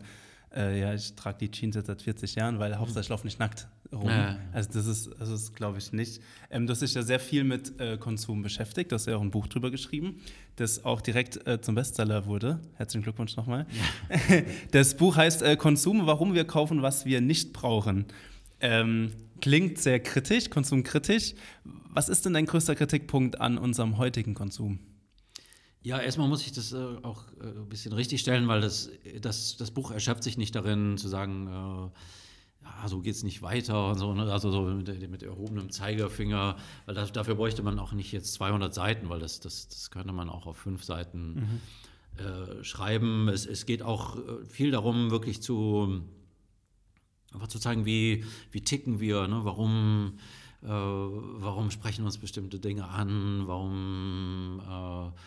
äh, 0.56 0.80
ja, 0.80 0.93
ich 0.93 1.14
trage 1.16 1.38
die 1.39 1.52
Jeans 1.52 1.76
jetzt 1.76 1.88
seit 1.88 2.02
40 2.02 2.36
Jahren, 2.36 2.60
weil 2.60 2.78
Hauptsache 2.78 3.02
ich 3.02 3.10
laufe 3.10 3.26
nicht 3.26 3.39
nackt 3.39 3.68
rum. 3.91 4.04
Mhm. 4.04 4.10
Ja. 4.10 4.38
Also 4.54 4.70
das 4.74 4.86
ist, 4.86 5.10
das 5.20 5.30
ist 5.30 5.56
glaube 5.56 5.78
ich, 5.80 5.91
nicht. 5.93 6.22
Ähm, 6.52 6.68
du 6.68 6.72
hast 6.72 6.82
dich 6.82 6.93
ja 6.93 7.02
sehr 7.02 7.20
viel 7.20 7.43
mit 7.43 7.80
äh, 7.80 7.97
Konsum 7.97 8.41
beschäftigt, 8.43 8.91
du 8.91 8.95
hast 8.95 9.08
ja 9.08 9.16
auch 9.18 9.22
ein 9.22 9.32
Buch 9.32 9.47
drüber 9.47 9.72
geschrieben, 9.72 10.20
das 10.58 10.84
auch 10.86 11.02
direkt 11.02 11.45
äh, 11.47 11.60
zum 11.62 11.74
Bestseller 11.76 12.26
wurde. 12.26 12.60
Herzlichen 12.76 13.04
Glückwunsch 13.04 13.36
nochmal. 13.38 13.66
Das 14.72 14.95
Buch 14.95 15.16
heißt 15.16 15.41
äh, 15.41 15.56
Konsum, 15.56 16.06
warum 16.06 16.34
wir 16.34 16.45
kaufen, 16.45 16.82
was 16.82 17.06
wir 17.06 17.22
nicht 17.22 17.54
brauchen. 17.54 18.06
Ähm, 18.62 19.12
klingt 19.42 19.78
sehr 19.78 20.00
kritisch, 20.00 20.50
konsumkritisch. 20.50 21.34
Was 21.64 22.10
ist 22.10 22.26
denn 22.26 22.34
dein 22.34 22.46
größter 22.46 22.76
Kritikpunkt 22.76 23.40
an 23.42 23.58
unserem 23.58 23.98
heutigen 23.98 24.34
Konsum? 24.34 24.80
Ja, 25.82 26.00
erstmal 26.00 26.28
muss 26.28 26.46
ich 26.46 26.52
das 26.52 26.74
äh, 26.74 26.78
auch 27.04 27.24
äh, 27.42 27.48
ein 27.48 27.70
bisschen 27.70 27.94
richtigstellen, 27.94 28.48
weil 28.48 28.62
das, 28.62 28.90
das, 29.22 29.56
das 29.56 29.72
Buch 29.72 29.92
erschöpft 29.92 30.24
sich 30.24 30.38
nicht 30.38 30.54
darin, 30.54 30.98
zu 30.98 31.08
sagen, 31.08 31.48
äh, 31.48 32.66
ja, 32.66 32.88
so 32.88 33.00
geht 33.00 33.16
es 33.16 33.24
nicht 33.24 33.42
weiter 33.42 33.92
und 33.92 33.98
so, 33.98 34.14
ne? 34.14 34.32
also 34.32 34.52
so 34.52 34.64
mit, 34.64 35.10
mit 35.10 35.24
erhobenem 35.24 35.72
Zeigefinger, 35.72 36.58
weil 36.86 36.96
das, 36.96 37.14
dafür 37.14 37.36
bräuchte 37.36 37.64
man 37.64 37.80
auch 37.80 37.94
nicht 37.94 38.12
jetzt 38.12 38.34
200 38.34 38.74
Seiten, 38.74 39.08
weil 39.08 39.20
das, 39.20 39.40
das, 39.40 39.70
das 39.70 39.90
könnte 39.90 40.12
man 40.12 40.30
auch 40.30 40.46
auf 40.48 40.58
fünf 40.58 40.84
Seiten 40.84 41.62
äh, 42.18 42.64
schreiben. 42.66 43.30
Es, 43.30 43.46
es 43.46 43.66
geht 43.66 43.82
auch 43.82 44.18
äh, 44.18 44.46
viel 44.46 44.72
darum, 44.72 45.10
wirklich 45.12 45.42
zu, 45.42 46.04
einfach 47.34 47.48
zu 47.48 47.60
zeigen, 47.60 47.86
wie, 47.86 48.24
wie 48.52 48.62
ticken 48.62 49.00
wir, 49.00 49.28
ne? 49.28 49.42
warum, 49.44 50.20
äh, 50.64 50.68
warum 50.68 51.72
sprechen 51.72 52.06
uns 52.06 52.18
bestimmte 52.18 52.60
Dinge 52.60 52.88
an, 52.88 53.44
warum 53.46 54.62
äh, 54.68 55.20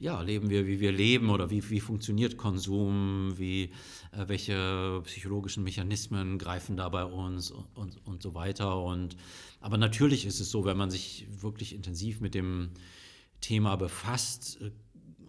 ja, 0.00 0.22
leben 0.22 0.48
wir, 0.48 0.66
wie 0.66 0.80
wir 0.80 0.92
leben 0.92 1.28
oder 1.28 1.50
wie, 1.50 1.68
wie 1.68 1.78
funktioniert 1.78 2.38
Konsum, 2.38 3.34
wie, 3.36 3.64
äh, 4.12 4.26
welche 4.26 5.02
psychologischen 5.04 5.62
Mechanismen 5.62 6.38
greifen 6.38 6.76
da 6.76 6.88
bei 6.88 7.04
uns 7.04 7.50
und, 7.50 7.66
und, 7.74 8.06
und 8.06 8.22
so 8.22 8.34
weiter. 8.34 8.82
Und, 8.82 9.16
aber 9.60 9.76
natürlich 9.76 10.24
ist 10.24 10.40
es 10.40 10.50
so, 10.50 10.64
wenn 10.64 10.78
man 10.78 10.90
sich 10.90 11.26
wirklich 11.42 11.74
intensiv 11.74 12.20
mit 12.20 12.34
dem 12.34 12.70
Thema 13.42 13.76
befasst 13.76 14.58
äh, 14.62 14.70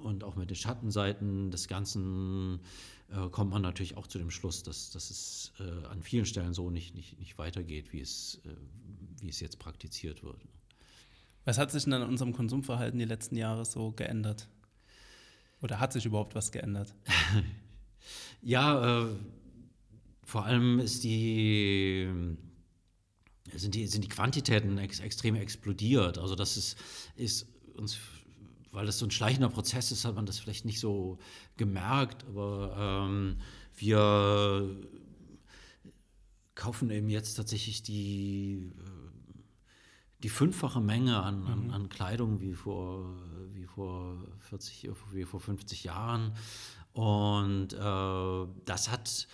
und 0.01 0.23
auch 0.23 0.37
mit 0.37 0.49
den 0.49 0.55
Schattenseiten 0.55 1.51
des 1.51 1.67
Ganzen, 1.67 2.61
äh, 3.11 3.29
kommt 3.29 3.51
man 3.51 3.61
natürlich 3.61 3.97
auch 3.97 4.07
zu 4.07 4.17
dem 4.17 4.31
Schluss, 4.31 4.63
dass, 4.63 4.91
dass 4.91 5.09
es 5.09 5.53
äh, 5.59 5.85
an 5.87 6.01
vielen 6.01 6.25
Stellen 6.25 6.53
so 6.53 6.69
nicht, 6.69 6.95
nicht, 6.95 7.19
nicht 7.19 7.37
weitergeht, 7.37 7.93
wie 7.93 8.01
es, 8.01 8.41
äh, 8.45 8.49
wie 9.21 9.29
es 9.29 9.39
jetzt 9.39 9.59
praktiziert 9.59 10.23
wird. 10.23 10.41
Was 11.45 11.57
hat 11.57 11.71
sich 11.71 11.83
denn 11.83 11.93
an 11.93 12.03
unserem 12.03 12.33
Konsumverhalten 12.33 12.99
die 12.99 13.05
letzten 13.05 13.35
Jahre 13.35 13.65
so 13.65 13.91
geändert? 13.91 14.47
Oder 15.61 15.79
hat 15.79 15.93
sich 15.93 16.05
überhaupt 16.05 16.35
was 16.35 16.51
geändert? 16.51 16.93
Ja, 18.41 19.03
äh, 19.03 19.07
vor 20.23 20.45
allem 20.45 20.79
ist 20.79 21.03
die, 21.03 22.09
sind, 23.53 23.75
die, 23.75 23.85
sind 23.85 24.03
die 24.03 24.09
Quantitäten 24.09 24.77
ex, 24.79 24.99
extrem 24.99 25.35
explodiert. 25.35 26.17
Also 26.17 26.35
das 26.35 26.57
ist, 26.57 26.77
ist 27.15 27.47
uns, 27.75 27.99
weil 28.71 28.85
das 28.85 28.99
so 28.99 29.05
ein 29.05 29.11
schleichender 29.11 29.49
Prozess 29.49 29.91
ist, 29.91 30.05
hat 30.05 30.15
man 30.15 30.25
das 30.25 30.39
vielleicht 30.39 30.65
nicht 30.65 30.79
so 30.79 31.17
gemerkt, 31.57 32.25
aber 32.25 33.05
ähm, 33.07 33.37
wir 33.75 34.77
kaufen 36.55 36.89
eben 36.89 37.09
jetzt 37.09 37.35
tatsächlich 37.35 37.83
die, 37.83 38.71
äh, 38.77 39.11
die 40.23 40.29
fünffache 40.29 40.79
Menge 40.79 41.21
an, 41.21 41.45
an, 41.47 41.71
an 41.71 41.89
Kleidung 41.89 42.39
wie 42.39 42.53
vor, 42.53 43.15
wie, 43.51 43.65
vor 43.65 44.23
40, 44.39 44.89
wie 45.11 45.25
vor 45.25 45.39
50 45.39 45.83
Jahren. 45.83 46.33
Und 46.93 47.73
äh, 47.73 48.47
das 48.65 48.89
hat 48.89 49.27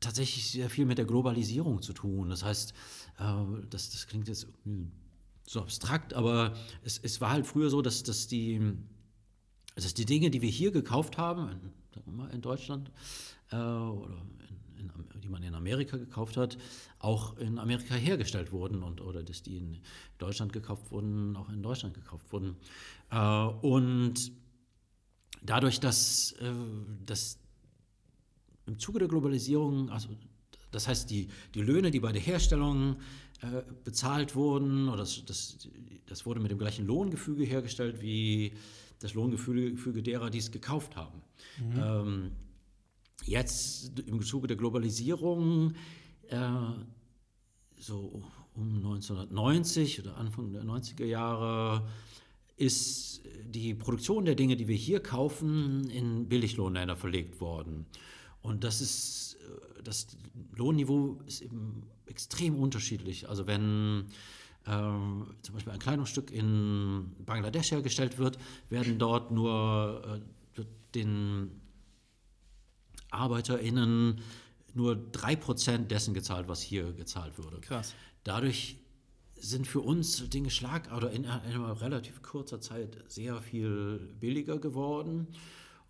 tatsächlich 0.00 0.50
sehr 0.50 0.68
viel 0.68 0.84
mit 0.84 0.98
der 0.98 1.04
Globalisierung 1.04 1.80
zu 1.80 1.92
tun. 1.92 2.28
Das 2.28 2.44
heißt, 2.44 2.74
äh, 3.18 3.44
das, 3.70 3.90
das 3.90 4.06
klingt 4.06 4.28
jetzt 4.28 4.44
irgendwie 4.64 4.90
so 5.46 5.60
abstrakt, 5.60 6.14
aber 6.14 6.54
es, 6.82 6.98
es 6.98 7.20
war 7.20 7.30
halt 7.30 7.46
früher 7.46 7.70
so, 7.70 7.82
dass, 7.82 8.02
dass, 8.02 8.26
die, 8.26 8.60
dass 9.74 9.94
die 9.94 10.06
Dinge, 10.06 10.30
die 10.30 10.42
wir 10.42 10.50
hier 10.50 10.70
gekauft 10.70 11.18
haben, 11.18 11.72
in, 12.06 12.30
in 12.30 12.40
Deutschland 12.40 12.90
äh, 13.50 13.56
oder 13.56 14.16
in, 14.78 14.90
in, 14.90 15.20
die 15.20 15.28
man 15.28 15.42
in 15.42 15.54
Amerika 15.54 15.96
gekauft 15.96 16.36
hat, 16.36 16.56
auch 16.98 17.36
in 17.36 17.58
Amerika 17.58 17.94
hergestellt 17.94 18.52
wurden 18.52 18.82
und 18.82 19.00
oder 19.00 19.22
dass 19.22 19.42
die 19.42 19.58
in 19.58 19.78
Deutschland 20.18 20.52
gekauft 20.52 20.90
wurden, 20.90 21.36
auch 21.36 21.48
in 21.48 21.62
Deutschland 21.62 21.94
gekauft 21.94 22.32
wurden. 22.32 22.56
Äh, 23.10 23.18
und 23.18 24.32
dadurch, 25.42 25.78
dass, 25.80 26.32
äh, 26.40 26.52
dass 27.04 27.38
im 28.66 28.78
Zuge 28.78 28.98
der 28.98 29.08
Globalisierung, 29.08 29.90
also 29.90 30.08
das 30.70 30.88
heißt, 30.88 31.08
die, 31.10 31.28
die 31.54 31.62
Löhne, 31.62 31.90
die 31.90 32.00
bei 32.00 32.12
der 32.12 32.22
Herstellung 32.22 32.96
äh, 33.44 33.62
bezahlt 33.84 34.34
wurden, 34.34 34.88
oder 34.88 34.98
das, 34.98 35.24
das, 35.26 35.68
das 36.06 36.24
wurde 36.24 36.40
mit 36.40 36.50
dem 36.50 36.58
gleichen 36.58 36.86
Lohngefüge 36.86 37.44
hergestellt 37.44 38.00
wie 38.00 38.52
das 39.00 39.12
Lohngefüge 39.12 40.02
derer, 40.02 40.30
die 40.30 40.38
es 40.38 40.50
gekauft 40.50 40.96
haben. 40.96 41.20
Ähm, 41.76 42.32
jetzt 43.24 43.98
im 43.98 44.22
Zuge 44.22 44.46
der 44.46 44.56
Globalisierung, 44.56 45.74
äh, 46.28 46.38
so 47.76 48.22
um 48.54 48.76
1990 48.76 50.00
oder 50.00 50.16
Anfang 50.16 50.52
der 50.52 50.64
90er 50.64 51.04
Jahre, 51.04 51.86
ist 52.56 53.22
die 53.44 53.74
Produktion 53.74 54.24
der 54.24 54.36
Dinge, 54.36 54.56
die 54.56 54.68
wir 54.68 54.76
hier 54.76 55.00
kaufen, 55.00 55.90
in 55.90 56.28
Billiglohnländer 56.28 56.96
verlegt 56.96 57.40
worden. 57.40 57.84
Und 58.42 58.64
das 58.64 58.80
ist, 58.80 59.36
äh, 59.40 59.82
das 59.82 60.06
Lohnniveau 60.54 61.20
ist 61.26 61.42
eben 61.42 61.82
extrem 62.06 62.56
unterschiedlich. 62.56 63.28
Also 63.28 63.46
wenn 63.46 64.06
ähm, 64.66 65.34
zum 65.42 65.54
Beispiel 65.54 65.72
ein 65.72 65.78
Kleidungsstück 65.78 66.30
in 66.30 67.14
Bangladesch 67.24 67.70
hergestellt 67.72 68.18
wird, 68.18 68.38
werden 68.68 68.98
dort 68.98 69.30
nur 69.30 70.20
äh, 70.56 70.62
den 70.94 71.60
ArbeiterInnen 73.10 74.20
nur 74.74 74.94
3% 74.94 75.86
dessen 75.86 76.14
gezahlt, 76.14 76.48
was 76.48 76.60
hier 76.60 76.92
gezahlt 76.92 77.38
würde. 77.38 77.60
Krass. 77.60 77.94
Dadurch 78.24 78.78
sind 79.36 79.66
für 79.66 79.80
uns 79.80 80.28
Dinge 80.30 80.50
schlag 80.50 80.90
oder 80.96 81.10
in 81.10 81.26
einer 81.26 81.80
relativ 81.80 82.22
kurzer 82.22 82.60
Zeit 82.60 82.98
sehr 83.08 83.40
viel 83.42 84.14
billiger 84.18 84.58
geworden. 84.58 85.28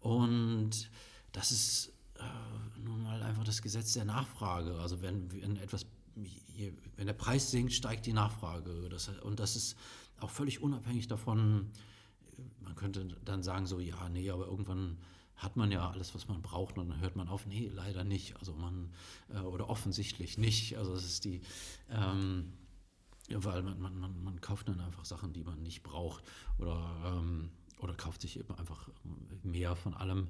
Und 0.00 0.90
das 1.32 1.52
ist 1.52 1.92
äh, 2.18 2.80
nun 2.84 3.02
mal 3.02 3.22
einfach 3.22 3.44
das 3.44 3.62
Gesetz 3.62 3.92
der 3.94 4.04
Nachfrage. 4.04 4.74
Also 4.80 5.00
wenn, 5.02 5.30
wenn 5.32 5.56
etwas, 5.56 5.86
je- 6.16 6.72
wenn 6.96 7.06
der 7.06 7.14
Preis 7.14 7.50
sinkt, 7.50 7.72
steigt 7.72 8.06
die 8.06 8.12
Nachfrage. 8.12 8.88
Das, 8.88 9.08
und 9.08 9.40
das 9.40 9.56
ist 9.56 9.76
auch 10.20 10.30
völlig 10.30 10.62
unabhängig 10.62 11.08
davon, 11.08 11.70
man 12.60 12.74
könnte 12.74 13.04
dann 13.24 13.42
sagen 13.42 13.66
so, 13.66 13.80
ja, 13.80 14.08
nee, 14.08 14.30
aber 14.30 14.46
irgendwann 14.46 14.98
hat 15.36 15.56
man 15.56 15.70
ja 15.72 15.90
alles, 15.90 16.14
was 16.14 16.28
man 16.28 16.42
braucht 16.42 16.78
und 16.78 16.88
dann 16.88 17.00
hört 17.00 17.16
man 17.16 17.28
auf, 17.28 17.46
nee, 17.46 17.70
leider 17.72 18.04
nicht. 18.04 18.36
Also 18.38 18.54
man, 18.54 18.92
äh, 19.32 19.40
oder 19.40 19.68
offensichtlich 19.68 20.38
nicht. 20.38 20.78
Also 20.78 20.94
es 20.94 21.04
ist 21.04 21.24
die, 21.24 21.40
ähm, 21.90 22.52
weil 23.30 23.62
man, 23.62 23.80
man, 23.80 23.98
man, 23.98 24.22
man 24.24 24.40
kauft 24.40 24.68
dann 24.68 24.80
einfach 24.80 25.04
Sachen, 25.04 25.32
die 25.32 25.42
man 25.42 25.62
nicht 25.62 25.82
braucht 25.82 26.24
oder, 26.58 26.96
ähm, 27.04 27.50
oder 27.80 27.94
kauft 27.94 28.22
sich 28.22 28.38
eben 28.38 28.54
einfach 28.54 28.88
mehr 29.42 29.74
von 29.76 29.94
allem. 29.94 30.28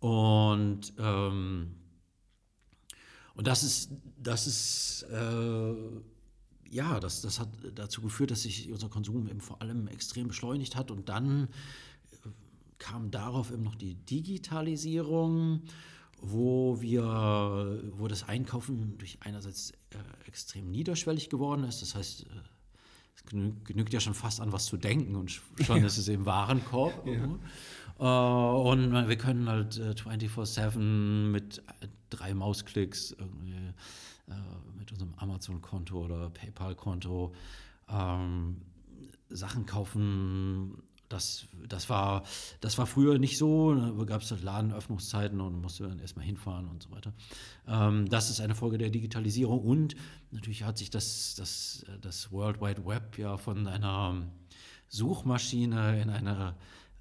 Und, 0.00 0.92
ähm, 0.98 1.76
und 3.34 3.46
das 3.46 3.62
ist, 3.62 3.90
das 4.16 4.46
ist 4.46 5.06
äh, 5.10 5.74
ja, 6.74 6.98
das, 6.98 7.20
das 7.20 7.38
hat 7.38 7.48
dazu 7.74 8.02
geführt, 8.02 8.32
dass 8.32 8.42
sich 8.42 8.70
unser 8.70 8.88
Konsum 8.88 9.28
eben 9.28 9.40
vor 9.40 9.62
allem 9.62 9.86
extrem 9.86 10.28
beschleunigt 10.28 10.74
hat 10.74 10.90
und 10.90 11.08
dann 11.08 11.48
äh, 12.10 12.28
kam 12.78 13.10
darauf 13.12 13.52
eben 13.52 13.62
noch 13.62 13.76
die 13.76 13.94
Digitalisierung, 13.94 15.62
wo 16.20 16.80
wir, 16.80 17.80
wo 17.96 18.08
das 18.08 18.24
Einkaufen 18.24 18.98
durch 18.98 19.18
einerseits 19.20 19.70
äh, 19.90 20.26
extrem 20.26 20.70
niederschwellig 20.70 21.30
geworden 21.30 21.64
ist. 21.64 21.80
Das 21.82 21.94
heißt, 21.94 22.22
äh, 22.24 22.26
es 23.14 23.24
genügt, 23.24 23.92
ja 23.92 24.00
schon 24.00 24.14
fast 24.14 24.40
an 24.40 24.52
was 24.52 24.66
zu 24.66 24.76
denken 24.76 25.14
und 25.14 25.30
schon 25.64 25.84
ist 25.84 25.98
es 25.98 26.08
im 26.08 26.26
Warenkorb. 26.26 27.06
irgendwo. 27.06 27.38
Äh, 28.00 28.04
und 28.04 29.08
wir 29.08 29.16
können 29.16 29.48
halt 29.48 29.78
äh, 29.78 29.90
24-7 29.90 30.78
mit 30.78 31.62
drei 32.16 32.34
Mausklicks 32.34 33.12
irgendwie, 33.18 33.52
äh, 34.28 34.32
mit 34.78 34.90
unserem 34.92 35.14
Amazon-Konto 35.16 36.04
oder 36.04 36.30
PayPal-Konto 36.30 37.34
ähm, 37.88 38.56
Sachen 39.28 39.66
kaufen. 39.66 40.82
das, 41.08 41.46
das, 41.68 41.88
war, 41.90 42.24
das 42.60 42.78
war 42.78 42.86
früher 42.86 43.18
nicht 43.18 43.38
so. 43.38 43.74
Da 43.74 44.04
gab 44.04 44.22
es 44.22 44.30
Ladenöffnungszeiten 44.42 45.40
und 45.40 45.60
musste 45.60 45.88
dann 45.88 45.98
erstmal 45.98 46.24
hinfahren 46.24 46.68
und 46.68 46.82
so 46.82 46.90
weiter. 46.90 47.12
Ähm, 47.68 48.08
das 48.08 48.30
ist 48.30 48.40
eine 48.40 48.54
Folge 48.54 48.78
der 48.78 48.90
Digitalisierung 48.90 49.60
und 49.60 49.94
natürlich 50.30 50.64
hat 50.64 50.78
sich 50.78 50.90
das, 50.90 51.34
das, 51.36 51.84
das 52.00 52.32
World 52.32 52.60
Wide 52.60 52.84
Web 52.86 53.18
ja 53.18 53.36
von 53.36 53.66
einer 53.66 54.22
Suchmaschine 54.88 56.00
in 56.00 56.10
eine 56.10 56.54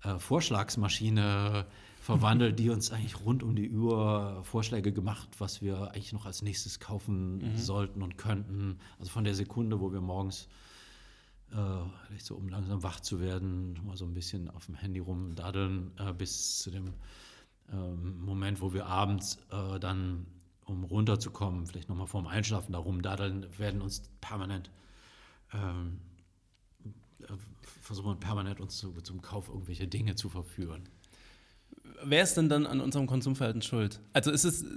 äh, 0.04 0.20
Vorschlagsmaschine 0.20 1.66
verwandelt, 2.04 2.60
die 2.60 2.70
uns 2.70 2.92
eigentlich 2.92 3.18
rund 3.22 3.44
um 3.44 3.56
die 3.56 3.72
Uhr 3.72 4.42
Vorschläge 4.44 4.92
gemacht, 4.92 5.30
was 5.38 5.62
wir 5.62 5.92
eigentlich 5.92 6.12
noch 6.12 6.26
als 6.26 6.42
nächstes 6.42 6.82
kaufen 6.82 7.38
mhm. 7.38 7.58
sollten 7.58 8.02
und 8.02 8.18
könnten. 8.18 8.78
Also 9.00 9.10
von 9.10 9.24
der 9.24 9.34
Sekunde, 9.34 9.80
wo 9.80 9.94
wir 9.94 10.02
morgens 10.02 10.50
äh, 11.52 11.56
vielleicht 12.06 12.26
so 12.26 12.36
um 12.36 12.50
langsam 12.50 12.84
wach 12.84 13.00
zu 13.00 13.22
werden, 13.22 13.80
mal 13.86 13.96
so 13.96 14.04
ein 14.04 14.14
bisschen 14.14 14.50
auf 14.50 14.66
dem 14.66 14.76
Handy 14.76 15.00
rumdaddeln, 15.00 15.92
äh, 15.98 16.12
bis 16.12 16.60
zu 16.60 16.72
dem 16.72 16.94
ähm, 17.72 18.20
Moment, 18.20 18.60
wo 18.60 18.74
wir 18.74 18.86
abends 18.86 19.38
äh, 19.50 19.80
dann, 19.80 20.26
um 20.66 20.84
runterzukommen, 20.84 21.68
vielleicht 21.68 21.88
nochmal 21.88 22.08
vorm 22.08 22.28
Einschlafen 22.28 22.74
da 22.74 22.80
rumdaddeln, 22.80 23.48
werden 23.58 23.82
uns 23.82 24.04
permanent 24.20 24.72
ähm, 25.54 26.02
äh, 27.22 27.34
versuchen 27.82 28.20
permanent 28.20 28.60
uns 28.60 28.78
zu, 28.78 28.92
zum 29.04 29.22
Kauf 29.22 29.48
irgendwelche 29.48 29.88
Dinge 29.88 30.16
zu 30.16 30.28
verführen 30.28 30.90
wer 32.04 32.24
ist 32.24 32.36
denn 32.36 32.50
dann 32.50 32.66
an 32.66 32.82
unserem 32.82 33.08
Konsumverhalten 33.08 33.62
schuld? 33.62 34.00
Also 34.14 34.32
ist 34.32 34.44
es 34.44 34.64
äh, 34.64 34.68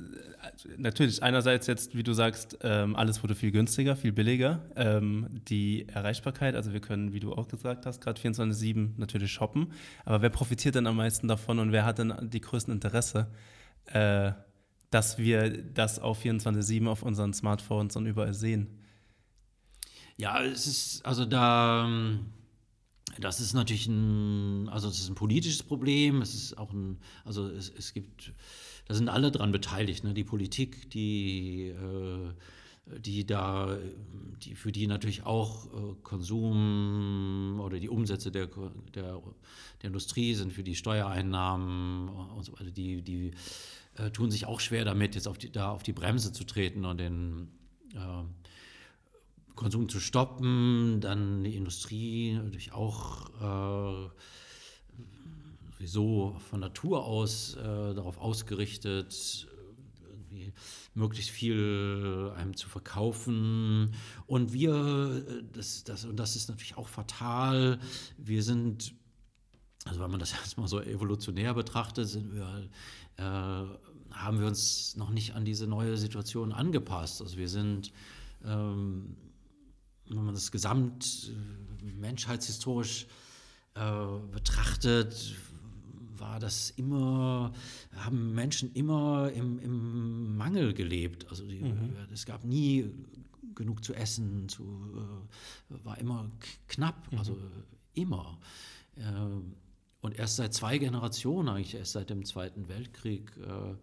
natürlich 0.76 1.22
einerseits 1.22 1.66
jetzt, 1.66 1.96
wie 1.96 2.02
du 2.02 2.12
sagst, 2.12 2.58
ähm, 2.62 2.96
alles 2.96 3.22
wurde 3.22 3.34
viel 3.34 3.50
günstiger, 3.50 3.96
viel 3.96 4.12
billiger. 4.12 4.62
Ähm, 4.76 5.28
die 5.48 5.88
Erreichbarkeit, 5.88 6.54
also 6.54 6.72
wir 6.72 6.80
können, 6.80 7.12
wie 7.12 7.20
du 7.20 7.32
auch 7.32 7.48
gesagt 7.48 7.86
hast, 7.86 8.00
gerade 8.00 8.20
24-7 8.20 8.90
natürlich 8.96 9.32
shoppen. 9.32 9.72
Aber 10.04 10.22
wer 10.22 10.30
profitiert 10.30 10.74
denn 10.74 10.86
am 10.86 10.96
meisten 10.96 11.28
davon 11.28 11.58
und 11.58 11.72
wer 11.72 11.84
hat 11.84 11.98
denn 11.98 12.14
die 12.22 12.40
größten 12.40 12.72
Interesse, 12.72 13.28
äh, 13.86 14.32
dass 14.90 15.18
wir 15.18 15.62
das 15.62 15.98
auf 15.98 16.24
24-7 16.24 16.86
auf 16.88 17.02
unseren 17.02 17.32
Smartphones 17.34 17.96
und 17.96 18.06
überall 18.06 18.34
sehen? 18.34 18.82
Ja, 20.16 20.42
es 20.42 20.66
ist, 20.66 21.04
also 21.04 21.26
da 21.26 21.84
ähm, 21.86 22.26
das 23.20 23.40
ist 23.40 23.54
natürlich 23.54 23.86
ein, 23.86 24.68
also 24.68 24.88
es 24.88 24.98
ist 25.00 25.08
ein 25.08 25.14
politisches 25.14 25.62
Problem, 25.62 26.22
es 26.22 26.34
ist 26.34 26.58
auch 26.58 26.72
ein, 26.72 26.98
also 27.24 27.48
es, 27.48 27.70
es 27.70 27.92
gibt, 27.92 28.32
da 28.86 28.94
sind 28.94 29.08
alle 29.08 29.30
dran 29.30 29.52
beteiligt, 29.52 30.04
ne? 30.04 30.14
die 30.14 30.24
Politik, 30.24 30.90
die, 30.90 31.68
äh, 31.68 32.98
die 32.98 33.26
da, 33.26 33.76
die, 34.42 34.54
für 34.54 34.70
die 34.70 34.86
natürlich 34.86 35.24
auch 35.24 35.66
äh, 35.66 35.94
Konsum 36.02 37.60
oder 37.60 37.80
die 37.80 37.88
Umsätze 37.88 38.30
der, 38.30 38.48
der, 38.94 39.20
der 39.82 39.86
Industrie 39.88 40.34
sind 40.34 40.52
für 40.52 40.62
die 40.62 40.76
Steuereinnahmen 40.76 42.08
und 42.08 42.44
so 42.44 42.52
weiter, 42.52 42.70
die, 42.70 43.02
die 43.02 43.32
äh, 43.96 44.10
tun 44.10 44.30
sich 44.30 44.46
auch 44.46 44.60
schwer 44.60 44.84
damit, 44.84 45.14
jetzt 45.14 45.26
auf 45.26 45.38
die, 45.38 45.50
da 45.50 45.70
auf 45.70 45.82
die 45.82 45.92
Bremse 45.92 46.32
zu 46.32 46.44
treten 46.44 46.84
und 46.84 46.98
den 46.98 47.48
äh, 47.94 48.24
Konsum 49.56 49.88
zu 49.88 49.98
stoppen, 50.00 51.00
dann 51.00 51.42
die 51.42 51.56
Industrie 51.56 52.34
natürlich 52.34 52.72
auch 52.72 53.30
äh, 53.40 54.08
sowieso 55.72 56.36
von 56.50 56.60
Natur 56.60 57.04
aus 57.04 57.54
äh, 57.54 57.94
darauf 57.94 58.18
ausgerichtet, 58.18 59.48
möglichst 60.94 61.30
viel 61.30 62.32
einem 62.36 62.56
zu 62.56 62.68
verkaufen. 62.68 63.94
Und 64.26 64.52
wir, 64.52 65.24
das, 65.52 65.84
das, 65.84 66.04
und 66.04 66.16
das 66.16 66.36
ist 66.36 66.48
natürlich 66.48 66.76
auch 66.76 66.88
fatal, 66.88 67.78
wir 68.18 68.42
sind, 68.42 68.94
also 69.84 70.00
wenn 70.00 70.10
man 70.10 70.20
das 70.20 70.32
erstmal 70.40 70.68
so 70.68 70.80
evolutionär 70.80 71.54
betrachtet, 71.54 72.08
sind 72.08 72.34
wir, 72.34 72.68
äh, 73.16 73.22
haben 73.22 74.40
wir 74.40 74.46
uns 74.46 74.96
noch 74.96 75.10
nicht 75.10 75.34
an 75.34 75.44
diese 75.44 75.66
neue 75.66 75.96
Situation 75.96 76.52
angepasst. 76.52 77.20
Also 77.20 77.36
wir 77.36 77.48
sind 77.48 77.92
ähm, 78.44 79.16
wenn 80.08 80.24
man 80.24 80.34
das 80.34 80.50
gesamt 80.50 81.30
äh, 81.30 81.92
menschheitshistorisch 81.92 83.06
äh, 83.74 83.80
betrachtet, 84.32 85.34
war 86.18 86.40
das 86.40 86.70
immer, 86.70 87.52
haben 87.96 88.34
Menschen 88.34 88.72
immer 88.72 89.30
im, 89.32 89.58
im 89.58 90.36
Mangel 90.36 90.72
gelebt. 90.74 91.26
Also 91.28 91.46
die, 91.46 91.60
mhm. 91.60 91.94
es 92.12 92.24
gab 92.24 92.44
nie 92.44 92.90
genug 93.54 93.84
zu 93.84 93.94
essen, 93.94 94.48
zu, 94.48 94.62
äh, 95.70 95.84
war 95.84 95.98
immer 95.98 96.30
knapp, 96.68 97.10
mhm. 97.12 97.18
also 97.18 97.38
immer. 97.94 98.38
Äh, 98.96 99.02
und 100.00 100.18
erst 100.18 100.36
seit 100.36 100.54
zwei 100.54 100.78
Generationen, 100.78 101.48
eigentlich 101.48 101.74
erst 101.74 101.92
seit 101.92 102.10
dem 102.10 102.24
Zweiten 102.24 102.68
Weltkrieg, 102.68 103.32
äh, 103.38 103.70
äh, 103.70 103.74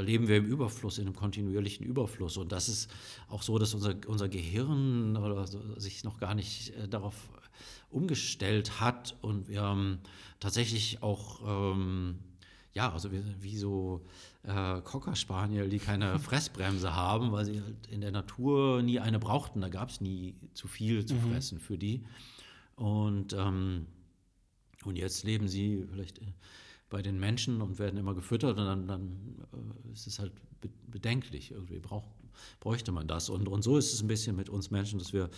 leben 0.00 0.28
wir 0.28 0.36
im 0.36 0.46
Überfluss, 0.46 0.98
in 0.98 1.06
einem 1.06 1.16
kontinuierlichen 1.16 1.86
Überfluss. 1.86 2.36
Und 2.36 2.52
das 2.52 2.68
ist 2.68 2.90
auch 3.28 3.42
so, 3.42 3.58
dass 3.58 3.74
unser, 3.74 3.94
unser 4.06 4.28
Gehirn 4.28 5.16
oder 5.16 5.46
so, 5.46 5.60
sich 5.78 6.04
noch 6.04 6.18
gar 6.18 6.34
nicht 6.34 6.70
äh, 6.76 6.88
darauf 6.88 7.14
umgestellt 7.90 8.80
hat 8.80 9.16
und 9.22 9.48
wir 9.48 9.62
haben 9.62 10.00
tatsächlich 10.40 11.02
auch, 11.02 11.40
ähm, 11.74 12.18
ja, 12.72 12.92
also 12.92 13.10
wir, 13.12 13.22
wie 13.40 13.56
so 13.56 14.04
äh, 14.42 14.80
Cocker 14.82 15.16
Spaniel, 15.16 15.68
die 15.68 15.78
keine 15.78 16.18
Fressbremse 16.20 16.94
haben, 16.94 17.32
weil 17.32 17.44
sie 17.44 17.62
halt 17.62 17.86
in 17.88 18.00
der 18.00 18.10
Natur 18.10 18.82
nie 18.82 19.00
eine 19.00 19.18
brauchten. 19.18 19.60
Da 19.60 19.68
gab 19.68 19.90
es 19.90 20.00
nie 20.00 20.34
zu 20.52 20.68
viel 20.68 21.06
zu 21.06 21.14
mhm. 21.14 21.30
fressen 21.30 21.58
für 21.58 21.78
die. 21.78 22.04
Und, 22.74 23.32
ähm, 23.32 23.86
und 24.84 24.96
jetzt 24.96 25.24
leben 25.24 25.48
sie 25.48 25.86
vielleicht 25.90 26.20
bei 26.88 27.02
den 27.02 27.18
Menschen 27.18 27.60
und 27.62 27.78
werden 27.78 27.98
immer 27.98 28.14
gefüttert 28.14 28.58
und 28.58 28.64
dann, 28.64 28.86
dann 28.86 29.46
äh, 29.52 29.92
ist 29.92 30.06
es 30.06 30.18
halt 30.18 30.32
bedenklich. 30.86 31.50
Irgendwie 31.50 31.80
brauch, 31.80 32.06
bräuchte 32.60 32.92
man 32.92 33.08
das. 33.08 33.28
Und, 33.28 33.48
und 33.48 33.62
so 33.62 33.76
ist 33.76 33.92
es 33.92 34.02
ein 34.02 34.08
bisschen 34.08 34.36
mit 34.36 34.48
uns 34.48 34.70
Menschen, 34.70 34.98
dass 34.98 35.12
wir 35.12 35.30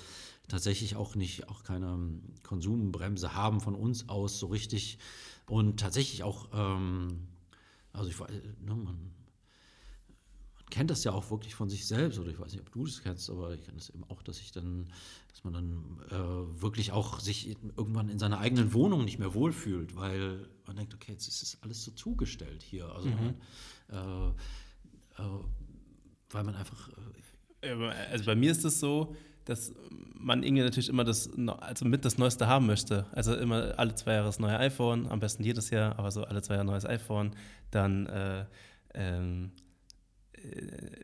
tatsächlich 0.49 0.97
auch 0.97 1.15
nicht, 1.15 1.49
auch 1.49 1.63
keine 1.63 1.87
ähm, 1.87 2.23
Konsumbremse 2.43 3.35
haben 3.35 3.61
von 3.61 3.75
uns 3.75 4.09
aus 4.09 4.39
so 4.39 4.49
richtig 4.49 4.99
und 5.47 5.81
tatsächlich 5.81 6.23
auch, 6.23 6.49
ähm, 6.53 7.29
also 7.93 8.11
ich, 8.11 8.19
ne, 8.19 8.75
man, 8.75 9.11
kennt 10.71 10.91
das 10.91 11.05
ja 11.05 11.13
auch 11.13 11.31
wirklich 11.31 11.55
von 11.55 11.69
sich 11.69 11.87
selbst, 11.87 12.19
oder 12.19 12.31
ich 12.31 12.39
weiß 12.39 12.53
nicht, 12.53 12.61
ob 12.61 12.71
du 12.73 12.85
das 12.85 13.03
kennst, 13.03 13.31
aber 13.31 13.55
ich 13.55 13.65
kenne 13.65 13.79
es 13.79 13.89
eben 13.91 14.05
auch, 14.05 14.23
dass 14.23 14.39
ich 14.39 14.53
dann, 14.53 14.89
dass 15.29 15.45
man 15.45 15.55
dann 15.55 16.01
äh, 16.11 16.63
wirklich 16.63 16.93
auch 16.93 17.21
sich 17.21 17.57
irgendwann 17.77 18.11
in 18.11 18.19
seiner 18.19 18.39
eigenen 18.39 18.73
Wohnung 18.75 19.05
nicht 19.05 19.19
mehr 19.19 19.33
wohlfühlt, 19.35 19.97
weil 19.97 20.49
man 20.69 20.77
denkt, 20.77 20.95
okay, 20.95 21.13
jetzt 21.13 21.27
ist 21.27 21.43
es 21.43 21.63
alles 21.63 21.83
so 21.83 21.91
zugestellt 21.91 22.63
hier. 22.63 22.87
Also 22.87 23.09
mhm. 23.09 23.35
man, 23.89 24.35
äh, 25.17 25.23
äh, 25.23 25.41
weil 26.31 26.45
man 26.45 26.55
einfach. 26.55 26.91
Äh, 27.63 27.73
also 28.13 28.25
bei 28.27 28.37
mir 28.37 28.53
ist 28.53 28.65
es 28.65 28.79
so, 28.79 29.17
dass 29.47 29.73
man 30.15 30.43
irgendwie 30.43 30.63
natürlich 30.63 30.91
immer 30.91 31.05
das, 31.05 31.31
also 31.61 31.87
mit 31.87 32.05
das 32.05 32.19
Neueste 32.19 32.47
haben 32.47 32.67
möchte. 32.67 33.07
Also 33.13 33.35
immer 33.35 33.79
alle 33.79 33.95
zwei 33.95 34.13
Jahre 34.13 34.27
das 34.27 34.39
neue 34.39 34.59
iPhone, 34.59 35.09
am 35.09 35.21
besten 35.21 35.43
jedes 35.43 35.71
Jahr, 35.71 35.99
aber 35.99 36.11
so 36.11 36.23
alle 36.25 36.43
zwei 36.43 36.55
Jahre 36.55 36.67
neues 36.67 36.85
iPhone. 36.85 37.35
Dann 37.71 38.07
äh, 38.07 38.45
ähm, 38.95 39.53
äh, 40.35 40.99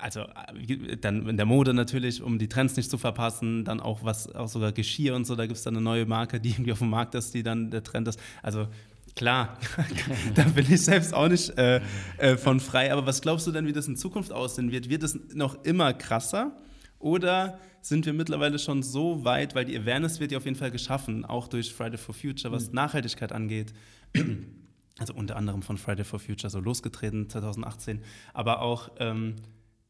also 0.00 0.20
äh, 0.20 0.96
dann 0.96 1.28
in 1.28 1.36
der 1.36 1.46
Mode 1.46 1.74
natürlich, 1.74 2.22
um 2.22 2.38
die 2.38 2.48
Trends 2.48 2.76
nicht 2.76 2.90
zu 2.90 2.98
verpassen, 2.98 3.64
dann 3.64 3.80
auch 3.80 4.02
was, 4.02 4.34
auch 4.34 4.48
sogar 4.48 4.72
Geschirr 4.72 5.14
und 5.14 5.26
so, 5.26 5.36
da 5.36 5.46
gibt 5.46 5.58
es 5.58 5.62
dann 5.62 5.76
eine 5.76 5.84
neue 5.84 6.06
Marke, 6.06 6.40
die 6.40 6.50
irgendwie 6.50 6.72
auf 6.72 6.78
dem 6.78 6.90
Markt 6.90 7.14
ist, 7.14 7.34
die 7.34 7.42
dann 7.42 7.70
der 7.70 7.82
Trend 7.82 8.08
ist. 8.08 8.18
Also 8.42 8.68
klar, 9.16 9.58
da 10.34 10.44
bin 10.44 10.66
ich 10.70 10.82
selbst 10.82 11.14
auch 11.14 11.28
nicht 11.28 11.56
äh, 11.58 11.80
äh, 12.18 12.36
von 12.36 12.60
frei. 12.60 12.92
Aber 12.92 13.06
was 13.06 13.20
glaubst 13.20 13.46
du 13.46 13.52
denn, 13.52 13.66
wie 13.66 13.72
das 13.72 13.88
in 13.88 13.96
Zukunft 13.96 14.32
aussehen 14.32 14.70
wird? 14.70 14.88
Wird 14.88 15.02
es 15.02 15.18
noch 15.34 15.64
immer 15.64 15.92
krasser? 15.92 16.56
Oder 16.98 17.58
sind 17.80 18.04
wir 18.04 18.12
mittlerweile 18.12 18.58
schon 18.58 18.82
so 18.82 19.24
weit, 19.24 19.54
weil 19.54 19.64
die 19.64 19.78
Awareness 19.78 20.20
wird 20.20 20.32
ja 20.32 20.38
auf 20.38 20.44
jeden 20.44 20.56
Fall 20.56 20.70
geschaffen, 20.70 21.24
auch 21.24 21.48
durch 21.48 21.72
Friday 21.72 21.96
for 21.96 22.14
Future, 22.14 22.52
was 22.52 22.68
mhm. 22.68 22.74
Nachhaltigkeit 22.74 23.32
angeht 23.32 23.72
also 24.98 25.14
unter 25.14 25.36
anderem 25.36 25.62
von 25.62 25.78
Friday 25.78 26.04
for 26.04 26.18
Future 26.18 26.50
so 26.50 26.60
losgetreten 26.60 27.28
2018, 27.28 28.02
aber 28.34 28.60
auch 28.60 28.90
ähm, 28.98 29.36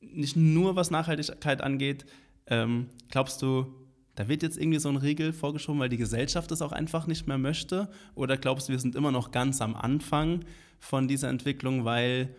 nicht 0.00 0.36
nur 0.36 0.76
was 0.76 0.90
Nachhaltigkeit 0.90 1.60
angeht. 1.60 2.06
Ähm, 2.46 2.88
glaubst 3.10 3.42
du, 3.42 3.66
da 4.20 4.28
wird 4.28 4.42
jetzt 4.42 4.58
irgendwie 4.58 4.78
so 4.78 4.90
ein 4.90 4.98
Riegel 4.98 5.32
vorgeschoben, 5.32 5.80
weil 5.80 5.88
die 5.88 5.96
Gesellschaft 5.96 6.52
es 6.52 6.60
auch 6.60 6.72
einfach 6.72 7.06
nicht 7.06 7.26
mehr 7.26 7.38
möchte? 7.38 7.88
Oder 8.14 8.36
glaubst 8.36 8.68
du, 8.68 8.72
wir 8.72 8.78
sind 8.78 8.94
immer 8.94 9.10
noch 9.10 9.30
ganz 9.30 9.62
am 9.62 9.74
Anfang 9.74 10.44
von 10.78 11.08
dieser 11.08 11.30
Entwicklung, 11.30 11.86
weil 11.86 12.36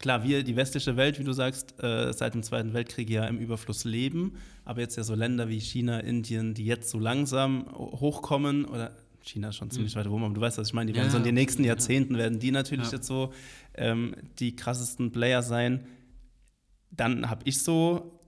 klar, 0.00 0.24
wir, 0.24 0.42
die 0.42 0.56
westliche 0.56 0.96
Welt, 0.96 1.20
wie 1.20 1.22
du 1.22 1.32
sagst, 1.32 1.80
äh, 1.80 2.12
seit 2.12 2.34
dem 2.34 2.42
Zweiten 2.42 2.74
Weltkrieg 2.74 3.08
ja 3.10 3.26
im 3.26 3.38
Überfluss 3.38 3.84
leben, 3.84 4.38
aber 4.64 4.80
jetzt 4.80 4.96
ja 4.96 5.04
so 5.04 5.14
Länder 5.14 5.48
wie 5.48 5.60
China, 5.60 6.00
Indien, 6.00 6.52
die 6.52 6.64
jetzt 6.64 6.90
so 6.90 6.98
langsam 6.98 7.72
hochkommen 7.72 8.64
oder 8.64 8.90
China 9.22 9.50
ist 9.50 9.56
schon 9.56 9.70
ziemlich 9.70 9.94
mhm. 9.94 10.00
weit 10.00 10.08
oben, 10.08 10.24
aber 10.24 10.34
du 10.34 10.40
weißt, 10.40 10.58
was 10.58 10.66
ich 10.66 10.74
meine. 10.74 10.90
Die 10.90 10.98
werden 10.98 11.12
so 11.12 11.16
in 11.16 11.22
den 11.22 11.36
nächsten 11.36 11.62
Jahrzehnten 11.62 12.18
werden 12.18 12.40
die 12.40 12.50
natürlich 12.50 12.86
ja. 12.86 12.94
jetzt 12.94 13.06
so 13.06 13.32
ähm, 13.74 14.16
die 14.40 14.56
krassesten 14.56 15.12
Player 15.12 15.44
sein. 15.44 15.86
Dann 16.90 17.30
habe 17.30 17.42
ich 17.44 17.62
so 17.62 18.20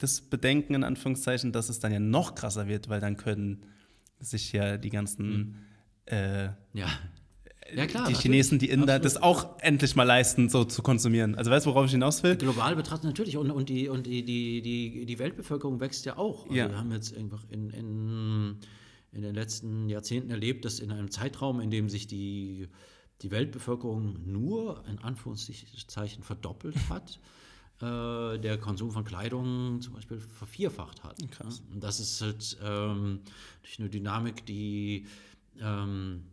das 0.00 0.20
Bedenken 0.20 0.74
in 0.74 0.84
Anführungszeichen, 0.84 1.52
dass 1.52 1.68
es 1.68 1.78
dann 1.78 1.92
ja 1.92 2.00
noch 2.00 2.34
krasser 2.34 2.66
wird, 2.66 2.88
weil 2.88 3.00
dann 3.00 3.16
können 3.16 3.64
sich 4.18 4.52
ja 4.52 4.76
die 4.76 4.90
ganzen 4.90 5.26
mhm. 5.26 5.54
äh, 6.06 6.44
Ja. 6.72 6.88
Ja, 7.74 7.86
klar. 7.86 8.08
die. 8.08 8.14
Chinesen, 8.14 8.58
die 8.58 8.68
Inder, 8.68 8.94
Absolut. 8.94 9.04
das 9.04 9.22
auch 9.22 9.58
endlich 9.60 9.94
mal 9.94 10.04
leisten, 10.04 10.48
so 10.48 10.64
zu 10.64 10.82
konsumieren. 10.82 11.36
Also 11.36 11.50
weißt 11.50 11.66
du, 11.66 11.70
worauf 11.70 11.86
ich 11.86 11.92
hinaus 11.92 12.22
will? 12.22 12.34
Global 12.36 12.74
betrachtet 12.74 13.04
natürlich. 13.04 13.36
Und, 13.36 13.50
und, 13.50 13.68
die, 13.68 13.88
und 13.88 14.06
die, 14.06 14.24
die, 14.24 14.60
die, 14.62 15.06
die 15.06 15.18
Weltbevölkerung 15.18 15.78
wächst 15.78 16.04
ja 16.04 16.16
auch. 16.16 16.44
Also 16.44 16.54
Ja. 16.56 16.68
Wir 16.68 16.78
haben 16.78 16.90
jetzt 16.90 17.16
einfach 17.16 17.44
in, 17.50 17.70
in, 17.70 18.56
in 19.12 19.22
den 19.22 19.34
letzten 19.34 19.88
Jahrzehnten 19.88 20.30
erlebt, 20.30 20.64
dass 20.64 20.80
in 20.80 20.90
einem 20.90 21.10
Zeitraum, 21.10 21.60
in 21.60 21.70
dem 21.70 21.88
sich 21.88 22.06
die, 22.06 22.66
die 23.22 23.30
Weltbevölkerung 23.30 24.16
nur 24.24 24.82
in 24.88 24.98
Anführungszeichen 24.98 26.24
verdoppelt 26.24 26.76
hat, 26.88 27.20
äh, 27.82 28.38
der 28.38 28.58
Konsum 28.58 28.90
von 28.90 29.04
Kleidung 29.04 29.80
zum 29.80 29.94
Beispiel 29.94 30.20
vervierfacht 30.20 31.02
hat. 31.02 31.16
Krass. 31.30 31.62
Und 31.72 31.82
das 31.82 32.00
ist 32.00 32.20
halt 32.20 32.58
ähm, 32.62 33.20
eine 33.78 33.88
Dynamik, 33.88 34.44
die 34.46 35.06
ähm, 35.60 36.24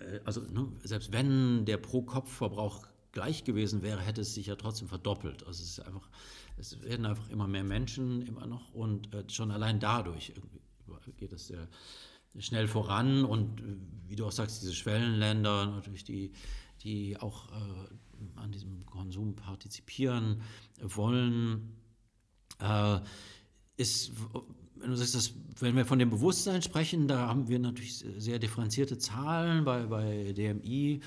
äh, 0.00 0.20
also 0.24 0.40
ne, 0.40 0.68
selbst 0.84 1.12
wenn 1.12 1.64
der 1.64 1.76
Pro-Kopf-Verbrauch 1.76 2.86
gleich 3.12 3.44
gewesen 3.44 3.82
wäre, 3.82 4.00
hätte 4.00 4.20
es 4.20 4.34
sich 4.34 4.46
ja 4.46 4.56
trotzdem 4.56 4.88
verdoppelt. 4.88 5.46
Also 5.46 5.62
es 5.62 5.70
ist 5.70 5.80
einfach, 5.80 6.08
es 6.56 6.80
werden 6.82 7.06
einfach 7.06 7.28
immer 7.30 7.48
mehr 7.48 7.64
Menschen 7.64 8.22
immer 8.22 8.46
noch 8.46 8.72
und 8.72 9.12
äh, 9.14 9.24
schon 9.28 9.50
allein 9.50 9.80
dadurch 9.80 10.32
geht 11.16 11.32
es 11.32 11.48
sehr 11.48 11.68
schnell 12.38 12.68
voran 12.68 13.24
und 13.24 13.60
äh, 13.60 13.64
wie 14.08 14.16
du 14.16 14.26
auch 14.26 14.32
sagst, 14.32 14.62
diese 14.62 14.74
Schwellenländer 14.74 15.66
natürlich, 15.66 16.04
die, 16.04 16.32
die 16.82 17.16
auch 17.18 17.48
äh, 17.50 18.09
an 18.36 18.52
diesem 18.52 18.86
Konsum 18.86 19.34
partizipieren 19.34 20.42
wollen, 20.80 21.76
äh, 22.60 23.00
ist, 23.76 24.12
wenn 24.76 24.90
dass, 24.90 25.34
wenn 25.58 25.76
wir 25.76 25.84
von 25.84 25.98
dem 25.98 26.10
Bewusstsein 26.10 26.62
sprechen, 26.62 27.08
da 27.08 27.28
haben 27.28 27.48
wir 27.48 27.58
natürlich 27.58 27.98
sehr 27.98 28.38
differenzierte 28.38 28.98
Zahlen 28.98 29.64
bei, 29.64 29.86
bei 29.86 30.32
DMI. 30.32 31.00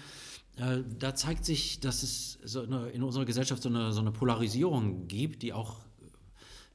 Äh, 0.57 0.83
da 0.99 1.15
zeigt 1.15 1.45
sich, 1.45 1.79
dass 1.79 2.03
es 2.03 2.39
so 2.43 2.61
eine, 2.61 2.89
in 2.89 3.03
unserer 3.03 3.25
Gesellschaft 3.25 3.63
so 3.63 3.69
eine, 3.69 3.91
so 3.91 4.01
eine 4.01 4.11
Polarisierung 4.11 5.07
gibt, 5.07 5.41
die 5.41 5.53
auch 5.53 5.77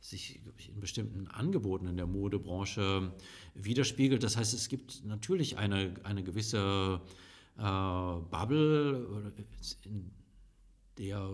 sich 0.00 0.40
ich, 0.56 0.70
in 0.70 0.80
bestimmten 0.80 1.28
Angeboten 1.28 1.86
in 1.86 1.96
der 1.96 2.06
Modebranche 2.06 3.12
widerspiegelt. 3.54 4.22
Das 4.22 4.36
heißt, 4.36 4.54
es 4.54 4.68
gibt 4.68 5.04
natürlich 5.04 5.58
eine, 5.58 5.94
eine 6.04 6.22
gewisse 6.22 7.00
äh, 7.56 7.60
Bubble, 7.60 9.32
in 9.84 10.10
der 10.98 11.30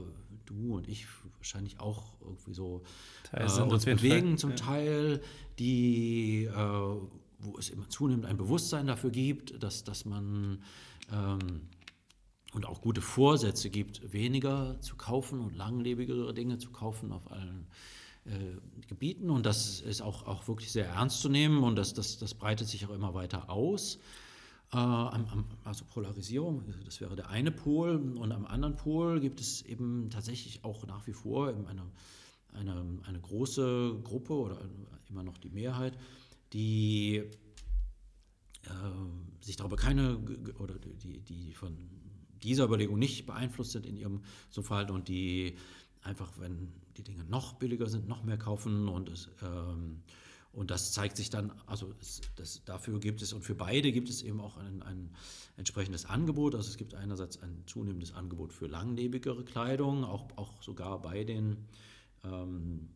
du 0.47 0.77
und 0.77 0.89
ich 0.89 1.07
wahrscheinlich 1.39 1.81
auch 1.81 2.15
irgendwie 2.21 2.55
so 2.55 2.83
äh, 3.33 3.45
uns 3.63 3.85
bewegen 3.85 4.31
Fall. 4.31 4.39
zum 4.39 4.51
Ja. 4.51 4.57
Teil, 4.57 5.23
die, 5.59 6.45
äh, 6.45 6.57
wo 7.39 7.59
es 7.59 7.71
immer 7.71 7.89
zunehmend 7.89 8.27
ein 8.27 8.37
Bewusstsein 8.37 8.87
dafür 8.87 9.11
gibt, 9.11 9.63
dass, 9.63 9.85
dass 9.85 10.05
man 10.05 10.63
ähm, 11.13 11.69
und 12.55 12.67
auch 12.67 12.81
gute 12.81 13.01
Vorsätze 13.01 13.69
gibt, 13.69 14.13
weniger 14.13 14.81
zu 14.81 14.97
kaufen 14.97 15.41
und 15.41 15.57
langlebigere 15.57 16.33
Dinge 16.33 16.59
zu 16.59 16.71
kaufen 16.71 17.13
auf 17.13 17.31
allen 17.31 17.67
äh, 18.27 18.87
Gebieten. 18.87 19.29
Und 19.29 19.45
das 19.45 19.81
ist 19.81 20.03
auch, 20.03 20.27
auch 20.27 20.47
wirklich 20.47 20.71
sehr 20.71 20.87
ernst 20.87 21.21
zu 21.21 21.29
nehmen 21.29 21.65
und 21.65 21.77
das, 21.77 21.95
das, 21.95 22.17
das 22.19 22.35
breitet 22.35 22.69
sich 22.69 22.87
auch 22.87 22.95
immer 22.95 23.13
weiter 23.13 23.51
aus. 23.51 23.99
Äh, 24.75 24.77
also 25.65 25.85
Polarisierung, 25.85 26.65
das 26.85 27.01
wäre 27.01 27.15
der 27.15 27.29
eine 27.31 27.53
Pol. 27.53 27.97
Und 27.97 28.33
am 28.33 28.45
anderen 28.45 28.77
Pol 28.77 29.21
gibt 29.21 29.41
es 29.41 29.63
eben 29.63 30.11
tatsächlich 30.11 30.65
auch 30.65 30.87
nach 30.87 31.07
wie 31.07 31.13
vor 31.13 31.49
eine, 31.49 31.83
eine, 32.53 32.99
eine 33.07 33.21
große 33.21 34.01
Gruppe 34.03 34.35
oder 34.35 34.59
immer 35.09 35.23
noch 35.23 35.39
die 35.39 35.51
Mehrheit, 35.51 35.97
die 36.53 37.23
äh, 38.65 38.69
sich 39.41 39.57
darüber 39.57 39.77
keine 39.77 40.19
oder 40.59 40.75
die, 40.79 41.21
die 41.21 41.55
von 41.55 41.77
dieser 42.43 42.65
Überlegung 42.65 42.99
nicht 42.99 43.27
beeinflusst 43.27 43.73
sind 43.73 43.87
in 43.87 43.97
ihrem 43.97 44.23
so 44.51 44.63
und 44.91 45.09
die 45.09 45.57
einfach, 46.03 46.33
wenn 46.39 46.73
die 46.97 47.05
Dinge 47.05 47.25
noch 47.25 47.55
billiger 47.55 47.89
sind, 47.89 48.09
noch 48.09 48.25
mehr 48.25 48.37
kaufen 48.39 48.89
und 48.89 49.09
es, 49.09 49.31
ähm, 49.43 50.03
und 50.55 50.71
das 50.71 50.93
zeigt 50.93 51.17
sich 51.17 51.31
dann, 51.31 51.53
also 51.67 51.93
es, 52.01 52.21
das, 52.37 52.65
dafür 52.65 53.01
gibt 53.01 53.23
es 53.23 53.33
und 53.33 53.43
für 53.43 53.55
beide 53.55 53.93
gibt 53.93 54.09
es 54.09 54.23
eben 54.23 54.41
auch 54.41 54.57
ein, 54.57 54.83
ein 54.83 55.11
entsprechendes 55.57 56.05
Angebot. 56.07 56.55
Also 56.55 56.69
es 56.71 56.77
gibt 56.77 56.95
einerseits 56.95 57.43
ein 57.43 57.65
zunehmendes 57.67 58.15
Angebot 58.15 58.53
für 58.53 58.67
langlebigere 58.67 59.45
Kleidung, 59.45 60.05
auch, 60.05 60.29
auch 60.37 60.63
sogar 60.63 61.01
bei 61.03 61.25
den 61.25 61.67
ähm, 62.25 62.89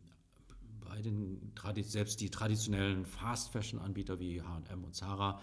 bei 0.81 1.01
den 1.01 1.53
selbst 1.83 2.19
die 2.19 2.29
traditionellen 2.29 3.05
Fast-Fashion-Anbieter 3.05 4.19
wie 4.19 4.41
H&M 4.41 4.83
und 4.83 4.95
Zara 4.95 5.39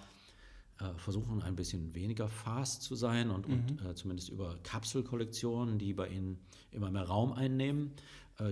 äh, 0.78 0.92
versuchen 0.98 1.42
ein 1.42 1.56
bisschen 1.56 1.94
weniger 1.94 2.28
fast 2.28 2.82
zu 2.82 2.96
sein 2.96 3.30
und, 3.30 3.46
und 3.46 3.80
äh, 3.84 3.94
zumindest 3.94 4.28
über 4.28 4.58
Kapselkollektionen, 4.62 5.78
die 5.78 5.94
bei 5.94 6.08
ihnen 6.08 6.38
immer 6.70 6.90
mehr 6.90 7.04
Raum 7.04 7.32
einnehmen, 7.32 7.92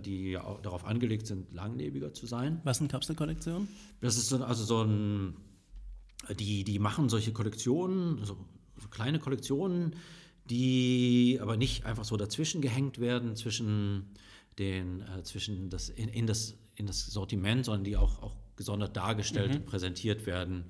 die 0.04 0.32
ja 0.32 0.44
auch 0.44 0.60
darauf 0.62 0.84
angelegt 0.84 1.26
sind, 1.26 1.52
langlebiger 1.52 2.12
zu 2.12 2.26
sein. 2.26 2.60
Was 2.64 2.78
sind 2.78 2.90
Kapselkollektionen? 2.90 3.68
Das 4.00 4.16
ist 4.16 4.28
so, 4.28 4.42
also 4.42 4.64
so 4.64 4.82
ein, 4.82 5.36
die, 6.38 6.64
die 6.64 6.78
machen 6.78 7.08
solche 7.08 7.32
Kollektionen, 7.32 8.24
so, 8.24 8.36
so 8.80 8.88
kleine 8.88 9.18
Kollektionen, 9.18 9.96
die 10.46 11.38
aber 11.40 11.56
nicht 11.56 11.84
einfach 11.84 12.04
so 12.04 12.16
dazwischen 12.16 12.60
gehängt 12.60 12.98
werden, 12.98 13.36
zwischen, 13.36 14.14
den, 14.58 15.00
äh, 15.02 15.22
zwischen 15.22 15.70
das, 15.70 15.88
in, 15.88 16.08
in, 16.08 16.26
das, 16.26 16.54
in 16.76 16.86
das 16.86 17.06
Sortiment, 17.06 17.64
sondern 17.64 17.84
die 17.84 17.96
auch, 17.96 18.22
auch 18.22 18.36
gesondert 18.56 18.96
dargestellt 18.96 19.54
und 19.54 19.66
präsentiert 19.66 20.26
werden 20.26 20.64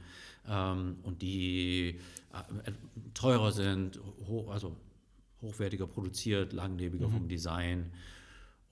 ähm, 0.49 0.97
und 1.03 1.23
die 1.23 2.01
äh, 2.33 2.73
teurer 3.15 3.53
sind, 3.53 4.01
ho 4.27 4.51
also 4.51 4.77
hochwertiger 5.43 5.87
produziert, 5.87 6.53
langlebiger 6.53 7.09
vom 7.11 7.29
Design 7.29 7.93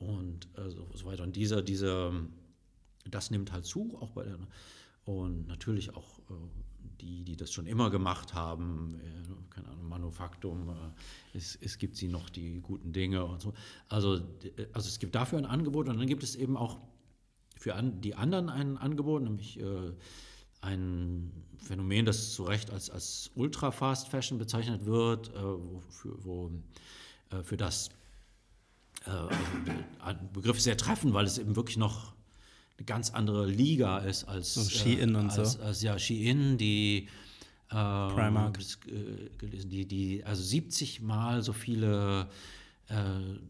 und 0.02 0.48
äh, 0.56 0.70
so, 0.70 1.06
weiter. 1.06 1.22
Und 1.22 1.36
dieser, 1.36 1.62
dieser, 1.62 2.12
das 3.10 3.30
nimmt 3.30 3.52
halt 3.52 3.64
zu, 3.64 3.96
auch 4.00 4.10
bei 4.10 4.24
der, 4.24 4.38
und 5.04 5.48
natürlich 5.48 5.94
auch 5.94 6.18
äh, 6.30 6.34
die, 7.00 7.24
die 7.24 7.36
das 7.36 7.52
schon 7.52 7.66
immer 7.66 7.90
gemacht 7.90 8.34
haben, 8.34 9.00
äh, 9.00 9.54
keine 9.54 9.68
Ahnung, 9.68 9.88
Manufaktum, 9.88 10.68
äh, 10.70 11.36
es, 11.36 11.56
es 11.60 11.78
gibt 11.78 11.96
sie 11.96 12.08
noch, 12.08 12.30
die 12.30 12.60
guten 12.60 12.92
Dinge 12.92 13.24
und 13.24 13.40
so. 13.40 13.52
Also, 13.88 14.18
d- 14.18 14.52
also 14.72 14.88
es 14.88 14.98
gibt 14.98 15.14
dafür 15.14 15.38
ein 15.38 15.46
Angebot 15.46 15.88
und 15.88 15.98
dann 15.98 16.06
gibt 16.06 16.22
es 16.22 16.36
eben 16.36 16.56
auch 16.56 16.78
für 17.58 17.74
an, 17.74 18.00
die 18.00 18.14
anderen 18.14 18.48
ein 18.48 18.76
Angebot, 18.78 19.22
nämlich 19.22 19.58
äh, 19.60 19.92
ein 20.60 21.32
Phänomen, 21.56 22.06
das 22.06 22.32
zu 22.34 22.44
Recht 22.44 22.70
als, 22.70 22.90
als 22.90 23.30
Ultra-Fast-Fashion 23.34 24.38
bezeichnet 24.38 24.84
wird, 24.84 25.28
äh, 25.30 25.42
wo, 25.42 25.80
für, 25.90 26.24
wo, 26.24 26.50
äh, 27.30 27.42
für 27.42 27.56
das 27.56 27.88
äh, 27.88 27.92
ein 30.00 30.32
Begriff 30.32 30.60
sehr 30.60 30.76
treffend, 30.76 31.14
weil 31.14 31.26
es 31.26 31.38
eben 31.38 31.56
wirklich 31.56 31.76
noch 31.76 32.12
eine 32.78 32.86
ganz 32.86 33.10
andere 33.10 33.46
Liga 33.46 33.98
ist 33.98 34.24
als 34.24 34.54
So 34.54 34.68
Shein 34.68 35.14
äh, 35.14 35.18
und 35.18 35.32
so. 35.32 35.40
als, 35.40 35.60
als 35.60 35.82
ja 35.82 35.98
Shein, 35.98 36.58
die 36.58 37.08
äh, 37.70 37.74
Primark. 37.74 38.58
äh, 38.86 39.64
die, 39.64 39.86
die 39.86 40.24
also 40.24 40.42
70 40.42 41.00
Mal 41.00 41.42
so 41.42 41.52
viele 41.52 42.28
äh, 42.88 42.94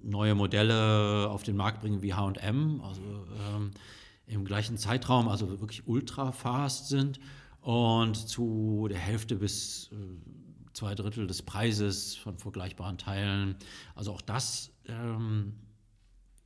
neue 0.02 0.34
Modelle 0.34 1.28
auf 1.28 1.42
den 1.42 1.56
Markt 1.56 1.80
bringen 1.80 2.02
wie 2.02 2.14
H&M, 2.14 2.80
also 2.82 3.00
ähm, 3.54 3.70
im 4.26 4.44
gleichen 4.44 4.76
Zeitraum, 4.76 5.28
also 5.28 5.60
wirklich 5.60 5.86
ultra 5.86 6.32
fast 6.32 6.88
sind 6.88 7.18
und 7.60 8.16
zu 8.16 8.86
der 8.90 8.98
Hälfte 8.98 9.36
bis 9.36 9.90
äh, 9.92 9.96
zwei 10.72 10.94
Drittel 10.94 11.26
des 11.26 11.42
Preises 11.42 12.16
von 12.16 12.38
vergleichbaren 12.38 12.98
Teilen. 12.98 13.56
Also 13.94 14.12
auch 14.12 14.20
das 14.20 14.70
ähm, 14.86 15.54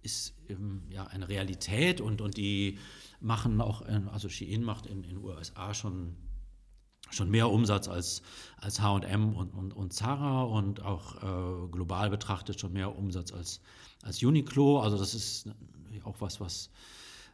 ist 0.02 0.34
ähm, 0.48 0.82
ja 0.88 1.04
eine 1.06 1.28
Realität 1.28 2.00
und, 2.00 2.20
und 2.20 2.36
die 2.36 2.78
machen 3.20 3.60
auch, 3.60 3.82
also 4.12 4.28
Shein 4.28 4.62
macht 4.62 4.86
in 4.86 5.02
den 5.02 5.18
USA 5.18 5.74
schon, 5.74 6.16
schon 7.10 7.30
mehr 7.30 7.50
Umsatz 7.50 7.88
als, 7.88 8.22
als 8.56 8.80
H&M 8.80 9.34
und, 9.34 9.50
und, 9.50 9.72
und 9.72 9.92
Zara 9.92 10.42
und 10.42 10.80
auch 10.82 11.16
äh, 11.16 11.68
global 11.68 12.10
betrachtet 12.10 12.60
schon 12.60 12.72
mehr 12.72 12.96
Umsatz 12.96 13.32
als, 13.32 13.60
als 14.02 14.22
Uniqlo. 14.22 14.80
Also 14.80 14.96
das 14.96 15.14
ist 15.14 15.48
auch 16.04 16.20
was, 16.20 16.40
was 16.40 16.70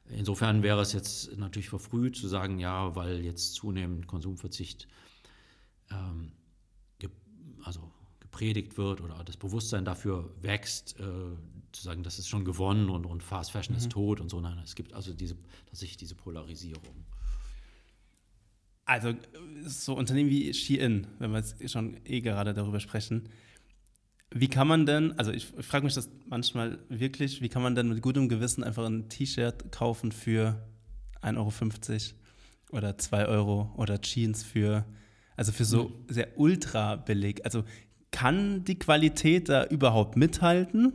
insofern 0.08 0.62
wäre 0.62 0.80
es 0.80 0.92
jetzt 0.92 1.36
natürlich 1.36 1.68
verfrüht 1.68 2.16
zu 2.16 2.28
sagen, 2.28 2.58
ja, 2.58 2.94
weil 2.96 3.20
jetzt 3.20 3.54
zunehmend 3.54 4.06
Konsumverzicht 4.06 4.88
ähm, 5.90 6.32
also 7.64 7.90
gepredigt 8.20 8.78
wird 8.78 9.00
oder 9.00 9.22
das 9.24 9.36
Bewusstsein 9.36 9.84
dafür 9.84 10.30
wächst, 10.40 10.98
äh, 10.98 11.04
zu 11.72 11.82
sagen, 11.82 12.02
das 12.02 12.18
ist 12.18 12.28
schon 12.28 12.44
gewonnen 12.44 12.90
und, 12.90 13.06
und 13.06 13.22
Fast 13.22 13.52
Fashion 13.52 13.76
ist 13.76 13.90
tot 13.90 14.20
und 14.20 14.28
so. 14.28 14.40
Nein, 14.40 14.58
es 14.64 14.74
gibt 14.74 14.92
also 14.92 15.12
diese, 15.12 15.36
tatsächlich 15.66 15.96
diese 15.96 16.14
Polarisierung. 16.14 17.04
Also 18.84 19.14
so 19.64 19.94
Unternehmen 19.94 20.28
wie 20.28 20.52
Shein, 20.52 21.06
wenn 21.18 21.30
wir 21.30 21.38
jetzt 21.38 21.70
schon 21.70 21.98
eh 22.04 22.20
gerade 22.20 22.52
darüber 22.52 22.80
sprechen, 22.80 23.28
wie 24.34 24.48
kann 24.48 24.66
man 24.66 24.86
denn, 24.86 25.18
also 25.18 25.30
ich 25.30 25.46
frage 25.46 25.84
mich 25.84 25.94
das 25.94 26.10
manchmal 26.26 26.78
wirklich, 26.88 27.42
wie 27.42 27.48
kann 27.48 27.62
man 27.62 27.74
denn 27.74 27.88
mit 27.88 28.00
gutem 28.00 28.28
Gewissen 28.28 28.64
einfach 28.64 28.86
ein 28.86 29.08
T-Shirt 29.08 29.70
kaufen 29.70 30.10
für 30.10 30.66
1,50 31.20 32.14
Euro 32.70 32.76
oder 32.76 32.98
2 32.98 33.26
Euro 33.26 33.72
oder 33.76 34.00
Jeans 34.00 34.42
für 34.42 34.86
Also 35.36 35.52
für 35.52 35.64
so 35.64 35.92
sehr 36.08 36.38
ultra 36.38 36.96
billig. 36.96 37.44
Also 37.44 37.64
kann 38.10 38.64
die 38.64 38.78
Qualität 38.78 39.48
da 39.48 39.64
überhaupt 39.66 40.16
mithalten? 40.16 40.92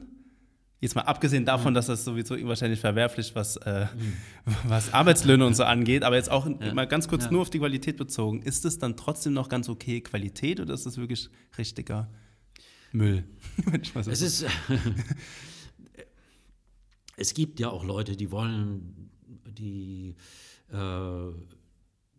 Jetzt 0.80 0.94
mal 0.96 1.02
abgesehen 1.02 1.44
davon, 1.44 1.74
dass 1.74 1.88
das 1.88 2.06
sowieso 2.06 2.36
wahrscheinlich 2.48 2.80
verwerflich, 2.80 3.34
was, 3.34 3.58
äh, 3.58 3.88
was 4.68 4.94
Arbeitslöhne 4.94 5.44
und 5.46 5.56
so 5.56 5.64
angeht, 5.64 6.04
aber 6.04 6.16
jetzt 6.18 6.30
auch 6.30 6.46
Ja. 6.48 6.74
mal 6.76 6.86
ganz 6.88 7.08
kurz 7.08 7.26
Ja. 7.26 7.32
nur 7.32 7.42
auf 7.42 7.50
die 7.50 7.58
Qualität 7.58 7.98
bezogen. 7.98 8.44
Ist 8.44 8.64
es 8.64 8.78
dann 8.78 8.96
trotzdem 8.96 9.34
noch 9.34 9.50
ganz 9.50 9.70
okay 9.70 10.02
Qualität 10.02 10.60
oder 10.60 10.76
ist 10.76 10.86
das 10.86 10.98
wirklich 10.98 11.30
richtiger 11.58 12.08
Müll? 12.92 13.24
Es 13.96 14.22
ist. 14.22 14.46
es 17.16 17.34
gibt 17.34 17.60
ja 17.60 17.70
auch 17.70 17.84
Leute, 17.84 18.16
die 18.16 18.32
wollen 18.32 19.10
die, 19.48 20.16
äh, 20.72 21.32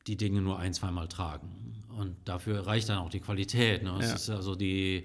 die 0.09 0.17
Dinge 0.17 0.41
nur 0.41 0.59
ein, 0.59 0.73
zweimal 0.75 1.09
tragen. 1.09 1.49
Und 1.97 2.17
dafür 2.25 2.67
reicht 2.67 2.89
dann 2.89 2.99
auch 2.99 3.11
die 3.11 3.21
Qualität. 3.21 3.83
Ne? 3.83 3.95
Es 4.01 4.09
Ja. 4.09 4.15
ist 4.15 4.31
also 4.31 4.55
die, 4.55 5.05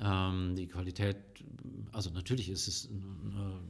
ähm, 0.00 0.54
die 0.56 0.66
Qualität, 0.66 1.16
also 1.92 2.10
natürlich 2.10 2.48
ist 2.48 2.68
es 2.68 2.88
eine, 2.88 3.60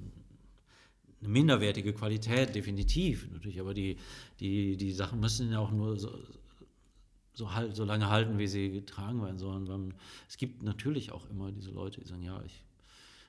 eine 1.21 1.29
minderwertige 1.29 1.93
Qualität, 1.93 2.55
definitiv. 2.55 3.29
Natürlich, 3.33 3.61
aber 3.61 3.75
die, 3.75 3.97
die, 4.41 4.77
die 4.77 4.93
Sachen 4.93 5.21
müssen 5.21 5.51
ja 5.51 5.59
auch 5.59 5.71
nur 5.71 5.99
so, 5.99 6.11
so, 7.33 7.55
halt, 7.55 7.75
so 7.75 7.85
lange 7.85 8.09
halten, 8.11 8.39
wie 8.39 8.47
sie 8.47 8.71
getragen 8.71 9.23
werden 9.23 9.39
sollen. 9.39 9.95
Es 10.29 10.37
gibt 10.37 10.63
natürlich 10.63 11.13
auch 11.13 11.29
immer 11.31 11.51
diese 11.51 11.71
Leute, 11.71 12.01
die 12.01 12.07
sagen, 12.07 12.23
ja, 12.23 12.43
ich 12.45 12.63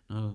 ne, 0.09 0.33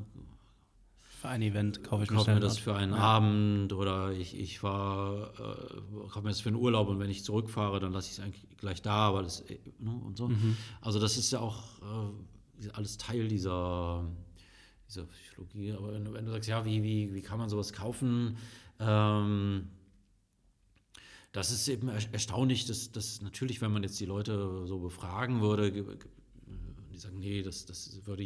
für 1.20 1.28
ein 1.28 1.42
Event 1.42 1.82
kaufe 1.84 2.04
ich 2.04 2.10
mir, 2.10 2.16
kaufe 2.16 2.30
mir 2.34 2.40
das 2.40 2.58
für 2.64 2.74
einen 2.74 2.92
Abend 2.94 3.72
oder 3.72 4.12
ich, 4.12 4.38
ich 4.38 4.58
fahr, 4.58 5.32
äh, 5.38 6.08
kaufe 6.08 6.22
mir 6.22 6.30
das 6.30 6.40
für 6.40 6.48
einen 6.48 6.56
Urlaub 6.56 6.88
und 6.88 6.98
wenn 6.98 7.10
ich 7.10 7.22
zurückfahre, 7.24 7.78
dann 7.78 7.92
lasse 7.92 8.06
ich 8.10 8.18
es 8.18 8.20
eigentlich 8.24 8.46
gleich 8.56 8.80
da, 8.82 9.12
weil 9.14 9.24
das, 9.24 9.40
äh, 9.42 9.58
ne, 9.78 9.90
und 10.06 10.16
so. 10.16 10.28
Also 10.80 10.98
das 10.98 11.16
ist 11.16 11.30
ja 11.30 11.40
auch 11.40 11.62
äh, 11.82 12.68
alles 12.72 12.96
Teil 12.98 13.28
dieser, 13.28 14.04
dieser 14.88 15.04
Psychologie. 15.04 15.72
Aber 15.72 15.92
wenn, 15.92 16.04
du- 16.04 16.12
wenn 16.14 16.24
du 16.24 16.30
sagst, 16.32 16.48
ja, 16.48 16.64
wie, 16.64 16.82
wie, 16.82 17.12
wie 17.14 17.22
kann 17.22 17.38
man 17.38 17.48
sowas 17.48 17.72
kaufen? 17.72 18.36
Ähm, 18.78 19.68
das 21.32 21.50
ist 21.52 21.68
eben 21.68 21.88
er- 21.88 22.12
erstaunlich, 22.12 22.64
dass, 22.66 22.90
dass 22.92 23.20
natürlich, 23.22 23.60
wenn 23.60 23.72
man 23.72 23.82
jetzt 23.82 24.00
die 24.00 24.06
Leute 24.06 24.66
so 24.66 24.78
befragen 24.80 25.40
würde, 25.40 25.70
sagen, 27.01 27.18
nee, 27.18 27.42
das, 27.42 27.66
das 27.66 28.05
würde 28.05 28.22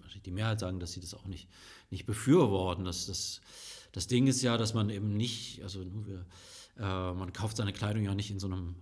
wahrscheinlich 0.00 0.22
die 0.22 0.30
Mehrheit 0.30 0.60
sagen, 0.60 0.80
dass 0.80 0.92
sie 0.92 1.00
das 1.00 1.14
auch 1.14 1.26
nicht, 1.26 1.48
nicht 1.90 2.06
befürworten. 2.06 2.84
Das, 2.84 3.06
das, 3.06 3.40
das 3.92 4.06
Ding 4.06 4.26
ist 4.26 4.42
ja, 4.42 4.56
dass 4.56 4.74
man 4.74 4.90
eben 4.90 5.16
nicht, 5.16 5.62
also 5.62 5.84
wir, 6.06 6.26
äh, 6.78 7.12
man 7.12 7.32
kauft 7.32 7.56
seine 7.56 7.72
Kleidung 7.72 8.04
ja 8.04 8.14
nicht 8.14 8.30
in 8.30 8.40
so 8.40 8.46
einem 8.46 8.74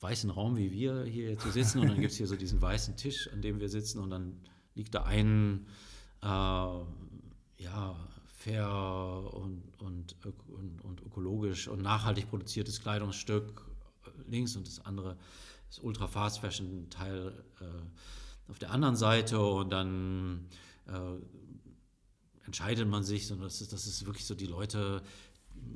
weißen 0.00 0.30
Raum, 0.30 0.56
wie 0.56 0.70
wir 0.70 1.04
hier 1.04 1.38
so 1.40 1.50
sitzen, 1.50 1.80
und 1.80 1.88
dann 1.88 2.00
gibt 2.00 2.12
es 2.12 2.18
hier 2.18 2.26
so 2.26 2.36
diesen 2.36 2.60
weißen 2.60 2.96
Tisch, 2.96 3.30
an 3.32 3.40
dem 3.40 3.60
wir 3.60 3.68
sitzen, 3.68 4.00
und 4.00 4.10
dann 4.10 4.38
liegt 4.74 4.94
da 4.94 5.04
ein, 5.04 5.66
äh, 6.22 6.26
ja, 6.26 7.96
fair 8.44 8.68
und, 9.32 9.62
und, 9.78 10.16
und, 10.48 10.84
und 10.84 11.00
ökologisch 11.00 11.66
und 11.66 11.80
nachhaltig 11.80 12.28
produziertes 12.28 12.80
Kleidungsstück 12.80 13.64
äh, 14.04 14.30
links 14.30 14.54
und 14.54 14.66
das 14.66 14.84
andere 14.84 15.16
das 15.68 15.78
Ultra 15.78 16.06
Fast 16.06 16.40
Fashion 16.40 16.88
Teil 16.90 17.32
äh, 17.60 17.64
auf 18.48 18.58
der 18.58 18.70
anderen 18.70 18.96
Seite 18.96 19.40
und 19.40 19.70
dann 19.70 20.48
äh, 20.86 22.46
entscheidet 22.46 22.88
man 22.88 23.02
sich, 23.02 23.26
sondern 23.26 23.48
das 23.48 23.60
ist, 23.60 23.72
das 23.72 23.86
ist 23.86 24.06
wirklich 24.06 24.26
so, 24.26 24.34
die 24.34 24.46
Leute 24.46 25.02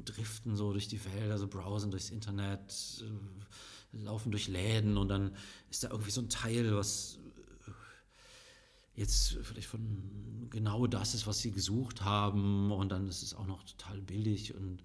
driften 0.04 0.56
so 0.56 0.72
durch 0.72 0.88
die 0.88 0.98
Felder, 0.98 1.38
so 1.38 1.48
browsen 1.48 1.90
durchs 1.90 2.10
Internet, 2.10 3.02
äh, 3.02 3.96
laufen 3.96 4.30
durch 4.30 4.48
Läden 4.48 4.96
und 4.96 5.08
dann 5.08 5.34
ist 5.70 5.84
da 5.84 5.90
irgendwie 5.90 6.10
so 6.10 6.20
ein 6.20 6.28
Teil, 6.28 6.74
was 6.76 7.18
äh, 7.66 9.00
jetzt 9.00 9.38
vielleicht 9.42 9.68
von 9.68 10.48
genau 10.50 10.86
das 10.86 11.14
ist, 11.14 11.26
was 11.26 11.38
sie 11.38 11.52
gesucht 11.52 12.02
haben 12.02 12.70
und 12.70 12.90
dann 12.90 13.08
ist 13.08 13.22
es 13.22 13.34
auch 13.34 13.46
noch 13.46 13.62
total 13.64 14.00
billig 14.02 14.54
und 14.54 14.82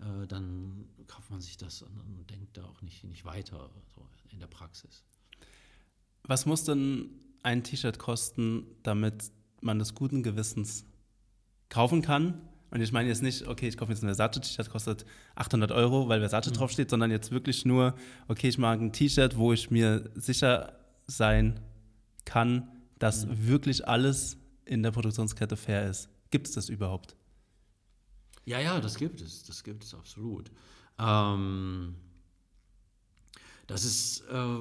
äh, 0.00 0.26
dann 0.26 0.88
kauft 1.06 1.30
man 1.30 1.40
sich 1.40 1.56
das 1.56 1.82
und, 1.82 1.98
und 1.98 2.30
denkt 2.30 2.56
da 2.56 2.64
auch 2.64 2.80
nicht, 2.82 3.04
nicht 3.04 3.24
weiter 3.24 3.70
so 3.94 4.06
in 4.30 4.40
der 4.40 4.46
Praxis. 4.46 5.04
Was 6.22 6.46
muss 6.46 6.64
denn 6.64 7.10
ein 7.42 7.62
T-Shirt 7.62 7.98
kosten, 7.98 8.66
damit 8.82 9.30
man 9.60 9.78
das 9.78 9.94
guten 9.94 10.22
Gewissens 10.22 10.84
kaufen 11.68 12.02
kann? 12.02 12.40
Und 12.70 12.80
ich 12.80 12.92
meine 12.92 13.08
jetzt 13.08 13.22
nicht, 13.22 13.46
okay, 13.46 13.68
ich 13.68 13.76
kaufe 13.76 13.92
jetzt 13.92 14.02
ein 14.02 14.08
Versace-T-Shirt, 14.08 14.70
kostet 14.70 15.06
800 15.36 15.70
Euro, 15.72 16.08
weil 16.08 16.20
Versace 16.20 16.52
draufsteht, 16.52 16.90
sondern 16.90 17.10
jetzt 17.10 17.30
wirklich 17.30 17.64
nur, 17.64 17.94
okay, 18.28 18.48
ich 18.48 18.58
mag 18.58 18.80
ein 18.80 18.92
T-Shirt, 18.92 19.36
wo 19.36 19.52
ich 19.52 19.70
mir 19.70 20.10
sicher 20.14 20.78
sein 21.06 21.60
kann, 22.24 22.68
dass 22.98 23.26
wirklich 23.28 23.86
alles 23.86 24.36
in 24.64 24.82
der 24.82 24.90
Produktionskette 24.90 25.56
fair 25.56 25.88
ist. 25.88 26.08
Gibt 26.30 26.48
es 26.48 26.54
das 26.54 26.68
überhaupt? 26.68 27.16
Ja, 28.44 28.60
ja, 28.60 28.80
das 28.80 28.96
gibt 28.96 29.20
es, 29.20 29.44
das 29.44 29.62
gibt 29.64 29.84
es 29.84 29.94
absolut. 29.94 30.50
Ähm, 30.98 31.94
das 33.66 33.84
ist, 33.84 34.20
äh, 34.30 34.58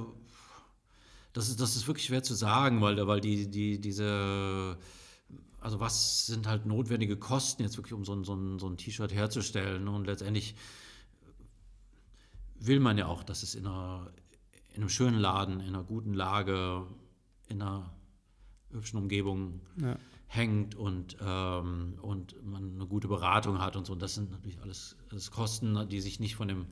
das 1.35 1.49
ist, 1.49 1.59
das 1.59 1.75
ist 1.75 1.85
wirklich 1.85 2.05
schwer 2.05 2.23
zu 2.23 2.33
sagen, 2.33 2.79
weil, 2.81 3.05
weil 3.07 3.19
die, 3.19 3.51
die, 3.51 3.81
diese, 3.81 4.77
also 5.59 5.81
was 5.81 6.25
sind 6.27 6.47
halt 6.47 6.65
notwendige 6.65 7.17
Kosten 7.17 7.61
jetzt 7.63 7.75
wirklich, 7.75 7.91
um 7.91 8.05
so 8.05 8.13
ein, 8.13 8.23
so 8.23 8.33
ein, 8.35 8.57
so 8.57 8.67
ein 8.67 8.77
T-Shirt 8.77 9.13
herzustellen 9.13 9.89
und 9.89 10.05
letztendlich 10.05 10.55
will 12.57 12.79
man 12.79 12.97
ja 12.97 13.07
auch, 13.07 13.21
dass 13.23 13.43
es 13.43 13.53
in, 13.53 13.67
einer, 13.67 14.09
in 14.69 14.77
einem 14.77 14.89
schönen 14.89 15.19
Laden, 15.19 15.59
in 15.59 15.75
einer 15.75 15.83
guten 15.83 16.13
Lage, 16.13 16.87
in 17.49 17.61
einer 17.61 17.91
hübschen 18.71 18.97
Umgebung 18.97 19.59
Ja. 19.75 19.97
hängt 20.27 20.75
und, 20.75 21.17
ähm, 21.19 21.99
und 22.01 22.45
man 22.45 22.75
eine 22.75 22.87
gute 22.87 23.09
Beratung 23.09 23.59
hat 23.59 23.75
und 23.75 23.85
so. 23.85 23.91
Und 23.91 24.01
das 24.01 24.15
sind 24.15 24.31
natürlich 24.31 24.61
alles, 24.61 24.95
alles 25.11 25.31
Kosten, 25.31 25.89
die 25.89 25.99
sich 25.99 26.21
nicht 26.21 26.35
von 26.37 26.47
dem, 26.47 26.67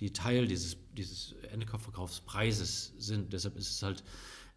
die 0.00 0.12
Teil 0.12 0.46
dieses, 0.46 0.76
dieses 0.96 1.34
Endverkaufspreises 1.52 2.94
sind. 2.98 3.32
Deshalb 3.32 3.56
ist 3.56 3.70
es 3.70 3.82
halt, 3.82 4.02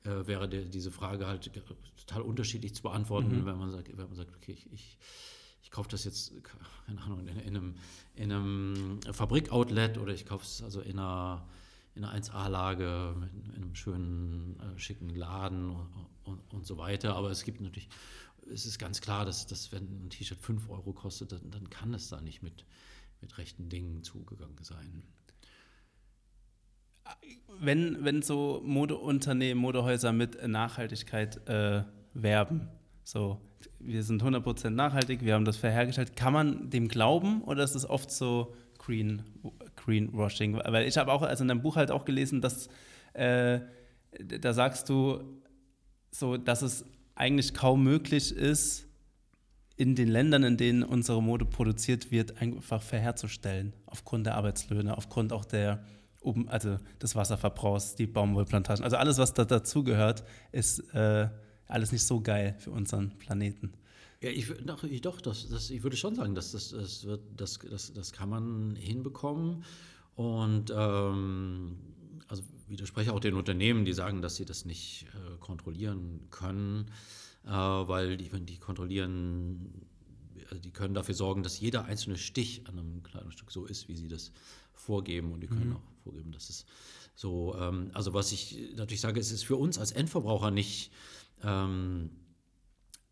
äh, 0.06 0.26
wäre 0.26 0.48
der, 0.48 0.64
diese 0.64 0.92
Frage 0.92 1.28
halt 1.28 1.52
total 1.98 2.22
unterschiedlich 2.22 2.74
zu 2.74 2.84
beantworten, 2.84 3.46
wenn 3.46 3.58
man 3.58 3.72
sagt, 3.72 3.90
wenn 3.90 4.08
man 4.08 4.16
sagt, 4.16 4.36
okay, 4.36 4.54
ich, 4.54 4.72
ich, 4.72 4.98
ich 5.62 5.72
kaufe 5.72 5.90
das 5.90 6.06
jetzt, 6.06 6.34
keine 6.86 7.02
Ahnung, 7.02 7.28
in, 7.28 7.40
in 7.40 7.58
einem, 7.58 7.76
in 8.16 8.32
einem 8.32 9.00
Fabrikoutlet 9.12 9.98
oder 9.98 10.14
ich 10.14 10.26
kaufe 10.26 10.46
es 10.46 10.62
also 10.62 10.82
in 10.82 10.98
einer, 10.98 11.46
in 11.96 12.04
einer 12.06 12.22
1A-Lage, 12.22 13.16
in, 13.34 13.54
in 13.56 13.64
einem 13.64 13.76
schönen, 13.76 14.60
äh, 14.60 14.80
schicken 14.80 15.10
Laden 15.10 15.72
und, 15.72 16.08
und, 16.24 16.54
und 16.54 16.66
so 16.66 16.78
weiter. 16.78 17.16
Aber 17.16 17.30
es 17.32 17.44
gibt 17.44 17.60
natürlich, 17.60 17.90
es 18.52 18.66
ist 18.66 18.80
ganz 18.80 19.02
klar, 19.02 19.26
dass, 19.26 19.46
dass 19.46 19.72
wenn 19.72 20.06
ein 20.06 20.10
T-Shirt 20.10 20.42
5 20.42 20.70
Euro 20.70 20.94
kostet, 20.94 21.34
dann, 21.34 21.52
dann 21.52 21.70
kann 21.70 21.94
es 21.94 22.10
da 22.10 22.22
nicht 22.22 22.42
mit, 22.44 22.66
mit 23.22 23.38
rechten 23.38 23.70
Dingen 23.70 24.04
zugegangen 24.04 24.62
sein. 24.62 25.04
Wenn, 27.60 28.04
wenn 28.04 28.22
so 28.22 28.62
Modeunternehmen, 28.66 29.62
Modehäuser 29.62 30.12
mit 30.12 30.46
Nachhaltigkeit 30.48 31.48
äh, 31.48 31.84
werben, 32.14 32.68
so, 33.04 33.42
wir 33.80 34.04
sind 34.04 34.24
100% 34.24 34.70
nachhaltig, 34.70 35.24
wir 35.24 35.34
haben 35.34 35.46
das 35.46 35.58
fair 35.58 35.72
hergestellt, 35.72 36.16
kann 36.16 36.34
man 36.34 36.70
dem 36.70 36.88
glauben 36.88 37.42
oder 37.44 37.64
ist 37.64 37.76
es 37.76 37.90
oft 37.90 38.12
so 38.12 38.54
Green, 38.78 39.24
Greenwashing? 39.76 40.56
Weil 40.56 40.88
ich 40.88 40.98
habe 40.98 41.12
auch, 41.12 41.22
also 41.22 41.44
in 41.44 41.50
deinem 41.50 41.62
Buch 41.62 41.76
halt 41.76 41.92
auch 41.92 42.06
gelesen, 42.06 42.42
dass 42.42 42.70
äh, 43.14 43.60
da 44.20 44.54
sagst 44.54 44.90
du 44.90 45.22
so, 46.12 46.38
dass 46.38 46.62
es 46.62 46.86
eigentlich 47.16 47.54
kaum 47.54 47.84
möglich 47.84 48.36
ist, 48.36 48.88
in 49.76 49.96
den 49.96 50.08
Ländern, 50.08 50.44
in 50.44 50.58
denen 50.58 50.84
unsere 50.84 51.22
Mode 51.22 51.46
produziert 51.46 52.12
wird, 52.12 52.40
einfach 52.40 52.82
fair 52.82 53.00
herzustellen, 53.00 53.74
aufgrund 53.88 54.28
der 54.28 54.36
Arbeitslöhne, 54.36 54.96
aufgrund 54.96 55.34
auch 55.34 55.46
der 55.46 55.84
oben, 56.24 56.50
also 56.50 56.78
des 57.02 57.16
Wasserverbrauchs, 57.16 57.96
die 57.96 58.08
Baumwollplantagen. 58.08 58.84
Also 58.84 58.98
alles, 58.98 59.18
was 59.18 59.34
da 59.34 59.46
dazugehört, 59.46 60.24
ist 60.52 60.80
äh, 60.94 61.30
alles 61.68 61.92
nicht 61.92 62.04
so 62.04 62.22
geil 62.22 62.56
für 62.60 62.72
unseren 62.72 63.18
Planeten. 63.18 63.74
Ja, 64.22 64.30
ich, 64.30 64.48
doch, 64.66 64.84
ich, 64.84 65.02
doch 65.02 65.20
das, 65.20 65.50
das, 65.50 65.70
ich 65.70 65.84
würde 65.84 65.98
schon 65.98 66.16
sagen, 66.16 66.34
dass 66.34 66.54
das, 66.54 66.70
das, 66.70 67.04
wird, 67.06 67.22
das, 67.36 67.60
das, 67.60 67.92
das 67.92 68.14
kann 68.14 68.30
man 68.30 68.76
hinbekommen. 68.76 69.66
Und 70.16 70.72
ähm, 70.76 71.78
also 72.28 72.44
widerspreche 72.68 73.14
auch 73.14 73.20
den 73.20 73.34
Unternehmen, 73.34 73.84
die 73.84 73.94
sagen, 73.94 74.22
dass 74.22 74.36
sie 74.36 74.46
das 74.46 74.64
nicht 74.64 75.08
äh, 75.14 75.38
kontrollieren 75.40 76.22
können, 76.30 76.86
äh, 77.46 77.50
weil 77.50 78.16
die, 78.16 78.32
wenn 78.32 78.46
die 78.46 78.58
kontrollieren, 78.58 79.88
also 80.50 80.62
die 80.62 80.72
können 80.72 80.94
dafür 80.94 81.16
sorgen, 81.16 81.44
dass 81.44 81.60
jeder 81.60 81.86
einzelne 81.86 82.18
Stich 82.18 82.66
an 82.68 82.80
einem 82.80 83.04
Kleidungsstück 83.04 83.52
so 83.52 83.66
ist, 83.66 83.90
wie 83.90 83.98
sie 83.98 84.08
das 84.08 84.32
vorgeben. 84.74 85.34
Und 85.34 85.42
die 85.42 85.48
können 85.48 85.74
auch 85.74 85.93
vorgeben, 86.04 86.32
dass 86.32 86.50
es 86.50 86.66
so, 87.16 87.56
ähm, 87.60 87.92
also 87.94 88.14
was 88.14 88.32
ich 88.32 88.76
natürlich 88.76 89.02
sage, 89.02 89.20
es 89.20 89.32
ist 89.32 89.44
für 89.44 89.56
uns 89.56 89.78
als 89.78 89.92
Endverbraucher 89.92 90.52
nicht 90.52 90.92
ähm, 91.44 92.10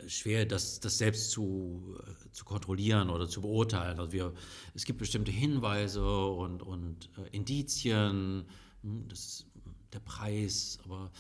schwer, 0.08 0.46
das, 0.46 0.80
das 0.80 0.98
selbst 0.98 1.32
zu, 1.32 1.98
äh, 2.00 2.32
zu 2.32 2.46
kontrollieren 2.46 3.10
oder 3.10 3.28
zu 3.28 3.42
beurteilen. 3.42 4.00
Also 4.00 4.12
wir, 4.12 4.34
es 4.74 4.86
gibt 4.86 5.00
bestimmte 5.00 5.32
Hinweise 5.32 6.26
und, 6.28 6.64
und 6.64 7.10
äh, 7.18 7.36
Indizien. 7.36 8.46
Hm, 8.84 9.08
Das, 9.08 9.46
der 9.94 10.00
Preis, 10.00 10.80
aber 10.86 11.12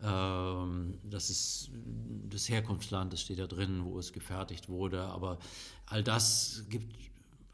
ähm, 0.00 0.98
das 1.02 1.30
ist 1.30 1.70
das 2.28 2.48
Herkunftsland, 2.48 3.12
das 3.12 3.20
steht 3.22 3.38
da 3.38 3.46
drin, 3.46 3.84
wo 3.84 3.98
es 3.98 4.12
gefertigt 4.12 4.68
wurde. 4.68 5.02
Aber 5.02 5.38
all 5.86 6.02
das 6.02 6.64
gibt 6.68 6.96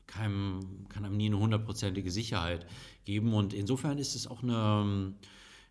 keinem, 0.06 0.86
kann 0.88 1.04
einem 1.04 1.16
nie 1.16 1.26
eine 1.26 1.38
hundertprozentige 1.38 2.10
Sicherheit 2.10 2.66
geben. 3.04 3.34
Und 3.34 3.52
insofern 3.52 3.98
ist 3.98 4.14
es 4.14 4.26
auch 4.26 4.42
eine, 4.42 5.14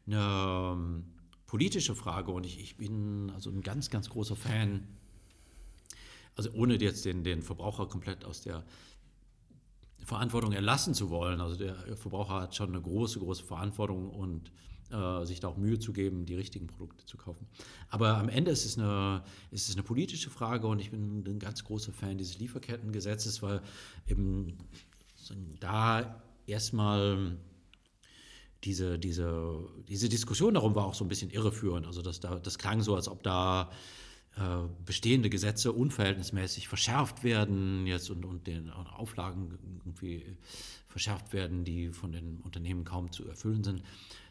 eine 0.07 1.03
politische 1.45 1.95
Frage. 1.95 2.31
Und 2.31 2.45
ich, 2.45 2.59
ich 2.59 2.77
bin 2.77 3.31
also 3.33 3.49
ein 3.49 3.61
ganz, 3.61 3.89
ganz 3.89 4.09
großer 4.09 4.35
Fan, 4.35 4.87
also 6.35 6.51
ohne 6.51 6.75
jetzt 6.75 7.05
den, 7.05 7.23
den 7.23 7.41
Verbraucher 7.41 7.87
komplett 7.87 8.25
aus 8.25 8.41
der 8.41 8.65
Verantwortung 10.03 10.51
erlassen 10.51 10.93
zu 10.93 11.09
wollen. 11.09 11.41
Also 11.41 11.55
der 11.55 11.75
Verbraucher 11.97 12.41
hat 12.41 12.55
schon 12.55 12.69
eine 12.69 12.81
große, 12.81 13.19
große 13.19 13.43
Verantwortung 13.43 14.09
und 14.09 14.51
äh, 14.91 15.25
sich 15.25 15.39
da 15.39 15.47
auch 15.47 15.57
Mühe 15.57 15.79
zu 15.79 15.93
geben, 15.93 16.25
die 16.25 16.35
richtigen 16.35 16.67
Produkte 16.67 17.05
zu 17.05 17.17
kaufen. 17.17 17.47
Aber 17.89 18.17
am 18.17 18.29
Ende 18.29 18.51
ist 18.51 18.65
es, 18.65 18.77
eine, 18.77 19.23
ist 19.51 19.69
es 19.69 19.75
eine 19.75 19.83
politische 19.83 20.29
Frage 20.29 20.67
und 20.67 20.79
ich 20.79 20.91
bin 20.91 21.23
ein 21.25 21.39
ganz 21.39 21.63
großer 21.63 21.91
Fan 21.91 22.17
dieses 22.17 22.39
Lieferkettengesetzes, 22.39 23.41
weil 23.41 23.61
eben 24.07 24.57
da 25.59 26.21
erstmal 26.45 27.37
diese, 28.63 28.97
diese, 28.97 29.59
diese 29.87 30.09
Diskussion 30.09 30.55
darum 30.55 30.75
war 30.75 30.85
auch 30.85 30.95
so 30.95 31.05
ein 31.05 31.07
bisschen 31.07 31.29
irreführend. 31.29 31.85
Also 31.85 32.01
das, 32.01 32.19
das 32.19 32.57
klang 32.57 32.81
so, 32.81 32.95
als 32.95 33.07
ob 33.07 33.23
da 33.23 33.69
äh, 34.37 34.67
bestehende 34.85 35.29
Gesetze 35.29 35.71
unverhältnismäßig 35.71 36.67
verschärft 36.67 37.23
werden 37.23 37.87
jetzt 37.87 38.09
und, 38.09 38.25
und 38.25 38.47
den 38.47 38.69
Auflagen 38.69 39.57
irgendwie 39.85 40.35
verschärft 40.87 41.31
werden, 41.31 41.63
die 41.63 41.89
von 41.89 42.11
den 42.11 42.41
Unternehmen 42.41 42.83
kaum 42.83 43.11
zu 43.11 43.27
erfüllen 43.27 43.63
sind. 43.63 43.83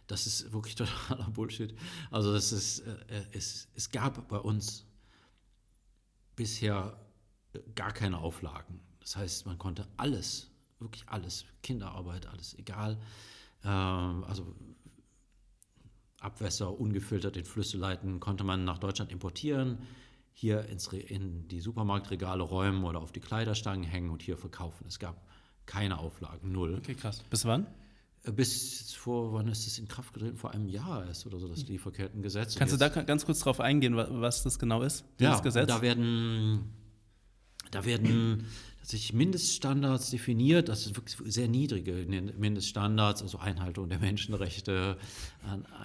Das 0.07 0.26
ist 0.26 0.52
wirklich 0.52 0.74
totaler 0.76 1.30
Bullshit. 1.30 1.74
Also 2.11 2.32
das 2.32 2.52
ist, 2.52 2.80
äh, 2.80 2.92
äh, 3.09 3.24
es, 3.32 3.68
es 3.74 3.90
gab 3.90 4.28
bei 4.28 4.38
uns 4.38 4.86
bisher 6.36 6.98
äh, 7.52 7.61
gar 7.74 7.92
keine 7.92 8.18
Auflagen. 8.18 8.80
Das 9.00 9.16
heißt, 9.16 9.46
man 9.46 9.59
konnte 9.59 9.86
alles, 9.96 10.50
wirklich 10.78 11.09
alles, 11.09 11.44
Kinderarbeit, 11.62 12.26
alles 12.26 12.59
egal, 12.59 12.98
äh, 13.62 13.68
also 13.68 14.55
Abwässer 16.20 16.80
ungefiltert 16.80 17.36
in 17.36 17.44
Flüsse 17.44 17.76
leiten, 17.76 18.18
konnte 18.18 18.44
man 18.44 18.64
nach 18.64 18.78
Deutschland 18.78 19.12
importieren, 19.12 19.78
hier 20.32 20.64
ins, 20.66 20.88
in 20.88 21.46
die 21.48 21.61
Supermarktregale 21.61 22.42
räumen 22.42 22.84
oder 22.84 23.00
auf 23.00 23.12
die 23.12 23.20
Kleiderstangen 23.20 23.84
hängen 23.84 24.11
und 24.11 24.22
hier 24.22 24.38
verkaufen. 24.38 24.86
Es 24.88 24.98
gab 24.98 25.22
keine 25.66 25.98
Auflagen, 25.98 26.50
null. 26.50 26.76
Okay, 26.76 26.94
krass. 26.94 27.22
Bis 27.30 27.44
wann? 27.44 27.66
Bis 28.33 28.95
vor, 28.95 29.35
wann 29.35 29.49
ist 29.49 29.66
das 29.66 29.79
in 29.79 29.87
Kraft 29.87 30.14
getreten? 30.14 30.39
Vor 30.39 30.53
einem 30.53 30.68
Jahr 30.68 31.09
ist 31.11 31.27
oder 31.27 31.39
so 31.39 31.47
das 31.47 31.66
Lieferkettengesetz. 31.68 32.55
Kannst 32.57 32.72
du 32.72 32.79
da 32.79 32.89
ganz 32.89 33.27
kurz 33.27 33.41
drauf 33.41 33.61
eingehen, 33.61 33.97
was 33.97 34.43
das 34.43 34.59
genau 34.59 34.81
ist, 34.83 35.05
ja, 35.20 35.39
Gesetz? 35.41 35.68
Da 35.68 35.83
werden, 35.83 36.72
da 37.70 37.85
werden 37.85 38.47
tatsächlich 38.79 39.12
Mindeststandards 39.12 40.11
definiert, 40.11 40.70
das 40.70 40.85
sind 40.85 40.97
wirklich 40.97 41.18
sehr 41.35 41.49
niedrige 41.49 41.93
Mindeststandards, 42.39 43.20
also 43.20 43.39
Einhaltung 43.39 43.89
der 43.91 43.99
Menschenrechte, 43.99 44.97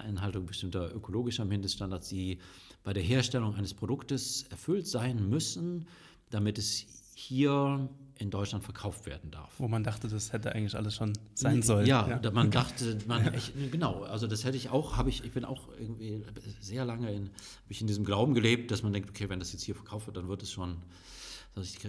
Einhaltung 0.04 0.46
bestimmter 0.46 0.94
ökologischer 0.94 1.44
Mindeststandards, 1.44 2.08
die 2.08 2.38
bei 2.84 2.94
der 2.94 3.02
Herstellung 3.02 3.54
eines 3.54 3.74
Produktes 3.74 4.44
erfüllt 4.50 4.86
sein 4.86 5.28
müssen, 5.28 5.86
damit 6.30 6.56
es 6.56 6.86
hier 7.14 7.90
in 8.20 8.30
Deutschland 8.30 8.62
verkauft 8.62 9.06
werden 9.06 9.30
darf. 9.30 9.54
Wo 9.58 9.66
man 9.66 9.82
dachte, 9.82 10.06
das 10.06 10.32
hätte 10.32 10.54
eigentlich 10.54 10.76
alles 10.76 10.94
schon 10.94 11.14
sein 11.34 11.62
sollen. 11.62 11.86
Ja, 11.86 12.20
ja. 12.22 12.30
man 12.30 12.50
dachte, 12.50 12.98
man, 13.06 13.32
ich, 13.32 13.52
genau, 13.70 14.02
also 14.02 14.26
das 14.26 14.44
hätte 14.44 14.58
ich 14.58 14.68
auch, 14.68 14.98
habe 14.98 15.08
ich, 15.08 15.24
ich 15.24 15.32
bin 15.32 15.46
auch 15.46 15.68
irgendwie 15.78 16.22
sehr 16.60 16.84
lange 16.84 17.10
in, 17.12 17.30
ich 17.68 17.80
in 17.80 17.86
diesem 17.86 18.04
Glauben 18.04 18.34
gelebt, 18.34 18.70
dass 18.70 18.82
man 18.82 18.92
denkt, 18.92 19.08
okay, 19.08 19.30
wenn 19.30 19.38
das 19.38 19.52
jetzt 19.52 19.62
hier 19.62 19.74
verkauft 19.74 20.06
wird, 20.06 20.18
dann 20.18 20.28
wird 20.28 20.42
es 20.42 20.52
schon 20.52 20.76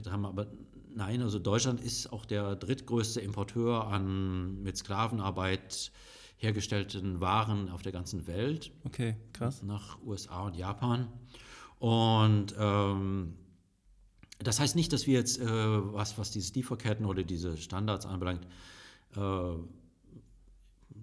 haben. 0.10 0.26
Aber 0.26 0.48
nein, 0.96 1.22
also 1.22 1.38
Deutschland 1.38 1.82
ist 1.82 2.12
auch 2.14 2.26
der 2.26 2.56
drittgrößte 2.56 3.20
Importeur 3.20 3.88
an 3.88 4.64
mit 4.64 4.78
Sklavenarbeit 4.78 5.92
hergestellten 6.38 7.20
Waren 7.20 7.70
auf 7.70 7.82
der 7.82 7.92
ganzen 7.92 8.26
Welt. 8.26 8.72
Okay, 8.86 9.16
krass. 9.34 9.64
Nach 9.64 10.02
USA 10.02 10.46
und 10.46 10.56
Japan. 10.56 11.08
Und 11.78 12.56
ähm, 12.58 13.34
das 14.44 14.60
heißt 14.60 14.76
nicht, 14.76 14.94
dass 14.94 15.08
wir 15.08 15.14
jetzt, 15.14 15.40
äh, 15.40 15.46
was, 15.46 16.18
was 16.18 16.32
diese 16.32 16.54
Lieferketten 16.54 17.06
oder 17.06 17.24
diese 17.24 17.58
Standards 17.58 18.06
anbelangt, 18.06 18.46
äh, 19.16 19.56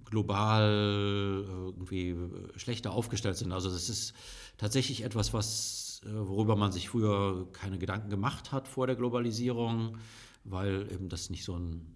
global 0.04 1.44
äh, 1.46 1.50
irgendwie 1.50 2.16
schlechter 2.56 2.92
aufgestellt 2.92 3.36
sind. 3.36 3.52
Also 3.52 3.70
das 3.70 3.88
ist 3.88 4.14
tatsächlich 4.56 5.04
etwas, 5.04 5.32
was, 5.32 6.00
äh, 6.04 6.08
worüber 6.12 6.56
man 6.56 6.72
sich 6.72 6.88
früher 6.88 7.48
keine 7.52 7.78
Gedanken 7.78 8.10
gemacht 8.10 8.52
hat 8.52 8.68
vor 8.68 8.86
der 8.86 8.96
Globalisierung, 8.96 9.98
weil 10.44 10.90
eben 10.92 11.08
das 11.08 11.30
nicht 11.30 11.44
so 11.44 11.56
ein 11.56 11.94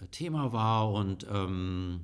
äh, 0.00 0.06
Thema 0.08 0.52
war 0.52 0.92
und 0.92 1.26
ähm, 1.30 2.00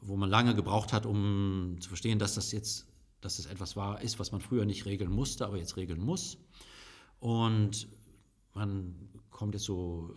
wo 0.00 0.16
man 0.16 0.30
lange 0.30 0.54
gebraucht 0.54 0.92
hat, 0.92 1.04
um 1.04 1.76
zu 1.80 1.88
verstehen, 1.88 2.18
dass 2.18 2.34
das 2.34 2.52
jetzt, 2.52 2.86
dass 3.20 3.38
es 3.38 3.46
etwas 3.46 3.76
war, 3.76 4.00
ist, 4.00 4.18
was 4.18 4.32
man 4.32 4.40
früher 4.40 4.64
nicht 4.64 4.86
regeln 4.86 5.10
musste, 5.10 5.44
aber 5.44 5.58
jetzt 5.58 5.76
regeln 5.76 6.00
muss. 6.00 6.38
Und 7.18 7.88
man 8.54 8.94
kommt 9.30 9.54
jetzt 9.54 9.64
so 9.64 10.14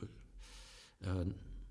äh, 1.02 1.26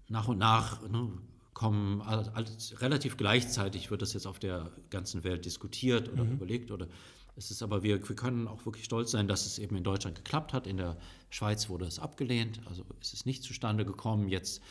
nach 0.08 0.28
und 0.28 0.38
nach, 0.38 0.82
ne, 0.88 1.10
kommen 1.54 2.00
alles, 2.00 2.80
relativ 2.80 3.16
gleichzeitig 3.16 3.90
wird 3.90 4.02
das 4.02 4.14
jetzt 4.14 4.26
auf 4.26 4.38
der 4.38 4.70
ganzen 4.90 5.22
Welt 5.22 5.44
diskutiert 5.44 6.10
oder 6.10 6.24
mhm. 6.24 6.32
überlegt 6.32 6.70
oder 6.70 6.88
es 7.34 7.50
ist 7.50 7.62
aber 7.62 7.82
wir, 7.82 8.06
wir 8.08 8.16
können 8.16 8.46
auch 8.46 8.66
wirklich 8.66 8.84
stolz 8.84 9.10
sein, 9.10 9.26
dass 9.26 9.46
es 9.46 9.58
eben 9.58 9.76
in 9.76 9.84
Deutschland 9.84 10.16
geklappt 10.16 10.52
hat. 10.52 10.66
In 10.66 10.76
der 10.76 10.98
Schweiz 11.30 11.68
wurde 11.70 11.86
es 11.86 11.98
abgelehnt, 11.98 12.60
also 12.66 12.84
ist 13.00 13.14
es 13.14 13.24
nicht 13.24 13.42
zustande 13.42 13.86
gekommen. 13.86 14.28
Jetzt 14.28 14.62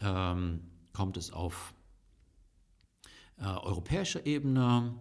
ähm, 0.00 0.62
kommt 0.92 1.16
es 1.16 1.32
auf 1.32 1.72
äh, 3.38 3.44
europäischer 3.44 4.26
Ebene. 4.26 4.94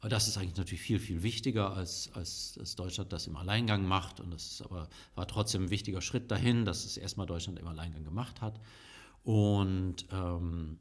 Das 0.00 0.28
ist 0.28 0.38
eigentlich 0.38 0.56
natürlich 0.56 0.80
viel, 0.80 1.00
viel 1.00 1.24
wichtiger, 1.24 1.74
als, 1.74 2.10
als, 2.14 2.56
als 2.58 2.76
Deutschland 2.76 3.12
das 3.12 3.26
im 3.26 3.36
Alleingang 3.36 3.84
macht. 3.84 4.20
Und 4.20 4.32
das 4.32 4.62
aber, 4.62 4.88
war 5.16 5.26
trotzdem 5.26 5.64
ein 5.64 5.70
wichtiger 5.70 6.00
Schritt 6.00 6.30
dahin, 6.30 6.64
dass 6.64 6.84
es 6.84 6.96
erstmal 6.96 7.26
Deutschland 7.26 7.58
im 7.58 7.66
Alleingang 7.66 8.04
gemacht 8.04 8.40
hat. 8.40 8.60
Und 9.24 10.06
ähm, 10.12 10.78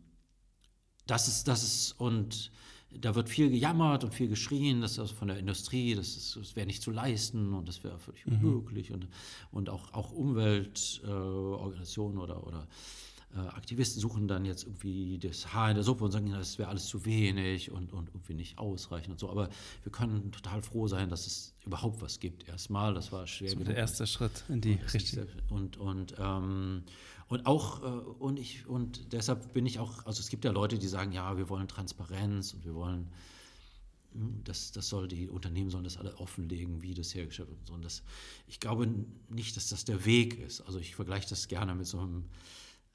das 1.07 1.27
ist, 1.27 1.47
das 1.47 1.63
ist, 1.63 1.93
und 1.93 2.51
da 2.91 3.15
wird 3.15 3.29
viel 3.29 3.49
gejammert 3.49 4.03
und 4.03 4.13
viel 4.13 4.27
geschrien, 4.27 4.81
das 4.81 4.91
ist 4.93 4.99
also 4.99 5.15
von 5.15 5.27
der 5.27 5.37
Industrie, 5.37 5.95
das, 5.95 6.37
das 6.39 6.55
wäre 6.55 6.67
nicht 6.67 6.83
zu 6.83 6.91
leisten 6.91 7.53
und 7.53 7.67
das 7.67 7.83
wäre 7.83 7.99
völlig 7.99 8.25
mhm. 8.25 8.35
unmöglich. 8.35 8.91
Und, 8.91 9.07
und 9.51 9.69
auch, 9.69 9.93
auch 9.93 10.11
Umweltorganisationen 10.11 12.19
äh, 12.19 12.21
oder, 12.21 12.45
oder 12.45 12.67
Aktivisten 13.35 14.01
suchen 14.01 14.27
dann 14.27 14.45
jetzt 14.45 14.63
irgendwie 14.63 15.19
das 15.19 15.53
Haar 15.53 15.69
in 15.69 15.75
der 15.75 15.83
Suppe 15.83 16.03
und 16.03 16.11
sagen, 16.11 16.31
das 16.31 16.57
wäre 16.57 16.69
alles 16.69 16.85
zu 16.85 17.05
wenig 17.05 17.71
und, 17.71 17.93
und 17.93 18.09
irgendwie 18.09 18.33
nicht 18.33 18.57
ausreichend 18.57 19.11
und 19.11 19.19
so. 19.19 19.29
Aber 19.29 19.49
wir 19.83 19.91
können 19.91 20.31
total 20.31 20.61
froh 20.61 20.87
sein, 20.87 21.09
dass 21.09 21.27
es 21.27 21.53
überhaupt 21.65 22.01
was 22.01 22.19
gibt. 22.19 22.47
Erstmal, 22.47 22.93
das 22.93 23.11
war 23.11 23.27
schwer. 23.27 23.49
Das 23.49 23.57
war 23.57 23.65
der 23.65 23.75
erste 23.75 24.07
Schritt 24.07 24.43
in 24.47 24.61
die 24.61 24.73
Richtung. 24.93 25.27
Und, 25.49 25.77
und, 25.77 26.15
ähm, 26.17 26.83
und 27.27 27.45
auch, 27.45 27.83
äh, 27.83 27.85
und 27.85 28.39
ich, 28.39 28.65
und 28.65 29.11
deshalb 29.11 29.53
bin 29.53 29.65
ich 29.65 29.79
auch, 29.79 30.05
also 30.05 30.21
es 30.21 30.29
gibt 30.29 30.45
ja 30.45 30.51
Leute, 30.51 30.79
die 30.79 30.87
sagen, 30.87 31.11
ja, 31.11 31.37
wir 31.37 31.49
wollen 31.49 31.67
Transparenz 31.67 32.53
und 32.53 32.63
wir 32.65 32.73
wollen 32.73 33.09
hm, 34.13 34.41
das, 34.45 34.71
das 34.71 34.87
soll 34.87 35.07
die 35.07 35.29
Unternehmen 35.29 35.69
sollen 35.69 35.83
das 35.83 35.97
alle 35.97 36.15
offenlegen, 36.17 36.81
wie 36.81 36.93
das 36.93 37.13
hergestellt 37.13 37.49
wird. 37.49 37.69
Und 37.69 37.83
das, 37.83 38.03
ich 38.47 38.59
glaube 38.59 38.87
nicht, 39.29 39.57
dass 39.57 39.69
das 39.69 39.85
der 39.85 40.05
Weg 40.05 40.39
ist. 40.39 40.61
Also 40.61 40.79
ich 40.79 40.95
vergleiche 40.95 41.29
das 41.29 41.47
gerne 41.47 41.75
mit 41.75 41.85
so 41.87 41.99
einem 41.99 42.25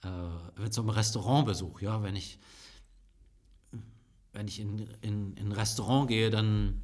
äh, 0.05 0.61
mit 0.61 0.75
so 0.75 0.83
einem 0.83 0.91
Restaurantbesuch, 0.91 1.81
ja, 1.81 2.03
wenn 2.03 2.17
ich, 2.17 2.39
wenn 4.33 4.49
ich 4.49 4.61
in, 4.61 4.79
in, 5.01 5.35
in 5.35 5.47
ein 5.49 5.53
Restaurant 5.53 6.09
gehe, 6.09 6.31
dann, 6.31 6.83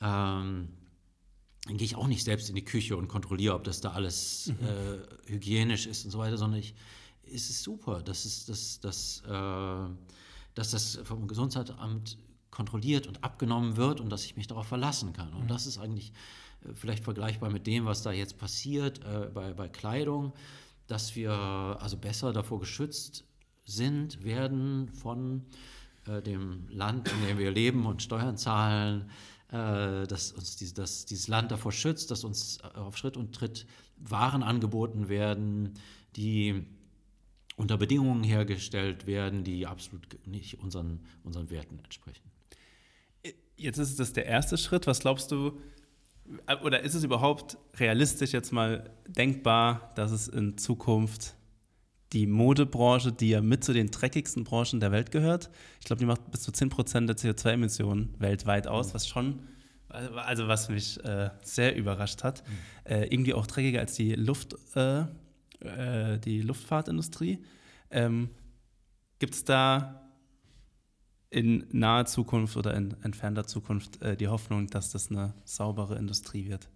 ähm, 0.00 0.68
dann 1.64 1.76
gehe 1.76 1.84
ich 1.84 1.96
auch 1.96 2.06
nicht 2.06 2.24
selbst 2.24 2.48
in 2.48 2.56
die 2.56 2.64
Küche 2.64 2.96
und 2.96 3.08
kontrolliere, 3.08 3.54
ob 3.54 3.64
das 3.64 3.80
da 3.80 3.92
alles 3.92 4.52
mhm. 4.60 4.66
äh, 4.66 5.30
hygienisch 5.30 5.86
ist 5.86 6.04
und 6.04 6.10
so 6.10 6.18
weiter, 6.18 6.36
sondern 6.36 6.60
ich, 6.60 6.74
es 7.24 7.50
ist 7.50 7.62
super, 7.62 8.02
dass, 8.02 8.24
es, 8.24 8.46
dass, 8.46 8.80
dass, 8.80 9.22
äh, 9.26 9.94
dass 10.54 10.70
das 10.70 10.98
vom 11.04 11.28
Gesundheitsamt 11.28 12.18
kontrolliert 12.50 13.06
und 13.06 13.22
abgenommen 13.22 13.76
wird 13.76 14.00
und 14.00 14.10
dass 14.10 14.24
ich 14.24 14.36
mich 14.36 14.46
darauf 14.46 14.66
verlassen 14.66 15.12
kann. 15.12 15.32
Und 15.32 15.44
mhm. 15.44 15.48
das 15.48 15.66
ist 15.66 15.78
eigentlich 15.78 16.12
äh, 16.64 16.74
vielleicht 16.74 17.04
vergleichbar 17.04 17.50
mit 17.50 17.66
dem, 17.66 17.84
was 17.84 18.02
da 18.02 18.10
jetzt 18.10 18.38
passiert 18.38 19.04
äh, 19.04 19.30
bei, 19.32 19.52
bei 19.52 19.68
Kleidung 19.68 20.32
dass 20.88 21.14
wir 21.14 21.30
also 21.32 21.96
besser 21.96 22.32
davor 22.32 22.58
geschützt 22.58 23.24
sind, 23.64 24.24
werden 24.24 24.88
von 24.88 25.44
äh, 26.06 26.22
dem 26.22 26.66
Land, 26.68 27.12
in 27.12 27.28
dem 27.28 27.38
wir 27.38 27.50
leben 27.50 27.86
und 27.86 28.02
Steuern 28.02 28.36
zahlen, 28.36 29.10
äh, 29.50 30.06
dass 30.06 30.32
uns 30.32 30.56
die, 30.56 30.72
dass 30.72 31.04
dieses 31.04 31.28
Land 31.28 31.52
davor 31.52 31.70
schützt, 31.70 32.10
dass 32.10 32.24
uns 32.24 32.58
äh, 32.58 32.78
auf 32.78 32.96
Schritt 32.96 33.16
und 33.16 33.34
Tritt 33.34 33.66
Waren 34.00 34.42
angeboten 34.42 35.08
werden, 35.08 35.74
die 36.16 36.64
unter 37.56 37.76
Bedingungen 37.76 38.22
hergestellt 38.22 39.06
werden, 39.06 39.42
die 39.42 39.66
absolut 39.66 40.18
nicht 40.26 40.60
unseren, 40.60 41.00
unseren 41.24 41.50
Werten 41.50 41.80
entsprechen. 41.80 42.30
Jetzt 43.56 43.78
ist 43.78 43.98
das 43.98 44.12
der 44.12 44.26
erste 44.26 44.56
Schritt. 44.56 44.86
Was 44.86 45.00
glaubst 45.00 45.32
du, 45.32 45.48
äh, 45.48 45.77
oder 46.62 46.82
ist 46.82 46.94
es 46.94 47.04
überhaupt 47.04 47.58
realistisch 47.78 48.32
jetzt 48.32 48.52
mal 48.52 48.90
denkbar, 49.06 49.92
dass 49.94 50.10
es 50.10 50.28
in 50.28 50.58
Zukunft 50.58 51.34
die 52.12 52.26
Modebranche, 52.26 53.12
die 53.12 53.30
ja 53.30 53.40
mit 53.40 53.64
zu 53.64 53.72
den 53.72 53.90
dreckigsten 53.90 54.44
Branchen 54.44 54.80
der 54.80 54.92
Welt 54.92 55.10
gehört, 55.10 55.50
ich 55.80 55.86
glaube, 55.86 56.00
die 56.00 56.06
macht 56.06 56.30
bis 56.30 56.42
zu 56.42 56.50
10% 56.50 57.06
der 57.06 57.16
CO2-Emissionen 57.16 58.14
weltweit 58.18 58.66
aus, 58.66 58.94
was 58.94 59.06
schon, 59.06 59.40
also 59.88 60.48
was 60.48 60.68
mich 60.68 61.02
äh, 61.04 61.30
sehr 61.42 61.76
überrascht 61.76 62.24
hat, 62.24 62.44
mhm. 62.46 62.92
äh, 62.92 63.04
irgendwie 63.06 63.34
auch 63.34 63.46
dreckiger 63.46 63.80
als 63.80 63.94
die 63.94 64.14
Luft, 64.14 64.56
äh, 64.74 65.04
äh 65.60 66.18
die 66.18 66.40
Luftfahrtindustrie. 66.40 67.44
Ähm, 67.90 68.30
Gibt 69.18 69.34
es 69.34 69.44
da 69.44 70.07
in 71.30 71.66
naher 71.72 72.06
Zukunft 72.06 72.56
oder 72.56 72.74
in 72.74 72.96
entfernter 73.02 73.46
Zukunft 73.46 74.00
äh, 74.02 74.16
die 74.16 74.28
Hoffnung, 74.28 74.68
dass 74.68 74.90
das 74.90 75.10
eine 75.10 75.34
saubere 75.44 75.96
Industrie 75.96 76.48
wird? 76.48 76.68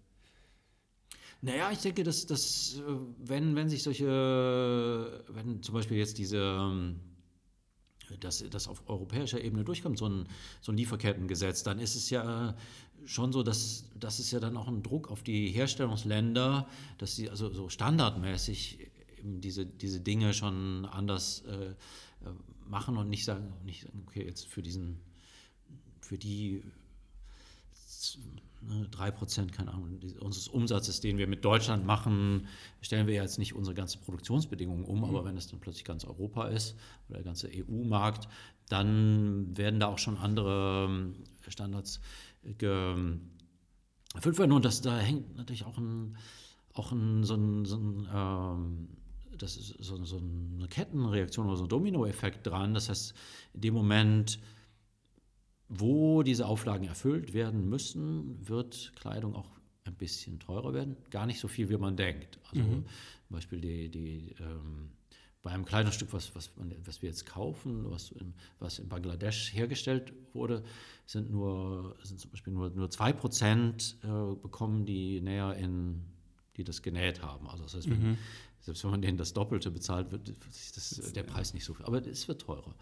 Naja, 1.41 1.71
ich 1.71 1.79
denke, 1.79 2.03
dass, 2.03 2.25
dass 2.25 2.77
äh, 2.77 2.81
wenn, 3.17 3.55
wenn 3.55 3.67
sich 3.67 3.83
solche, 3.83 5.23
wenn 5.29 5.61
zum 5.61 5.73
Beispiel 5.73 5.97
jetzt 5.97 6.17
diese, 6.17 6.37
ähm, 6.37 6.99
dass 8.19 8.47
das 8.49 8.67
auf 8.67 8.87
europäischer 8.87 9.41
Ebene 9.41 9.63
durchkommt, 9.63 9.97
so 9.97 10.07
ein, 10.07 10.27
so 10.61 10.71
ein 10.71 10.77
Lieferkettengesetz, 10.77 11.63
dann 11.63 11.79
ist 11.79 11.95
es 11.95 12.09
ja 12.09 12.55
schon 13.05 13.33
so, 13.33 13.43
dass, 13.43 13.89
dass 13.99 14.19
es 14.19 14.31
ja 14.31 14.39
dann 14.39 14.55
auch 14.55 14.67
einen 14.67 14.83
Druck 14.83 15.09
auf 15.09 15.23
die 15.23 15.47
Herstellungsländer, 15.49 16.67
dass 16.97 17.15
sie 17.15 17.29
also 17.29 17.51
so 17.51 17.69
standardmäßig 17.69 18.91
diese, 19.23 19.65
diese 19.65 19.99
Dinge 19.99 20.33
schon 20.33 20.85
anders 20.85 21.43
äh, 21.47 21.71
äh 21.71 21.75
machen 22.69 22.97
und 22.97 23.09
nicht 23.09 23.25
sagen, 23.25 23.53
nicht 23.65 23.83
sagen, 23.83 24.03
okay, 24.07 24.25
jetzt 24.25 24.47
für 24.47 24.61
diesen, 24.61 24.99
für 26.01 26.17
die 26.17 26.63
ne, 28.61 28.87
3%, 28.91 29.51
keine 29.51 29.73
Ahnung, 29.73 29.99
unseres 30.19 30.47
Umsatzes, 30.47 31.01
den 31.01 31.17
wir 31.17 31.27
mit 31.27 31.43
Deutschland 31.45 31.85
machen, 31.85 32.47
stellen 32.81 33.07
wir 33.07 33.15
jetzt 33.15 33.37
nicht 33.39 33.53
unsere 33.53 33.75
ganzen 33.75 34.01
Produktionsbedingungen 34.01 34.85
um, 34.85 34.99
mhm. 34.99 35.03
aber 35.05 35.25
wenn 35.25 35.37
es 35.37 35.47
dann 35.47 35.59
plötzlich 35.59 35.85
ganz 35.85 36.05
Europa 36.05 36.47
ist 36.47 36.75
oder 37.07 37.17
der 37.17 37.25
ganze 37.25 37.49
EU-Markt, 37.53 38.27
dann 38.69 39.55
werden 39.57 39.79
da 39.79 39.87
auch 39.87 39.99
schon 39.99 40.17
andere 40.17 40.87
ähm, 40.89 41.15
Standards 41.47 41.99
erfüllt 44.13 44.37
werden. 44.37 44.51
Und 44.51 44.65
das, 44.65 44.81
da 44.81 44.97
hängt 44.97 45.35
natürlich 45.35 45.65
auch 45.65 45.77
ein, 45.77 46.17
auch 46.73 46.91
ein, 46.91 47.23
so 47.23 47.35
ein, 47.35 47.65
so 47.65 47.77
ein 47.77 48.07
ähm, 48.13 48.87
das 49.43 49.57
ist 49.57 49.75
so, 49.79 50.03
so 50.05 50.17
eine 50.17 50.67
Kettenreaktion 50.67 51.47
oder 51.47 51.57
so 51.57 51.65
ein 51.65 51.69
Dominoeffekt 51.69 52.47
dran. 52.47 52.73
Das 52.73 52.89
heißt, 52.89 53.13
in 53.53 53.61
dem 53.61 53.73
Moment, 53.73 54.39
wo 55.67 56.23
diese 56.23 56.47
Auflagen 56.47 56.87
erfüllt 56.87 57.33
werden 57.33 57.69
müssen, 57.69 58.47
wird 58.47 58.93
Kleidung 58.95 59.35
auch 59.35 59.49
ein 59.85 59.95
bisschen 59.95 60.39
teurer 60.39 60.73
werden. 60.73 60.95
Gar 61.09 61.25
nicht 61.25 61.39
so 61.39 61.47
viel, 61.47 61.69
wie 61.69 61.77
man 61.77 61.97
denkt. 61.97 62.39
Also 62.49 62.63
mhm. 62.63 62.85
zum 63.27 63.35
Beispiel 63.35 63.59
die, 63.59 63.89
die 63.89 64.35
ähm, 64.39 64.91
bei 65.41 65.51
einem 65.51 65.65
Kleidungsstück, 65.65 66.13
was, 66.13 66.33
was, 66.35 66.51
was 66.85 67.01
wir 67.01 67.09
jetzt 67.09 67.25
kaufen, 67.25 67.91
was 67.91 68.11
in, 68.11 68.33
was 68.59 68.79
in 68.79 68.87
Bangladesch 68.87 69.53
hergestellt 69.53 70.13
wurde, 70.31 70.63
sind 71.05 71.29
nur 71.31 71.97
sind 72.03 72.21
zum 72.21 72.31
Beispiel 72.31 72.53
nur, 72.53 72.69
nur 72.69 72.87
2% 72.87 74.31
äh, 74.31 74.35
bekommen 74.35 74.85
die 74.85 75.19
näher 75.19 75.53
in, 75.57 76.01
die 76.55 76.63
das 76.63 76.81
genäht 76.81 77.21
haben. 77.21 77.49
Also 77.49 77.63
das 77.63 77.75
heißt, 77.75 77.89
wenn, 77.89 78.11
mhm. 78.11 78.17
Selbst 78.63 78.83
wenn 78.83 78.91
man 78.91 79.01
denen 79.01 79.17
das 79.17 79.33
Doppelte 79.33 79.69
bezahlt, 79.71 80.11
wird 80.11 80.33
das, 80.75 81.11
der 81.13 81.23
Preis 81.23 81.53
nicht 81.53 81.65
so 81.65 81.73
viel. 81.73 81.85
Aber 81.85 82.05
es 82.05 82.27
wird 82.27 82.41
teurer. 82.41 82.75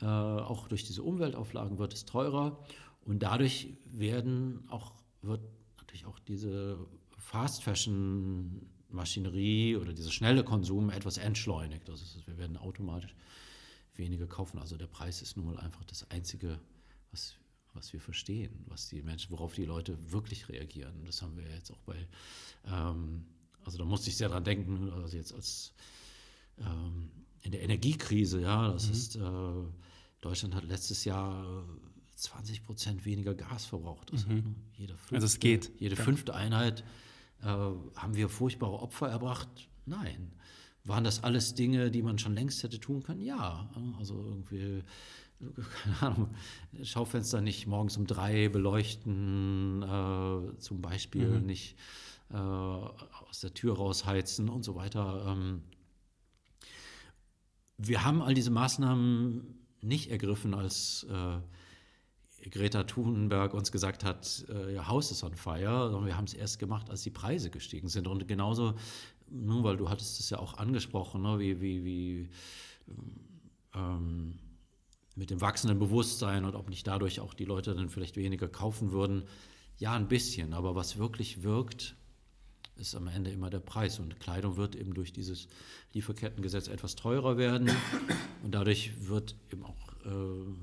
Äh, 0.00 0.06
auch 0.06 0.66
durch 0.68 0.84
diese 0.84 1.02
Umweltauflagen 1.02 1.78
wird 1.78 1.92
es 1.92 2.06
teurer 2.06 2.58
und 3.02 3.22
dadurch 3.22 3.76
werden 3.84 4.64
auch, 4.68 4.92
wird 5.22 5.42
natürlich 5.76 6.06
auch 6.06 6.18
diese 6.20 6.78
Fast 7.18 7.62
Fashion 7.62 8.66
Maschinerie 8.88 9.76
oder 9.76 9.92
dieser 9.92 10.10
schnelle 10.10 10.42
Konsum 10.42 10.90
etwas 10.90 11.18
entschleunigt. 11.18 11.88
Ist, 11.88 12.26
wir 12.26 12.38
werden 12.38 12.56
automatisch 12.56 13.14
weniger 13.94 14.26
kaufen. 14.26 14.58
Also 14.58 14.76
der 14.76 14.86
Preis 14.86 15.22
ist 15.22 15.36
nun 15.36 15.46
mal 15.46 15.58
einfach 15.58 15.84
das 15.84 16.10
Einzige, 16.10 16.58
was, 17.12 17.36
was 17.74 17.92
wir 17.92 18.00
verstehen, 18.00 18.64
was 18.66 18.88
die 18.88 19.02
Menschen, 19.02 19.30
worauf 19.30 19.54
die 19.54 19.64
Leute 19.64 19.96
wirklich 20.10 20.48
reagieren. 20.48 21.04
Das 21.04 21.22
haben 21.22 21.36
wir 21.36 21.48
jetzt 21.48 21.70
auch 21.70 21.80
bei, 21.82 22.08
ähm, 22.66 23.26
also 23.70 23.78
da 23.78 23.84
musste 23.84 24.10
ich 24.10 24.16
sehr 24.16 24.28
dran 24.28 24.42
denken, 24.42 24.90
also 24.94 25.16
jetzt 25.16 25.32
als 25.32 25.72
ähm, 26.58 27.08
in 27.42 27.52
der 27.52 27.62
Energiekrise, 27.62 28.40
ja, 28.40 28.72
das 28.72 28.86
mhm. 28.86 28.92
ist 28.92 29.14
äh, 29.14 29.20
Deutschland 30.20 30.56
hat 30.56 30.64
letztes 30.64 31.04
Jahr 31.04 31.64
20 32.16 32.64
Prozent 32.64 33.04
weniger 33.04 33.32
Gas 33.32 33.66
verbraucht. 33.66 34.12
Also, 34.12 34.28
mhm. 34.28 34.56
jede 34.76 34.96
fünfte, 34.96 35.14
also 35.14 35.26
es 35.26 35.38
geht. 35.38 35.70
Jede 35.78 35.94
fünfte 35.94 36.34
Einheit 36.34 36.82
äh, 37.42 37.46
haben 37.46 38.14
wir 38.14 38.28
furchtbare 38.28 38.80
Opfer 38.80 39.08
erbracht? 39.08 39.68
Nein. 39.86 40.32
Waren 40.82 41.04
das 41.04 41.22
alles 41.22 41.54
Dinge, 41.54 41.92
die 41.92 42.02
man 42.02 42.18
schon 42.18 42.34
längst 42.34 42.64
hätte 42.64 42.80
tun 42.80 43.04
können? 43.04 43.20
Ja. 43.20 43.70
Also 44.00 44.16
irgendwie, 44.16 44.82
keine 45.84 46.02
Ahnung, 46.02 46.34
Schaufenster 46.82 47.40
nicht 47.40 47.68
morgens 47.68 47.96
um 47.96 48.06
drei 48.08 48.48
beleuchten, 48.48 49.82
äh, 49.82 50.58
zum 50.58 50.82
Beispiel 50.82 51.38
mhm. 51.38 51.46
nicht 51.46 51.76
äh, 52.32 52.36
aus 52.36 53.40
der 53.40 53.54
Tür 53.54 53.76
rausheizen 53.76 54.48
und 54.48 54.64
so 54.64 54.74
weiter. 54.74 55.24
Ähm, 55.26 55.62
wir 57.78 58.04
haben 58.04 58.22
all 58.22 58.34
diese 58.34 58.50
Maßnahmen 58.50 59.58
nicht 59.80 60.10
ergriffen, 60.10 60.54
als 60.54 61.06
äh, 61.10 62.48
Greta 62.48 62.84
Thunberg 62.84 63.54
uns 63.54 63.72
gesagt 63.72 64.04
hat, 64.04 64.44
äh, 64.48 64.74
ihr 64.74 64.88
Haus 64.88 65.10
ist 65.10 65.22
on 65.24 65.34
fire, 65.34 65.90
sondern 65.90 66.06
wir 66.06 66.16
haben 66.16 66.24
es 66.24 66.34
erst 66.34 66.58
gemacht, 66.58 66.90
als 66.90 67.02
die 67.02 67.10
Preise 67.10 67.50
gestiegen 67.50 67.88
sind. 67.88 68.06
Und 68.06 68.26
genauso, 68.28 68.74
nun, 69.28 69.64
weil 69.64 69.76
du 69.76 69.88
hattest 69.88 70.20
es 70.20 70.30
ja 70.30 70.38
auch 70.38 70.54
angesprochen, 70.54 71.22
ne, 71.22 71.38
wie, 71.38 71.60
wie, 71.60 71.84
wie 71.84 72.28
ähm, 73.74 74.38
mit 75.16 75.30
dem 75.30 75.40
wachsenden 75.40 75.78
Bewusstsein 75.78 76.44
und 76.44 76.54
ob 76.54 76.70
nicht 76.70 76.86
dadurch 76.86 77.20
auch 77.20 77.34
die 77.34 77.44
Leute 77.44 77.74
dann 77.74 77.90
vielleicht 77.90 78.16
weniger 78.16 78.48
kaufen 78.48 78.92
würden. 78.92 79.24
Ja, 79.78 79.94
ein 79.94 80.08
bisschen, 80.08 80.54
aber 80.54 80.74
was 80.74 80.98
wirklich 80.98 81.42
wirkt, 81.42 81.96
ist 82.80 82.94
am 82.94 83.06
Ende 83.08 83.30
immer 83.30 83.50
der 83.50 83.60
Preis. 83.60 83.98
Und 83.98 84.18
Kleidung 84.20 84.56
wird 84.56 84.74
eben 84.74 84.94
durch 84.94 85.12
dieses 85.12 85.48
Lieferkettengesetz 85.92 86.68
etwas 86.68 86.96
teurer 86.96 87.36
werden. 87.36 87.70
Und 88.42 88.54
dadurch 88.54 88.92
wird 89.08 89.36
eben 89.52 89.64
auch 89.64 89.92
äh, 90.04 90.54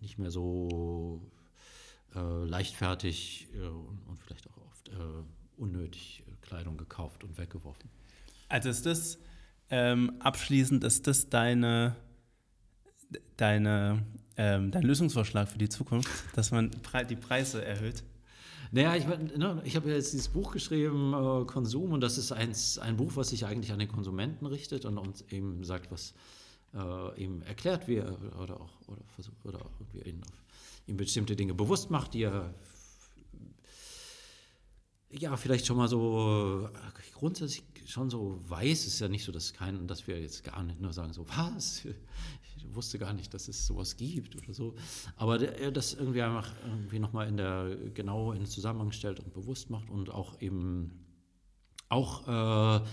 nicht 0.00 0.18
mehr 0.18 0.30
so 0.30 1.20
äh, 2.14 2.44
leichtfertig 2.44 3.48
äh, 3.54 3.66
und, 3.66 4.20
vielleicht 4.24 4.48
auch 4.48 4.56
oft 4.66 4.88
äh, 4.88 4.92
unnötig 5.56 6.24
äh, 6.26 6.46
Kleidung 6.46 6.76
gekauft 6.76 7.22
und 7.24 7.38
weggeworfen. 7.38 7.90
Also 8.48 8.68
ist 8.68 8.86
das 8.86 9.18
ähm, 9.70 10.16
abschließend, 10.20 10.84
ist 10.84 11.06
das 11.06 11.28
deine, 11.28 11.96
deine, 13.36 14.04
ähm, 14.36 14.70
dein 14.70 14.82
Lösungsvorschlag 14.82 15.48
für 15.48 15.58
die 15.58 15.68
Zukunft, 15.68 16.10
dass 16.36 16.52
man 16.52 16.70
die 17.08 17.16
Preise 17.16 17.64
erhöht? 17.64 18.04
Naja, 18.72 18.96
ich, 18.96 19.06
ne, 19.06 19.62
ich 19.64 19.76
habe 19.76 19.88
ja 19.88 19.96
jetzt 19.96 20.12
dieses 20.12 20.28
Buch 20.28 20.52
geschrieben, 20.52 21.12
äh, 21.12 21.44
Konsum, 21.46 21.92
und 21.92 22.00
das 22.00 22.18
ist 22.18 22.32
eins, 22.32 22.78
ein 22.78 22.96
Buch, 22.96 23.12
was 23.14 23.28
sich 23.28 23.46
eigentlich 23.46 23.72
an 23.72 23.78
den 23.78 23.88
Konsumenten 23.88 24.46
richtet 24.46 24.84
und 24.84 24.98
uns 24.98 25.24
eben 25.30 25.64
sagt, 25.64 25.90
was 25.90 26.14
äh, 26.74 27.22
ihm 27.22 27.42
erklärt, 27.42 27.88
er 27.88 28.16
oder 28.40 28.60
auch 28.60 28.88
oder 28.88 29.02
versucht, 29.14 29.44
oder 29.44 29.60
irgendwie 29.78 30.08
ihn, 30.08 30.22
ihm 30.86 30.96
bestimmte 30.96 31.36
Dinge 31.36 31.54
bewusst 31.54 31.90
macht, 31.90 32.14
die 32.14 32.24
er 32.24 32.54
ja 35.10 35.36
vielleicht 35.36 35.66
schon 35.66 35.76
mal 35.76 35.88
so 35.88 36.68
äh, 36.74 37.12
grundsätzlich 37.14 37.64
schon 37.86 38.10
so 38.10 38.38
weiß. 38.48 38.80
Es 38.80 38.94
ist 38.94 39.00
ja 39.00 39.08
nicht 39.08 39.24
so, 39.24 39.32
dass 39.32 39.52
kein, 39.52 39.86
dass 39.86 40.06
wir 40.06 40.20
jetzt 40.20 40.44
gar 40.44 40.62
nicht 40.62 40.80
nur 40.80 40.92
sagen 40.92 41.12
so 41.12 41.26
was 41.28 41.86
wusste 42.74 42.98
gar 42.98 43.12
nicht, 43.12 43.32
dass 43.34 43.48
es 43.48 43.66
sowas 43.66 43.96
gibt 43.96 44.36
oder 44.36 44.52
so. 44.52 44.74
Aber 45.16 45.40
er 45.40 45.70
das 45.70 45.94
irgendwie 45.94 46.22
einfach 46.22 46.52
irgendwie 46.64 46.98
nochmal 46.98 47.28
in 47.28 47.36
der 47.36 47.76
genau 47.94 48.32
in 48.32 48.40
den 48.40 48.46
Zusammenhang 48.46 48.92
stellt 48.92 49.20
und 49.20 49.32
bewusst 49.32 49.70
macht 49.70 49.88
und 49.90 50.10
auch 50.10 50.40
eben 50.40 51.06
auch 51.88 52.80
äh, 52.80 52.84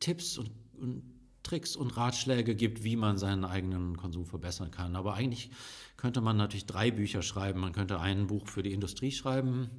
Tipps 0.00 0.38
und, 0.38 0.50
und 0.78 1.02
Tricks 1.42 1.76
und 1.76 1.96
Ratschläge 1.96 2.56
gibt, 2.56 2.82
wie 2.84 2.96
man 2.96 3.18
seinen 3.18 3.44
eigenen 3.44 3.96
Konsum 3.96 4.26
verbessern 4.26 4.70
kann. 4.70 4.96
Aber 4.96 5.14
eigentlich 5.14 5.50
könnte 5.96 6.20
man 6.20 6.36
natürlich 6.36 6.66
drei 6.66 6.90
Bücher 6.90 7.22
schreiben. 7.22 7.60
Man 7.60 7.72
könnte 7.72 8.00
ein 8.00 8.26
Buch 8.26 8.48
für 8.48 8.62
die 8.62 8.72
Industrie 8.72 9.12
schreiben, 9.12 9.70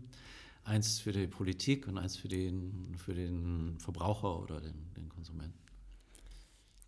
eins 0.64 1.00
für 1.00 1.12
die 1.12 1.28
Politik 1.28 1.88
und 1.88 1.98
eins 1.98 2.16
für 2.16 2.28
den, 2.28 2.96
für 2.98 3.14
den 3.14 3.78
Verbraucher 3.80 4.40
oder 4.40 4.62
den, 4.62 4.94
den 4.96 5.10
Konsumenten. 5.10 5.60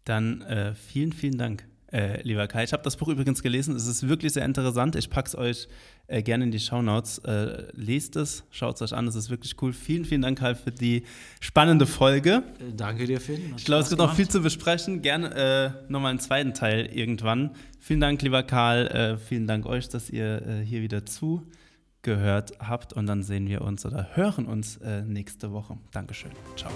Dann 0.05 0.41
äh, 0.41 0.73
vielen, 0.73 1.11
vielen 1.11 1.37
Dank 1.37 1.67
äh, 1.91 2.21
lieber 2.23 2.47
Kai. 2.47 2.63
Ich 2.63 2.73
habe 2.73 2.83
das 2.83 2.97
Buch 2.97 3.07
übrigens 3.07 3.41
gelesen. 3.41 3.75
Es 3.75 3.87
ist 3.87 4.07
wirklich 4.07 4.33
sehr 4.33 4.45
interessant. 4.45 4.95
Ich 4.95 5.09
packe 5.09 5.27
es 5.27 5.35
euch 5.35 5.67
äh, 6.07 6.21
gerne 6.21 6.43
in 6.43 6.51
die 6.51 6.59
Shownotes. 6.59 7.19
Äh, 7.19 7.67
lest 7.73 8.15
es, 8.15 8.43
schaut 8.51 8.75
es 8.75 8.81
euch 8.81 8.93
an. 8.93 9.07
Es 9.07 9.15
ist 9.15 9.29
wirklich 9.29 9.55
cool. 9.61 9.73
Vielen, 9.73 10.05
vielen 10.05 10.21
Dank, 10.21 10.39
Kai, 10.39 10.55
für 10.55 10.71
die 10.71 11.03
spannende 11.39 11.85
Folge. 11.85 12.43
Äh, 12.59 12.73
danke 12.75 13.05
dir, 13.05 13.21
Finn. 13.21 13.53
Ich 13.57 13.65
glaube, 13.65 13.83
es 13.83 13.89
gibt 13.89 14.01
noch 14.01 14.13
viel 14.13 14.27
zu 14.27 14.41
besprechen. 14.41 15.01
Gerne 15.01 15.75
äh, 15.87 15.91
nochmal 15.91 16.11
einen 16.11 16.19
zweiten 16.19 16.53
Teil 16.53 16.87
irgendwann. 16.87 17.51
Vielen 17.79 18.01
Dank, 18.01 18.21
lieber 18.21 18.43
Karl. 18.43 18.87
Äh, 18.87 19.17
vielen 19.17 19.47
Dank 19.47 19.65
euch, 19.65 19.87
dass 19.89 20.09
ihr 20.09 20.45
äh, 20.45 20.65
hier 20.65 20.81
wieder 20.81 21.05
zu 21.05 21.47
gehört 22.01 22.53
habt 22.59 22.93
und 22.93 23.05
dann 23.05 23.21
sehen 23.21 23.47
wir 23.47 23.61
uns 23.61 23.85
oder 23.85 24.09
hören 24.13 24.45
uns 24.45 24.77
äh, 24.77 25.01
nächste 25.01 25.51
Woche. 25.51 25.77
Dankeschön. 25.91 26.31
Ciao. 26.55 26.71